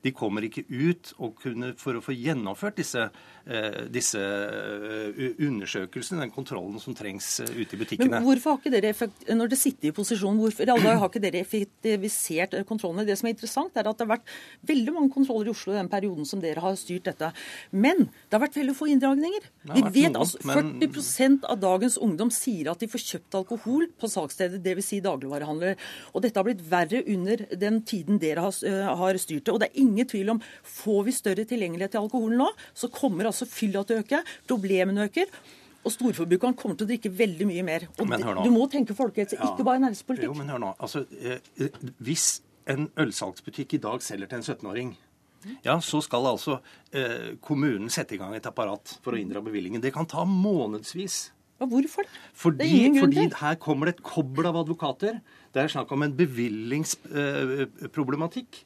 De 0.02 0.12
kommer 0.16 0.45
ikke 0.47 0.64
ut 0.66 1.12
kunne, 1.38 1.74
for 1.78 1.97
å 1.97 2.02
få 2.02 2.14
gjennomført 2.16 2.80
disse, 2.80 3.04
eh, 3.45 3.84
disse 3.93 4.22
eh, 4.22 5.20
undersøkelsene, 5.45 6.24
den 6.24 6.34
kontrollen 6.34 6.82
som 6.82 6.95
trengs 6.97 7.28
eh, 7.43 7.52
ute 7.54 7.78
i 7.78 7.82
butikkene. 7.82 8.10
Men 8.16 8.26
hvorfor 8.26 8.56
har 8.56 8.62
ikke 8.62 8.74
dere, 8.74 9.10
når 9.38 9.52
dere 9.52 9.60
sitter 9.62 9.91
i 9.91 9.93
posisjon, 9.95 10.39
hvorfor 10.41 10.74
har 10.74 11.06
ikke 11.06 11.22
dere 11.22 11.43
effektivisert 11.45 12.56
kontrollene? 12.70 13.06
Det 13.06 13.18
som 13.20 13.30
er 13.30 13.36
interessant, 13.36 13.78
er 13.78 13.89
at 13.91 13.99
det 13.99 14.08
har 14.08 14.14
vært 14.16 14.34
veldig 14.72 14.95
mange 14.95 15.14
kontroller 15.14 15.52
i 15.52 15.54
Oslo 15.54 15.76
i 15.76 15.78
den 15.78 15.91
perioden 15.91 16.30
som 16.30 16.41
dere 16.41 16.66
har 16.66 16.80
styrt 16.82 17.12
dette. 17.12 17.30
Men 17.70 18.08
det 18.08 18.38
har 18.38 18.43
vært 18.47 18.58
veldig 18.58 18.78
få 18.78 18.89
inndragninger. 18.95 19.47
Vi 19.70 19.86
vet 19.86 20.16
noen, 20.16 20.24
altså 20.26 20.41
40 20.41 20.89
men... 21.22 21.39
av 21.45 21.62
dagens 21.62 21.99
ungdom 22.02 22.34
sier 22.34 22.72
at 22.74 22.82
de 22.82 22.89
får 22.89 23.06
kjøpt 23.06 23.39
alkohol 23.43 23.86
på 24.02 24.10
salgsstedet, 24.10 24.64
dvs. 24.66 24.89
Si 24.91 24.97
dagligvarehandler. 25.06 25.78
Og 26.16 26.26
dette 26.26 26.41
har 26.41 26.47
blitt 26.47 26.66
verre 26.68 27.04
under 27.06 27.45
den 27.62 27.80
tiden 27.88 28.18
dere 28.20 28.47
har, 28.47 28.58
har 28.97 29.20
styrt 29.22 29.45
det. 29.45 29.54
Og 29.54 29.62
det 29.62 29.70
er 29.70 29.80
ingen 29.80 29.91
tvil 30.08 30.36
om 30.36 30.44
får 30.64 31.02
vi 31.08 31.16
større 31.16 31.48
tilgjengelighet 31.50 31.96
til 31.96 32.04
alkohol 32.04 32.38
nå, 32.39 32.52
så 32.74 32.89
kommer 32.94 33.30
altså 33.30 33.48
fylla 33.50 33.84
til 33.88 34.00
å 34.00 34.06
øke, 34.06 34.22
problemene 34.50 35.10
øker. 35.10 35.34
Og 35.82 35.94
storforbrukeren 35.96 36.54
kommer 36.58 36.78
til 36.78 36.86
å 36.86 36.92
drikke 36.92 37.10
veldig 37.10 37.48
mye 37.50 37.66
mer. 37.66 37.88
Og 37.98 38.44
Du 38.46 38.52
må 38.54 38.68
tenke 38.70 38.96
folkehelse, 38.98 39.39
ikke 39.39 39.66
bare 39.66 39.82
næringspolitikk. 39.82 40.30
Jo, 40.30 40.38
men 40.38 40.52
hør 40.54 40.62
nå. 40.62 40.76
Altså, 40.78 41.08
eh, 41.18 41.42
hvis 41.98 42.36
en 42.70 42.92
ølsalgsbutikk 43.02 43.80
i 43.80 43.82
dag 43.82 44.06
selger 44.06 44.30
til 44.30 44.42
en 44.42 44.46
17-åring 44.46 44.92
ja, 45.66 45.80
så 45.82 45.98
skal 46.06 46.28
altså 46.30 46.60
eh, 46.94 47.34
kommunen 47.42 47.89
sette 47.89 48.14
i 48.16 48.20
gang 48.22 48.36
et 48.38 48.46
apparat 48.46 49.00
for 49.02 49.16
å 49.16 49.18
inndra 49.18 49.42
bevillingen. 49.42 49.82
Det 49.82 49.94
kan 49.96 50.06
ta 50.10 50.22
månedsvis. 50.28 51.32
Ja, 51.62 51.68
hvorfor? 51.70 52.08
Fordi, 52.34 52.89
fordi 52.98 53.30
her 53.38 53.54
kommer 53.62 53.86
det 53.88 53.94
et 53.98 54.06
kobbel 54.06 54.46
av 54.50 54.56
advokater. 54.64 55.20
Det 55.54 55.60
er 55.62 55.68
snakk 55.74 55.89
om 55.94 56.02
en 56.06 56.16
bevillingsproblematikk. 56.18 58.52
Eh, 58.62 58.66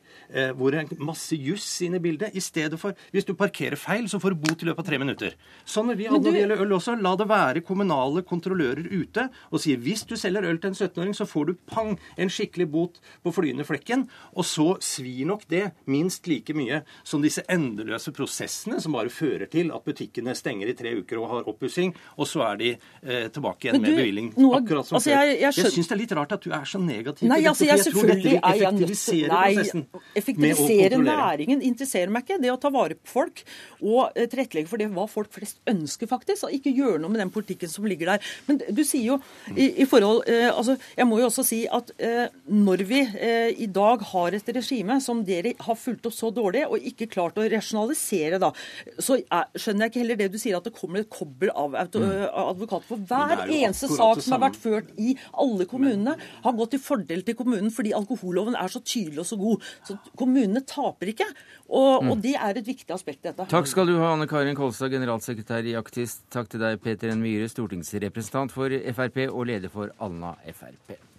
hvor 0.57 0.74
det 0.74 0.82
er 0.82 1.03
masse 1.05 1.38
juss 1.38 1.68
inne 1.86 1.99
i 1.99 2.03
bildet. 2.03 2.36
I 2.36 2.41
stedet 2.43 2.80
for 2.80 2.95
Hvis 3.13 3.28
du 3.28 3.34
parkerer 3.38 3.78
feil, 3.80 4.07
så 4.09 4.20
får 4.20 4.34
du 4.34 4.41
bot 4.47 4.63
i 4.63 4.68
løpet 4.70 4.84
av 4.84 4.89
tre 4.89 4.99
minutter. 5.01 5.36
Sånn 5.66 5.89
vil 5.91 5.99
vi 5.99 6.07
ha 6.09 6.16
når 6.16 6.26
det 6.26 6.41
gjelder 6.41 6.63
øl 6.66 6.76
også. 6.78 6.95
La 7.01 7.16
det 7.20 7.28
være 7.30 7.63
kommunale 7.66 8.24
kontrollører 8.28 8.88
ute 8.91 9.28
og 9.51 9.61
si 9.61 9.76
hvis 9.80 10.05
du 10.09 10.16
selger 10.20 10.47
øl 10.47 10.59
til 10.61 10.72
en 10.72 10.78
17-åring, 10.78 11.16
så 11.18 11.28
får 11.30 11.49
du 11.49 11.53
pang, 11.70 11.95
en 12.18 12.32
skikkelig 12.32 12.68
bot 12.72 12.99
på 13.24 13.34
flyende 13.36 13.66
flekken. 13.68 14.07
Og 14.36 14.47
så 14.47 14.68
svir 14.84 15.26
nok 15.30 15.45
det 15.51 15.63
minst 15.91 16.28
like 16.30 16.55
mye 16.57 16.82
som 17.03 17.24
disse 17.24 17.43
endeløse 17.51 18.13
prosessene 18.16 18.82
som 18.84 18.95
bare 18.95 19.13
fører 19.13 19.49
til 19.51 19.72
at 19.76 19.86
butikkene 19.86 20.36
stenger 20.38 20.72
i 20.72 20.78
tre 20.78 20.95
uker 20.99 21.22
og 21.22 21.32
har 21.32 21.49
oppussing, 21.51 21.93
og 22.18 22.30
så 22.30 22.45
er 22.49 22.61
de 22.61 22.72
eh, 22.76 23.28
tilbake 23.34 23.70
igjen 23.70 23.80
du, 23.80 23.86
med 23.86 23.99
bevilling. 23.99 24.32
Akkurat 24.36 24.88
som 24.88 24.99
altså, 24.99 25.11
før. 25.11 25.16
Jeg, 25.16 25.39
jeg, 25.41 25.57
jeg 25.59 25.74
syns 25.76 25.91
det 25.91 25.97
er 25.97 26.01
litt 26.03 26.16
rart 26.20 26.36
at 26.36 26.45
du 26.45 26.51
er 26.55 26.70
så 26.70 26.82
negativ 26.82 27.30
Nei, 27.30 27.41
altså, 27.49 27.68
jeg, 27.68 27.82
jeg 27.82 27.93
tror 27.95 28.11
dette 28.11 28.30
vil 28.30 28.39
effektivisere 28.39 29.41
prosessen. 29.41 29.86
Effektivisere 30.15 30.99
næringen 31.01 31.63
interesserer 31.65 32.11
meg 32.13 32.25
ikke. 32.25 32.39
Det 32.41 32.51
å 32.53 32.59
ta 32.61 32.71
vare 32.73 32.97
på 32.97 33.11
folk 33.11 33.41
og 33.81 34.15
eh, 34.15 34.27
tilrettelegge 34.31 34.69
for 34.71 34.81
det 34.81 34.87
hva 34.93 35.07
folk 35.11 35.31
flest 35.35 35.59
ønsker, 35.69 36.09
faktisk. 36.11 36.47
Og 36.47 36.55
ikke 36.55 36.73
gjøre 36.75 37.01
noe 37.03 37.11
med 37.11 37.21
den 37.23 37.33
politikken 37.33 37.71
som 37.71 37.87
ligger 37.89 38.13
der. 38.13 38.29
Men 38.47 38.61
du 38.63 38.83
sier 38.87 39.15
jo 39.15 39.17
i, 39.55 39.71
i 39.83 39.87
forhold 39.89 40.23
eh, 40.31 40.47
altså, 40.49 40.77
Jeg 40.95 41.07
må 41.09 41.19
jo 41.19 41.27
også 41.29 41.45
si 41.47 41.61
at 41.67 41.91
eh, 41.97 42.27
når 42.51 42.85
vi 42.87 43.01
eh, 43.03 43.51
i 43.65 43.67
dag 43.71 44.03
har 44.11 44.37
et 44.37 44.51
regime 44.55 44.99
som 45.03 45.23
dere 45.27 45.55
har 45.65 45.79
fulgt 45.79 46.07
opp 46.07 46.15
så 46.15 46.31
dårlig, 46.33 46.65
og 46.69 46.87
ikke 46.91 47.09
klart 47.11 47.37
å 47.39 47.47
rasjonalisere, 47.51 48.39
da, 48.41 48.51
så 48.99 49.19
er, 49.19 49.49
skjønner 49.59 49.85
jeg 49.85 49.93
ikke 49.93 50.03
heller 50.03 50.21
det 50.21 50.29
du 50.33 50.39
sier, 50.41 50.57
at 50.57 50.67
det 50.67 50.75
kommer 50.75 51.01
et 51.01 51.11
kobbel 51.11 51.51
av 51.51 51.75
mm. 51.75 52.07
advokater. 52.45 52.87
For 52.87 53.03
hver 53.09 53.45
eneste 53.45 53.89
sak 53.91 54.23
som 54.23 54.37
har 54.37 54.45
vært 54.47 54.59
ført 54.61 54.91
i 55.01 55.15
alle 55.33 55.67
kommunene, 55.69 56.15
har 56.45 56.57
gått 56.57 56.75
til 56.75 56.83
fordel 56.83 57.23
til 57.25 57.37
kommunen 57.37 57.71
fordi 57.73 57.93
alkoholloven 57.97 58.57
er 58.59 58.71
så 58.71 58.81
tydelig 58.83 59.23
og 59.23 59.29
så 59.29 59.39
god. 59.39 59.69
Så 59.87 59.94
kommunene 60.17 60.61
taper 60.67 61.13
ikke. 61.13 61.27
Og, 61.65 62.03
mm. 62.03 62.11
og, 62.11 62.21
det 62.23 62.35
er 62.37 62.61
et 62.61 62.67
viktig 62.67 62.91
aspekt 62.93 63.23
i 63.23 63.29
dette. 63.31 63.47
Takk 63.51 63.69
skal 63.69 63.89
du 63.89 63.95
ha, 64.01 64.13
Anne 64.13 64.29
Karin 64.29 64.57
Kolstad, 64.57 64.93
generalsekretær 64.93 65.65
i 65.65 65.75
Aktist. 65.79 66.25
Takk 66.33 66.51
til 66.51 66.63
deg, 66.63 66.79
Peter 66.83 67.13
N. 67.13 67.23
Myhre, 67.23 67.49
stortingsrepresentant 67.51 68.53
for 68.53 68.73
Frp 68.95 69.25
og 69.31 69.45
leder 69.49 69.73
for 69.73 69.93
Alna 70.03 70.35
Frp. 70.53 71.14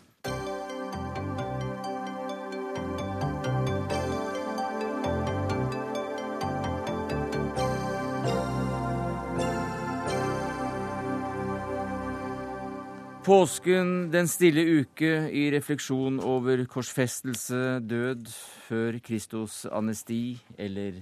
Påsken, 13.26 14.10
den 14.12 14.28
stille 14.30 14.62
uke 14.62 15.08
i 15.34 15.48
refleksjon 15.50 16.20
over 16.22 16.60
korsfestelse, 16.70 17.80
død, 17.82 18.28
før 18.68 19.00
Kristos 19.02 19.64
anesti, 19.66 20.38
eller 20.54 21.00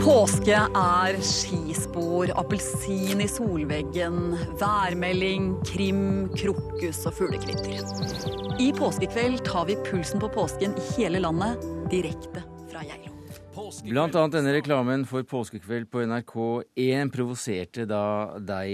Påske 0.00 0.56
er 0.56 1.20
skispor, 1.20 2.32
appelsin 2.40 3.20
i 3.20 3.28
solveggen, 3.28 4.32
værmelding, 4.58 5.52
krim, 5.68 6.02
krokus 6.40 7.04
og 7.06 7.20
fuglekvitter. 7.20 8.58
I 8.64 8.72
påskekveld 8.74 9.44
tar 9.46 9.68
vi 9.68 9.78
pulsen 9.92 10.24
på 10.24 10.32
påsken 10.32 10.74
i 10.74 10.90
hele 10.96 11.20
landet, 11.22 11.60
direkte 11.92 12.42
fra 12.72 12.82
Geilo. 12.88 13.21
Blant 13.52 14.14
annet 14.16 14.32
denne 14.32 14.52
reklamen 14.54 15.02
for 15.04 15.26
påskekveld 15.28 15.90
på 15.92 16.06
NRK1 16.08 17.10
provoserte 17.12 17.84
da 17.84 18.04
deg, 18.40 18.70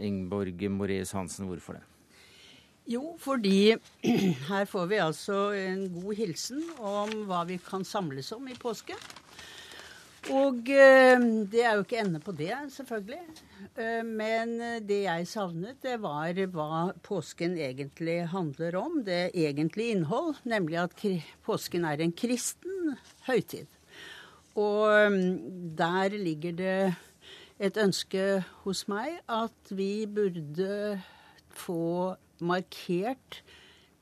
Ingeborg 0.00 0.64
Moreus 0.72 1.12
Hansen. 1.12 1.44
Hvorfor 1.50 1.76
det? 1.76 1.82
Jo, 2.88 3.14
fordi 3.20 3.74
her 4.50 4.64
får 4.68 4.88
vi 4.88 5.02
altså 5.04 5.42
en 5.58 5.84
god 5.92 6.16
hilsen 6.16 6.64
om 6.80 7.12
hva 7.28 7.42
vi 7.48 7.58
kan 7.60 7.84
samles 7.84 8.32
om 8.32 8.48
i 8.48 8.56
påske. 8.56 8.96
Og 10.32 10.72
eh, 10.72 11.20
det 11.52 11.60
er 11.60 11.76
jo 11.76 11.84
ikke 11.84 12.00
ende 12.00 12.24
på 12.24 12.32
det, 12.32 12.54
selvfølgelig. 12.72 13.22
Eh, 13.76 14.00
men 14.08 14.56
det 14.88 15.02
jeg 15.04 15.28
savnet, 15.28 15.82
det 15.84 15.98
var 16.00 16.40
hva 16.56 16.86
påsken 17.04 17.60
egentlig 17.60 18.22
handler 18.32 18.80
om. 18.80 19.02
Det 19.04 19.34
egentlige 19.36 19.98
innhold, 19.98 20.40
nemlig 20.48 20.80
at 20.86 21.08
påsken 21.44 21.84
er 21.92 22.00
en 22.00 22.16
kristen 22.16 22.96
høytid. 23.28 23.68
Og 24.54 25.10
um, 25.10 25.20
der 25.76 26.14
ligger 26.14 26.52
det 26.58 26.78
et 27.62 27.78
ønske 27.78 28.42
hos 28.64 28.84
meg 28.90 29.20
at 29.30 29.74
vi 29.74 30.06
burde 30.10 31.00
få 31.54 32.14
markert 32.42 33.42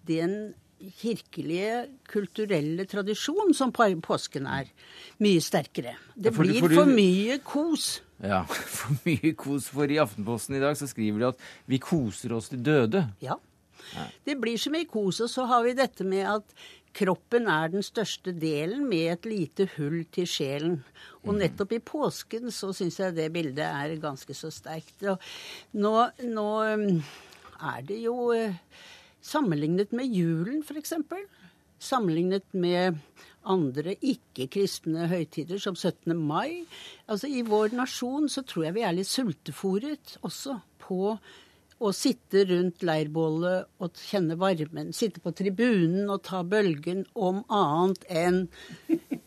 den 0.09 0.55
kirkelige, 0.99 1.87
kulturelle 2.11 2.87
tradisjon 2.91 3.53
som 3.55 3.73
påsken 3.73 4.49
er, 4.51 4.71
mye 5.23 5.43
sterkere. 5.45 5.95
Det 6.17 6.33
blir 6.35 6.65
for 6.65 6.91
mye 6.91 7.39
kos. 7.47 8.03
Ja, 8.23 8.43
for 8.79 8.99
mye 9.07 9.35
kos. 9.39 9.71
For 9.71 9.91
i 9.91 10.01
Aftenposten 10.03 10.59
i 10.59 10.63
dag 10.63 10.77
så 10.79 10.91
skriver 10.91 11.23
de 11.23 11.31
at 11.31 11.49
vi 11.71 11.79
koser 11.83 12.35
oss 12.35 12.51
til 12.51 12.65
døde. 12.65 13.07
Ja. 13.23 13.39
Det 14.25 14.37
blir 14.41 14.59
så 14.59 14.73
mye 14.75 14.89
kos. 14.91 15.21
Og 15.25 15.31
så 15.31 15.47
har 15.51 15.65
vi 15.67 15.77
dette 15.79 16.07
med 16.07 16.27
at 16.39 16.57
Kroppen 16.93 17.49
er 17.49 17.71
den 17.73 17.85
største 17.85 18.35
delen 18.37 18.85
med 18.89 19.09
et 19.15 19.29
lite 19.29 19.67
hull 19.77 20.03
til 20.13 20.29
sjelen. 20.29 20.79
Og 21.23 21.33
mhm. 21.33 21.43
nettopp 21.45 21.77
i 21.77 21.83
påsken 21.93 22.51
så 22.53 22.73
syns 22.77 23.01
jeg 23.01 23.17
det 23.17 23.31
bildet 23.33 23.65
er 23.65 23.97
ganske 24.03 24.37
så 24.37 24.53
sterkt. 24.53 25.07
Nå, 25.73 25.95
nå 26.29 26.49
um, 26.75 26.89
er 27.73 27.87
det 27.89 28.03
jo 28.05 28.33
uh, 28.37 28.59
sammenlignet 29.25 29.95
med 29.97 30.13
julen, 30.13 30.61
f.eks. 30.67 30.99
Sammenlignet 31.83 32.47
med 32.55 33.01
andre 33.43 33.97
ikke-kristne 33.99 35.09
høytider, 35.11 35.59
som 35.59 35.75
17. 35.75 36.15
mai. 36.15 36.65
Altså 37.11 37.31
I 37.31 37.43
vår 37.47 37.75
nasjon 37.75 38.29
så 38.31 38.45
tror 38.47 38.69
jeg 38.69 38.77
vi 38.77 38.85
er 38.87 38.95
litt 38.95 39.11
sultefòret 39.11 40.19
også 40.23 40.61
på 40.83 41.17
å 41.83 41.91
sitte 41.97 42.45
rundt 42.49 42.85
leirbålet 42.87 43.69
og 43.83 44.05
kjenne 44.09 44.37
varmen. 44.41 44.93
Sitte 44.97 45.23
på 45.23 45.35
tribunen 45.37 46.11
og 46.13 46.23
ta 46.29 46.43
bølgen 46.47 47.05
om 47.15 47.43
annet 47.53 48.07
enn 48.09 48.45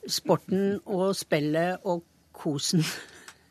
sporten 0.08 0.80
og 0.86 1.12
spillet 1.18 1.84
og 1.84 2.06
kosen. 2.36 2.86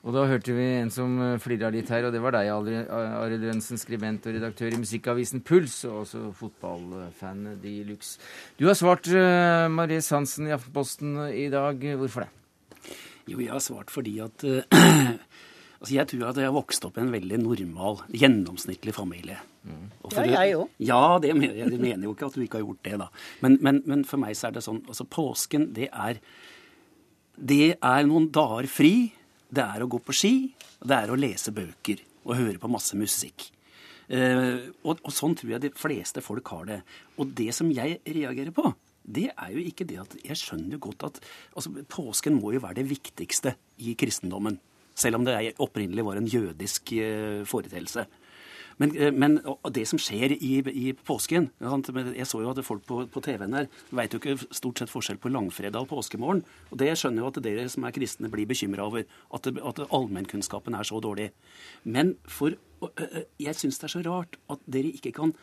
Og 0.05 0.13
da 0.13 0.27
hørte 0.29 0.53
vi 0.53 0.65
en 0.83 0.91
som 0.93 1.17
flirra 1.41 1.71
litt 1.73 1.89
her, 1.89 2.05
og 2.05 2.13
det 2.13 2.21
var 2.21 2.35
deg, 2.37 2.51
Arild 2.53 3.47
Rønsen, 3.49 3.81
skribent 3.81 4.27
og 4.29 4.37
redaktør 4.37 4.75
i 4.77 4.81
musikkavisen 4.83 5.41
Puls, 5.49 5.79
og 5.89 6.03
også 6.03 6.27
fotballfan 6.37 7.55
de 7.63 7.79
luxe. 7.89 8.19
Du 8.61 8.67
har 8.69 8.77
svart 8.77 9.09
uh, 9.09 9.65
Marie 9.73 10.05
Hansen 10.05 10.51
i 10.51 10.53
Aftenposten 10.53 11.17
i 11.33 11.49
dag. 11.53 11.89
Hvorfor 11.97 12.27
det? 12.27 12.93
Jo, 13.33 13.41
jeg 13.41 13.49
har 13.55 13.65
svart 13.65 13.89
fordi 13.95 14.19
at 14.21 14.45
uh, 14.45 14.61
Altså, 15.85 15.95
jeg 15.99 16.09
tror 16.09 16.31
at 16.31 16.39
jeg 16.41 16.49
har 16.49 16.55
vokst 16.57 16.85
opp 16.89 16.97
i 16.97 17.03
en 17.05 17.11
veldig 17.13 17.39
normal, 17.43 17.99
gjennomsnittlig 18.17 18.95
familie. 18.97 19.37
For- 20.09 20.25
Ja, 20.25 20.43
jeg 20.45 20.57
òg. 20.57 20.69
Ja, 20.81 21.03
det 21.21 21.35
mener 21.37 21.55
jeg. 21.61 21.71
Det 21.75 21.81
mener 21.81 22.09
jo 22.09 22.15
ikke 22.15 22.27
at 22.31 22.35
du 22.39 22.41
ikke 22.45 22.59
har 22.59 22.65
gjort 22.65 22.83
det, 22.89 22.99
da. 23.05 23.09
Men, 23.45 23.59
men, 23.61 23.83
men 23.87 24.05
for 24.09 24.17
meg 24.23 24.33
så 24.37 24.49
er 24.49 24.57
det 24.57 24.63
sånn 24.65 24.81
altså 24.89 25.05
Påsken, 25.05 25.69
det 25.77 25.91
er 25.93 26.19
Det 27.37 27.77
er 27.83 28.05
noen 28.07 28.31
dager 28.33 28.69
fri. 28.71 29.13
Det 29.55 29.63
er 29.65 29.83
å 29.85 29.89
gå 29.91 29.99
på 30.03 30.15
ski. 30.15 30.33
Det 30.85 30.95
er 30.97 31.11
å 31.13 31.19
lese 31.19 31.53
bøker 31.55 32.01
og 32.25 32.37
høre 32.39 32.59
på 32.63 32.71
masse 32.71 32.97
musikk. 32.97 33.51
Eh, 34.09 34.69
og, 34.85 35.01
og 35.05 35.13
sånn 35.13 35.35
tror 35.37 35.55
jeg 35.57 35.65
de 35.65 35.71
fleste 35.77 36.23
folk 36.25 36.47
har 36.55 36.65
det. 36.69 36.81
Og 37.19 37.33
det 37.37 37.51
som 37.57 37.71
jeg 37.75 37.99
reagerer 38.07 38.53
på, 38.55 38.71
det 39.05 39.31
er 39.37 39.51
jo 39.53 39.61
ikke 39.61 39.85
det 39.89 39.99
at 40.01 40.15
Jeg 40.25 40.37
skjønner 40.41 40.77
jo 40.79 40.85
godt 40.87 41.03
at 41.11 41.19
altså, 41.57 41.73
påsken 41.93 42.39
må 42.41 42.55
jo 42.55 42.63
være 42.65 42.79
det 42.81 42.87
viktigste 42.89 43.55
i 43.85 43.93
kristendommen. 44.01 44.57
Selv 44.95 45.19
om 45.19 45.25
det 45.27 45.55
opprinnelig 45.63 46.05
var 46.07 46.21
en 46.21 46.29
jødisk 46.31 46.93
eh, 46.99 47.43
foreteelse. 47.49 48.07
Men, 48.79 48.95
eh, 48.97 49.13
men 49.15 49.39
det 49.71 49.87
som 49.91 50.01
skjer 50.03 50.35
i, 50.35 50.59
i 50.59 50.93
påsken 50.95 51.51
Jeg 51.61 52.27
så 52.27 52.41
jo 52.43 52.51
at 52.51 52.63
folk 52.67 52.83
på, 52.87 53.05
på 53.07 53.23
TV-en 53.23 53.55
her 53.55 53.69
veit 53.95 54.15
jo 54.15 54.19
ikke 54.19 54.49
stort 54.55 54.81
sett 54.81 54.91
forskjell 54.91 55.21
på 55.23 55.31
langfredag 55.31 55.83
og 55.83 55.91
påskemorgen. 55.93 56.45
Og 56.71 56.79
det 56.83 56.93
skjønner 56.99 57.23
jo 57.23 57.31
at 57.31 57.43
dere 57.45 57.69
som 57.71 57.87
er 57.87 57.95
kristne, 57.95 58.31
blir 58.33 58.49
bekymra 58.51 58.87
over. 58.87 59.07
At, 59.35 59.47
at 59.47 59.85
allmennkunnskapen 59.91 60.75
er 60.75 60.87
så 60.87 61.01
dårlig. 61.03 61.31
Men 61.85 62.17
for, 62.27 62.57
jeg 63.41 63.59
syns 63.59 63.79
det 63.79 63.91
er 63.91 63.95
så 63.97 64.07
rart 64.07 64.39
at 64.51 64.65
dere 64.67 64.95
ikke 64.95 65.15
kan 65.15 65.37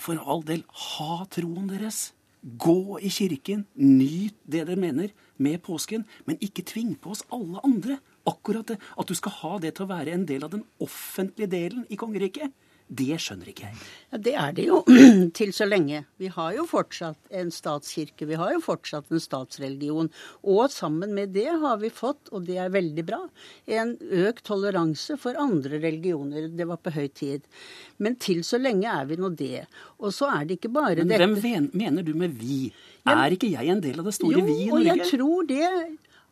for 0.00 0.20
all 0.20 0.44
del 0.46 0.62
ha 0.68 1.24
troen 1.32 1.70
deres. 1.70 2.10
Gå 2.46 3.00
i 3.02 3.10
kirken, 3.10 3.64
nyt 3.74 4.36
det 4.46 4.66
dere 4.68 4.78
mener 4.78 5.10
med 5.42 5.58
påsken, 5.66 6.04
men 6.28 6.38
ikke 6.44 6.62
tving 6.68 6.92
på 7.00 7.10
oss 7.16 7.24
alle 7.34 7.62
andre. 7.66 7.96
Akkurat 8.26 8.66
det, 8.72 8.78
At 8.98 9.08
du 9.08 9.14
skal 9.14 9.32
ha 9.42 9.58
det 9.62 9.76
til 9.76 9.86
å 9.86 9.92
være 9.94 10.14
en 10.16 10.26
del 10.28 10.44
av 10.44 10.54
den 10.54 10.64
offentlige 10.82 11.50
delen 11.52 11.86
i 11.90 11.98
kongeriket, 12.00 12.54
det 12.86 13.16
skjønner 13.18 13.48
ikke 13.50 13.64
jeg. 13.66 13.78
Ja, 14.12 14.18
Det 14.22 14.32
er 14.38 14.52
det 14.54 14.66
jo 14.68 14.76
til 15.38 15.50
så 15.54 15.66
lenge. 15.66 16.04
Vi 16.22 16.28
har 16.30 16.52
jo 16.54 16.66
fortsatt 16.70 17.32
en 17.34 17.50
statskirke, 17.50 18.28
vi 18.30 18.38
har 18.38 18.52
jo 18.54 18.60
fortsatt 18.62 19.10
en 19.10 19.22
statsreligion. 19.22 20.10
Og 20.46 20.70
sammen 20.70 21.14
med 21.16 21.34
det 21.34 21.48
har 21.50 21.80
vi 21.82 21.90
fått, 21.90 22.30
og 22.30 22.46
det 22.46 22.60
er 22.62 22.70
veldig 22.74 23.06
bra, 23.08 23.20
en 23.66 23.96
økt 23.98 24.44
toleranse 24.46 25.18
for 25.18 25.38
andre 25.40 25.82
religioner. 25.82 26.46
Det 26.54 26.68
var 26.70 26.78
på 26.78 26.94
høy 26.94 27.08
tid. 27.10 27.50
Men 27.98 28.20
til 28.22 28.44
så 28.46 28.62
lenge 28.62 28.86
er 28.86 29.10
vi 29.10 29.18
nå 29.18 29.34
det. 29.34 29.66
Og 29.98 30.14
så 30.14 30.30
er 30.36 30.46
det 30.46 30.60
ikke 30.60 30.74
bare 30.78 31.02
Men 31.02 31.10
dette 31.10 31.42
hvem 31.42 31.70
mener 31.74 32.06
du 32.06 32.14
med 32.14 32.38
vi? 32.38 32.68
Er 33.06 33.34
ikke 33.34 33.50
jeg 33.50 33.70
en 33.70 33.82
del 33.82 33.98
av 34.02 34.06
det 34.08 34.14
store 34.14 34.40
jo, 34.40 34.46
vi 34.46 34.64
i 34.64 34.70
og 34.74 34.82
jeg 34.82 35.10
tror 35.10 35.46
det 35.46 35.66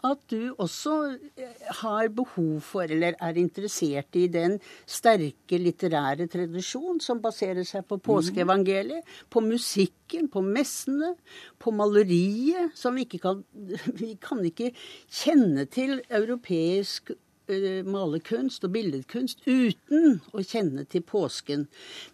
at 0.04 0.20
du 0.30 0.54
også 0.60 0.94
eh, 1.40 1.64
har 1.80 2.10
behov 2.12 2.60
for, 2.64 2.84
eller 2.84 3.16
er 3.22 3.40
interessert 3.40 4.16
i, 4.18 4.26
den 4.28 4.58
sterke 4.86 5.58
litterære 5.60 6.26
tradisjon 6.30 7.00
som 7.02 7.22
baserer 7.24 7.64
seg 7.68 7.86
på 7.88 7.98
påskeevangeliet, 8.04 9.04
på 9.32 9.42
musikken, 9.44 10.28
på 10.32 10.44
messene, 10.44 11.14
på 11.58 11.72
maleriet, 11.74 12.74
som 12.78 12.96
vi 12.96 13.08
ikke 13.08 13.22
kan 13.24 13.44
Vi 14.00 14.14
kan 14.20 14.42
ikke 14.44 14.72
kjenne 15.12 15.64
til 15.70 15.98
europeisk 16.12 17.14
eh, 17.48 17.84
malerkunst 17.86 18.66
og 18.66 18.74
billedkunst 18.74 19.46
uten 19.46 20.18
å 20.34 20.44
kjenne 20.44 20.84
til 20.90 21.04
påsken. 21.06 21.68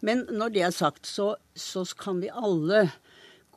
Men 0.07 0.26
når 0.30 0.55
det 0.55 0.66
er 0.66 0.74
sagt, 0.74 1.09
så, 1.09 1.34
så 1.55 1.84
kan 1.99 2.22
vi 2.22 2.30
alle 2.30 2.86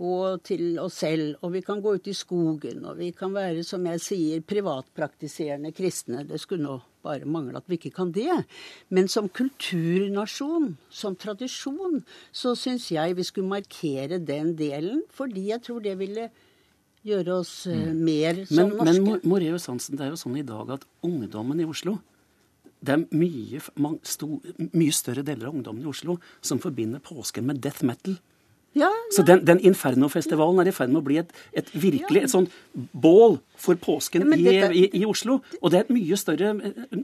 gå 0.03 0.17
til 0.43 0.77
oss 0.83 0.99
selv, 1.05 1.37
og 1.41 1.53
vi 1.55 1.61
kan 1.63 1.81
gå 1.83 1.95
ut 1.95 2.09
i 2.11 2.15
skogen, 2.17 2.83
og 2.89 2.99
vi 2.99 3.13
kan 3.15 3.31
være, 3.35 3.63
som 3.63 3.85
jeg 3.87 4.03
sier, 4.03 4.43
privatpraktiserende 4.43 5.71
kristne. 5.75 6.25
Det 6.27 6.41
skulle 6.43 6.67
nå 6.67 6.77
bare 7.03 7.27
mangle 7.27 7.59
at 7.59 7.67
vi 7.71 7.79
ikke 7.79 7.93
kan 7.97 8.11
det. 8.15 8.35
Men 8.91 9.09
som 9.11 9.31
kulturnasjon, 9.31 10.73
som 10.91 11.15
tradisjon, 11.19 12.01
så 12.31 12.55
syns 12.59 12.89
jeg 12.91 13.17
vi 13.17 13.27
skulle 13.27 13.51
markere 13.51 14.21
den 14.23 14.53
delen, 14.59 15.03
fordi 15.11 15.49
jeg 15.51 15.63
tror 15.67 15.83
det 15.83 15.97
ville 15.99 16.29
gjøre 17.03 17.39
oss 17.41 17.53
mm. 17.67 17.99
mer 17.99 18.43
som 18.47 18.55
Men, 18.55 18.73
men 18.77 18.87
norske. 18.87 19.03
Men 19.03 19.29
Moreus 19.33 19.67
Hansen, 19.67 19.99
det 19.99 20.05
er 20.05 20.13
jo 20.13 20.19
sånn 20.21 20.39
i 20.39 20.47
dag 20.47 20.77
at 20.77 20.87
ungdommen 21.03 21.59
i 21.59 21.67
Oslo 21.67 21.97
det 22.83 22.97
er 22.97 23.03
mye, 23.15 23.61
f- 23.61 23.71
sto, 24.03 24.27
mye 24.73 24.91
større 24.91 25.23
deler 25.23 25.47
av 25.47 25.55
ungdommen 25.55 25.85
i 25.85 25.87
Oslo 25.87 26.17
som 26.43 26.59
forbinder 26.59 26.99
påsken 27.03 27.45
med 27.47 27.61
death 27.63 27.85
metal. 27.87 28.17
Ja, 28.73 28.89
Så 29.13 29.21
den, 29.21 29.43
den 29.45 29.59
Inferno-festivalen 29.61 30.59
er 30.63 30.71
i 30.71 30.73
ferd 30.73 30.89
med 30.89 31.03
å 31.03 31.05
bli 31.05 31.19
et, 31.21 31.33
et 31.53 31.67
virkelig 31.77 32.23
et 32.23 32.31
sånn 32.31 32.47
bål 32.73 33.37
for 33.59 33.77
påsken 33.77 34.25
Ja, 34.25 34.29
men 34.31 34.41
i, 34.41 34.55
i, 34.81 34.85
i 35.01 35.03
Oslo. 35.05 35.39
Og 35.61 35.73
det 35.73 35.79
er 35.79 35.85
et 35.85 35.93
mye 35.93 36.17
større 36.17 36.53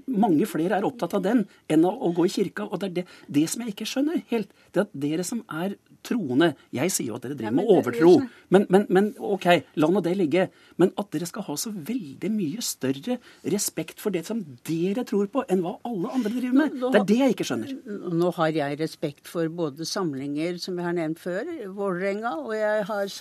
Mange 0.10 0.48
flere 0.50 0.80
er 0.80 0.88
opptatt 0.88 1.14
av 1.20 1.24
den 1.26 1.46
enn 1.70 1.86
å, 1.86 1.94
å 1.94 2.12
gå 2.18 2.26
i 2.26 2.34
kirka. 2.40 2.66
Og 2.66 2.82
det 2.82 2.90
er 2.90 2.96
det, 3.00 3.06
det 3.40 3.46
som 3.54 3.62
jeg 3.64 3.76
ikke 3.76 3.90
skjønner 3.90 4.24
helt, 4.34 4.50
det 4.74 4.88
at 4.88 4.98
dere 5.06 5.26
som 5.28 5.44
er 5.62 5.78
troende 6.04 6.54
Jeg 6.76 6.92
sier 6.92 7.08
jo 7.12 7.16
at 7.20 7.24
dere 7.26 7.36
driver 7.40 7.56
med 7.60 7.66
overtro. 7.70 8.14
Men, 8.50 8.66
men, 8.70 8.86
men 8.90 9.10
OK, 9.20 9.46
la 9.76 9.88
nå 9.92 10.02
det 10.06 10.16
ligge. 10.18 10.48
Men 10.80 10.92
at 10.98 11.10
dere 11.12 11.28
skal 11.30 11.44
ha 11.44 11.56
så 11.60 11.72
veldig 11.74 12.30
mye 12.32 12.62
større 12.64 13.18
respekt 13.52 14.00
for 14.00 14.10
det 14.16 14.26
som 14.26 14.40
dere 14.66 15.04
tror 15.08 15.28
på, 15.34 15.44
enn 15.52 15.62
hva 15.66 15.76
alle 15.86 16.12
andre 16.16 16.32
driver 16.34 16.56
med, 16.62 16.74
Nå- 16.80 16.88
nå- 16.88 16.92
det 16.96 17.02
er 17.02 17.08
det 17.12 17.18
jeg 17.20 17.36
ikke 17.36 17.48
skjønner. 17.50 17.74
Nå 18.20 18.32
har 18.40 18.52
jeg 18.56 18.80
respekt 18.80 19.28
for 19.28 19.50
både 19.50 19.86
samlinger, 19.86 20.58
som 20.62 20.78
jeg 20.80 20.86
har 20.88 20.96
nevnt 20.98 21.20
før, 21.20 21.44
Vålerenga, 21.76 22.32
og 22.46 22.54
jeg 22.56 22.86
har 22.88 23.12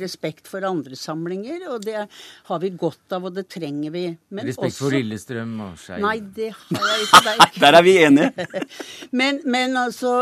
respekt 0.00 0.46
for 0.48 0.64
andre 0.68 0.96
samlinger, 0.96 1.66
og 1.72 1.82
det 1.84 2.06
har 2.48 2.62
vi 2.62 2.70
godt 2.70 3.12
av, 3.18 3.26
og 3.28 3.34
det 3.34 3.48
trenger 3.50 3.90
vi. 3.94 4.04
Men 4.30 4.46
Respekt 4.46 4.72
også- 4.72 4.84
for 4.86 4.96
Lillestrøm 4.96 5.56
og 5.66 5.76
Skeiv. 5.82 6.00
Nei, 6.06 6.18
det 6.20 6.52
har 6.54 6.88
jeg 6.94 7.08
ikke. 7.08 7.22
Det 7.28 7.34
er. 7.34 7.60
Der 7.60 7.76
er 7.78 7.82
vi 7.82 7.96
enige. 7.98 8.46
men, 9.20 9.40
men 9.44 9.76
altså, 9.76 10.12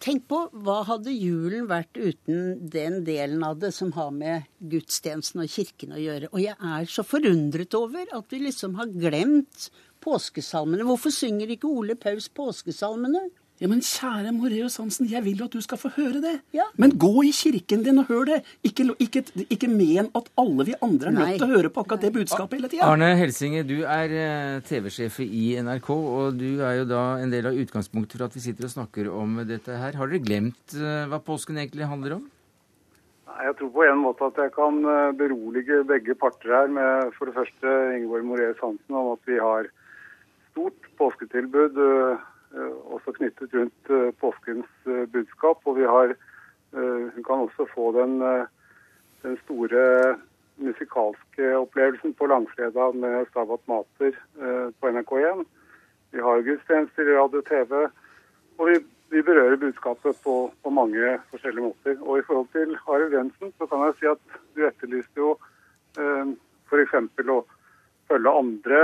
tenk 0.00 0.26
på 0.30 0.44
hva 0.64 0.82
hadde 0.86 1.12
julen 1.32 1.68
vært 1.70 1.96
uten 1.98 2.60
den 2.72 3.00
delen 3.06 3.42
av 3.46 3.58
det 3.62 3.72
som 3.74 3.92
har 3.96 4.12
med 4.14 4.48
gudstjenesten 4.72 5.42
og 5.44 5.50
kirken 5.52 5.96
å 5.96 6.02
gjøre. 6.02 6.30
Og 6.32 6.42
jeg 6.44 6.56
er 6.56 6.90
så 6.92 7.04
forundret 7.06 7.74
over 7.78 8.12
at 8.18 8.32
vi 8.32 8.44
liksom 8.44 8.76
har 8.78 8.92
glemt 8.92 9.70
påskesalmene. 10.02 10.86
Hvorfor 10.86 11.14
synger 11.14 11.54
ikke 11.54 11.70
Ole 11.70 11.96
Paus 11.98 12.28
påskesalmene? 12.32 13.28
Ja, 13.62 13.68
Men 13.70 13.78
kjære 13.86 14.32
Moreus 14.34 14.74
Hansen, 14.80 15.06
jeg 15.06 15.22
vil 15.22 15.38
jo 15.38 15.46
at 15.46 15.52
du 15.54 15.60
skal 15.62 15.78
få 15.78 15.92
høre 15.94 16.18
det. 16.18 16.32
Men 16.82 16.96
gå 16.98 17.22
i 17.22 17.30
kirken 17.30 17.84
din 17.86 18.00
og 18.02 18.08
hør 18.08 18.24
det. 18.26 18.38
Ikke, 18.66 18.88
ikke, 18.98 19.22
ikke 19.54 19.68
men 19.70 20.08
at 20.18 20.30
alle 20.42 20.66
vi 20.66 20.74
andre 20.82 21.12
er 21.12 21.14
nødt 21.14 21.36
til 21.36 21.44
å 21.46 21.50
høre 21.52 21.70
på 21.70 21.84
akkurat 21.84 22.02
det 22.02 22.10
budskapet 22.16 22.58
hele 22.58 22.70
tida. 22.72 22.88
Arne 22.90 23.12
Helsinge, 23.20 23.62
du 23.68 23.84
er 23.86 24.14
eh, 24.18 24.56
TV-sjef 24.66 25.20
i 25.22 25.44
NRK, 25.62 25.90
og 25.94 26.40
du 26.40 26.58
er 26.58 26.80
jo 26.80 26.88
da 26.90 27.04
en 27.22 27.30
del 27.30 27.52
av 27.52 27.60
utgangspunktet 27.62 28.18
for 28.18 28.26
at 28.26 28.34
vi 28.34 28.42
sitter 28.48 28.66
og 28.66 28.74
snakker 28.74 29.12
om 29.14 29.38
dette 29.46 29.78
her. 29.78 29.94
Har 30.00 30.10
dere 30.10 30.26
glemt 30.26 30.74
eh, 30.74 31.06
hva 31.12 31.22
påsken 31.22 31.62
egentlig 31.62 31.86
handler 31.86 32.16
om? 32.18 32.26
Nei, 33.30 33.38
Jeg 33.46 33.60
tror 33.60 33.72
på 33.78 33.86
en 33.86 34.02
måte 34.02 34.32
at 34.32 34.42
jeg 34.42 34.54
kan 34.58 34.82
eh, 34.96 35.14
berolige 35.22 35.84
begge 35.86 36.18
parter 36.18 36.56
her 36.56 36.74
med 36.80 37.14
for 37.14 37.30
det 37.30 37.38
første 37.38 37.78
Ingeborg 37.94 38.26
Moreus 38.26 38.58
Hansen 38.66 38.98
om 39.04 39.14
at 39.14 39.30
vi 39.30 39.38
har 39.38 39.70
stort 40.50 40.92
påsketilbud 40.98 41.78
også 42.54 43.12
knyttet 43.16 43.54
rundt 43.54 43.90
eh, 43.90 44.10
påskens 44.20 44.68
eh, 44.86 45.06
budskap. 45.12 45.62
Og 45.64 45.76
vi 45.76 45.86
har 45.88 46.12
eh, 46.12 47.02
Hun 47.14 47.24
kan 47.24 47.46
også 47.46 47.66
få 47.74 47.92
den, 47.96 48.22
eh, 48.22 48.46
den 49.22 49.38
store 49.44 50.16
musikalske 50.56 51.56
opplevelsen 51.56 52.14
på 52.14 52.26
langfredag 52.26 52.94
med 52.94 53.26
Stabat 53.30 53.68
Mater 53.68 54.12
eh, 54.40 54.68
på 54.80 54.88
NRK1. 54.88 55.44
Vi 56.12 56.20
har 56.20 56.42
gudstjenester 56.42 57.08
i 57.08 57.16
radio 57.16 57.38
og 57.38 57.46
TV. 57.48 57.88
Og 58.58 58.68
vi, 58.68 58.78
vi 59.10 59.22
berører 59.22 59.56
budskapet 59.56 60.16
på, 60.24 60.52
på 60.62 60.70
mange 60.70 61.18
forskjellige 61.30 61.64
måter. 61.64 61.96
Og 62.02 62.18
i 62.18 62.26
forhold 62.26 62.48
til 62.52 62.76
Arild 62.86 63.16
Jensen, 63.16 63.52
så 63.58 63.66
kan 63.66 63.86
jeg 63.86 63.98
si 63.98 64.06
at 64.12 64.40
du 64.56 64.66
etterlyste 64.66 65.24
jo 65.24 65.34
eh, 65.98 66.34
f.eks. 66.68 66.94
å 67.28 67.42
følge 68.08 68.38
andre 68.44 68.80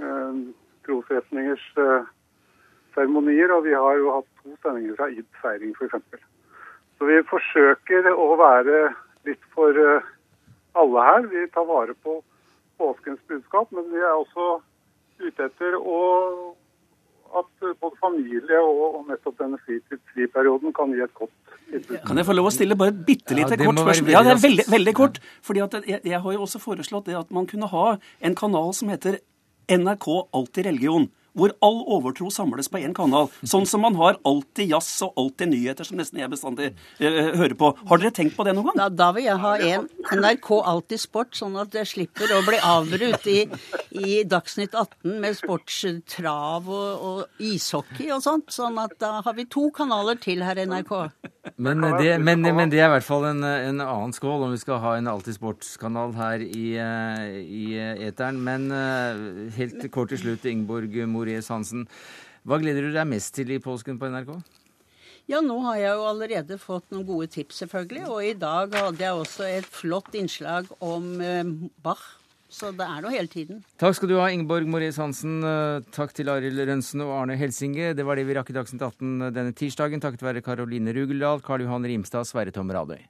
eh, 0.00 0.40
trosretningers 0.86 1.66
eh, 1.76 2.12
seremonier. 2.96 3.52
Og 3.54 3.64
vi 3.68 3.76
har 3.76 4.00
jo 4.00 4.18
hatt 4.18 4.28
to 4.42 4.56
sendinger 4.64 4.98
fra 4.98 5.10
Id 5.12 5.28
feiring, 5.42 5.74
f.eks. 5.78 6.26
Så 6.96 7.08
vi 7.08 7.20
forsøker 7.30 8.10
å 8.12 8.28
være 8.40 8.86
litt 9.28 9.50
for 9.54 9.76
eh, 9.76 10.12
alle 10.80 11.08
her. 11.10 11.26
Vi 11.32 11.46
tar 11.54 11.68
vare 11.68 11.96
på 12.02 12.20
påskens 12.80 13.20
budskap, 13.28 13.70
men 13.72 13.88
vi 13.92 14.00
er 14.02 14.14
også 14.14 14.56
ute 15.22 15.48
etter 15.48 15.76
å 15.80 16.00
at 17.36 17.64
både 17.82 17.98
familie 18.00 18.58
og, 18.62 18.82
og 19.00 19.08
nettopp 19.10 19.38
denne 19.40 19.58
fritidsfriperioden 19.66 20.72
kan 20.76 20.92
gi 20.94 21.02
et 21.04 21.14
godt 21.16 21.32
tilbud. 21.70 21.98
Kan 22.06 22.20
jeg 22.20 22.28
få 22.28 22.36
lov 22.36 22.50
å 22.50 22.52
stille 22.54 22.78
bare 22.78 22.94
et 22.94 23.00
bitte 23.08 23.36
lite 23.36 23.58
ja, 23.58 23.66
kort 23.66 23.82
spørsmål? 23.82 24.12
Ja, 24.14 24.22
det 24.26 24.32
er 24.34 24.42
veldig 24.42 24.66
veldig, 24.72 24.94
kort. 24.96 25.20
Fordi 25.46 25.64
at 25.64 25.78
jeg, 25.82 26.00
jeg 26.06 26.20
har 26.22 26.36
jo 26.36 26.44
også 26.46 26.62
foreslått 26.62 27.10
det 27.10 27.18
at 27.18 27.32
man 27.34 27.48
kunne 27.50 27.70
ha 27.72 27.86
en 27.96 28.38
kanal 28.38 28.72
som 28.78 28.92
heter 28.92 29.20
NRK 29.72 30.06
Alltid 30.38 30.68
religion. 30.70 31.08
Hvor 31.36 31.52
all 31.64 31.82
overtro 31.96 32.30
samles 32.32 32.70
på 32.72 32.80
én 32.82 32.94
kanal. 32.96 33.30
Sånn 33.44 33.66
som 33.68 33.84
man 33.84 33.96
har 34.00 34.18
Alltid 34.26 34.72
jazz 34.72 34.90
og 35.04 35.16
Alltid 35.20 35.52
nyheter, 35.52 35.86
som 35.86 35.98
nesten 36.00 36.20
jeg 36.20 36.32
bestandig 36.32 36.70
eh, 36.98 37.36
hører 37.36 37.56
på. 37.58 37.72
Har 37.88 38.00
dere 38.02 38.14
tenkt 38.16 38.36
på 38.38 38.46
det 38.46 38.56
noen 38.56 38.72
gang? 38.72 38.80
Da, 38.80 38.88
da 38.90 39.10
vil 39.16 39.28
jeg 39.28 39.40
ha 39.42 39.52
en 39.70 39.86
NRK 40.16 40.50
Alltid 40.72 41.02
Sport, 41.02 41.36
sånn 41.38 41.58
at 41.60 41.76
jeg 41.76 41.90
slipper 41.92 42.32
å 42.36 42.42
bli 42.46 42.60
avbrutt 42.64 43.28
i, 43.30 43.38
i 43.96 44.22
Dagsnytt 44.28 44.74
18 44.74 45.18
med 45.22 45.38
sportstrav 45.38 46.68
og, 46.72 47.06
og 47.10 47.42
ishockey 47.42 48.10
og 48.14 48.24
sånt. 48.24 48.50
Sånn 48.54 48.80
at 48.82 48.96
da 49.02 49.18
har 49.26 49.36
vi 49.36 49.46
to 49.50 49.68
kanaler 49.76 50.18
til 50.20 50.44
her 50.46 50.58
i 50.58 50.66
NRK. 50.68 50.94
Men 51.62 51.84
det, 52.00 52.16
men, 52.20 52.42
men 52.42 52.72
det 52.72 52.80
er 52.80 52.88
i 52.88 52.94
hvert 52.96 53.06
fall 53.06 53.28
en, 53.28 53.44
en 53.44 53.82
annen 53.84 54.14
skål 54.16 54.48
om 54.48 54.54
vi 54.54 54.60
skal 54.60 54.80
ha 54.82 54.96
en 54.98 55.10
Alltid 55.10 55.36
sportskanal 55.36 56.14
her 56.16 56.42
i, 56.42 56.66
eh, 56.80 57.36
i 57.44 57.66
eteren. 58.08 58.40
Men 58.44 58.66
eh, 58.74 59.52
helt 59.56 59.86
kort 59.94 60.10
til 60.12 60.20
slutt, 60.24 60.48
Ingeborg 60.48 60.96
Mories 61.26 61.50
Hansen. 61.50 61.86
Hva 62.46 62.60
gleder 62.62 62.86
du 62.86 62.94
deg 62.94 63.08
mest 63.10 63.34
til 63.34 63.50
i 63.50 63.58
påsken 63.62 63.98
på 63.98 64.10
NRK? 64.12 64.36
Ja, 65.26 65.40
nå 65.42 65.56
har 65.64 65.80
jeg 65.80 65.96
jo 65.98 66.04
allerede 66.06 66.58
fått 66.62 66.92
noen 66.94 67.06
gode 67.08 67.26
tips, 67.34 67.64
selvfølgelig. 67.64 68.04
Og 68.06 68.20
i 68.22 68.36
dag 68.38 68.70
hadde 68.78 69.02
jeg 69.02 69.18
også 69.24 69.48
et 69.50 69.66
flott 69.66 70.14
innslag 70.14 70.70
om 70.78 71.16
eh, 71.18 71.42
Bach. 71.82 72.04
Så 72.46 72.70
det 72.78 72.86
er 72.86 73.02
noe 73.02 73.10
hele 73.10 73.26
tiden. 73.26 73.58
Takk 73.82 73.96
skal 73.98 74.12
du 74.12 74.14
ha, 74.20 74.28
Ingeborg 74.30 74.68
Moraes 74.70 75.00
Hansen. 75.02 75.40
Eh, 75.42 75.80
Takk 75.96 76.14
til 76.14 76.30
Arild 76.30 76.62
Rønsen 76.70 77.02
og 77.02 77.10
Arne 77.16 77.34
Helsinge. 77.40 77.90
Det 77.98 78.06
var 78.06 78.20
det 78.20 78.28
vi 78.30 78.38
rakk 78.38 78.54
i 78.54 78.56
Dagsnytt 78.60 78.86
18 78.86 79.32
denne 79.34 79.50
tirsdagen, 79.58 80.04
takket 80.04 80.22
være 80.22 80.46
Karoline 80.46 80.94
Rugeldal, 80.94 81.42
Karl 81.42 81.66
Johan 81.66 81.90
Rimstad 81.90 82.30
Sverre 82.30 82.54
Tom 82.54 82.70
Radøy. 82.70 83.02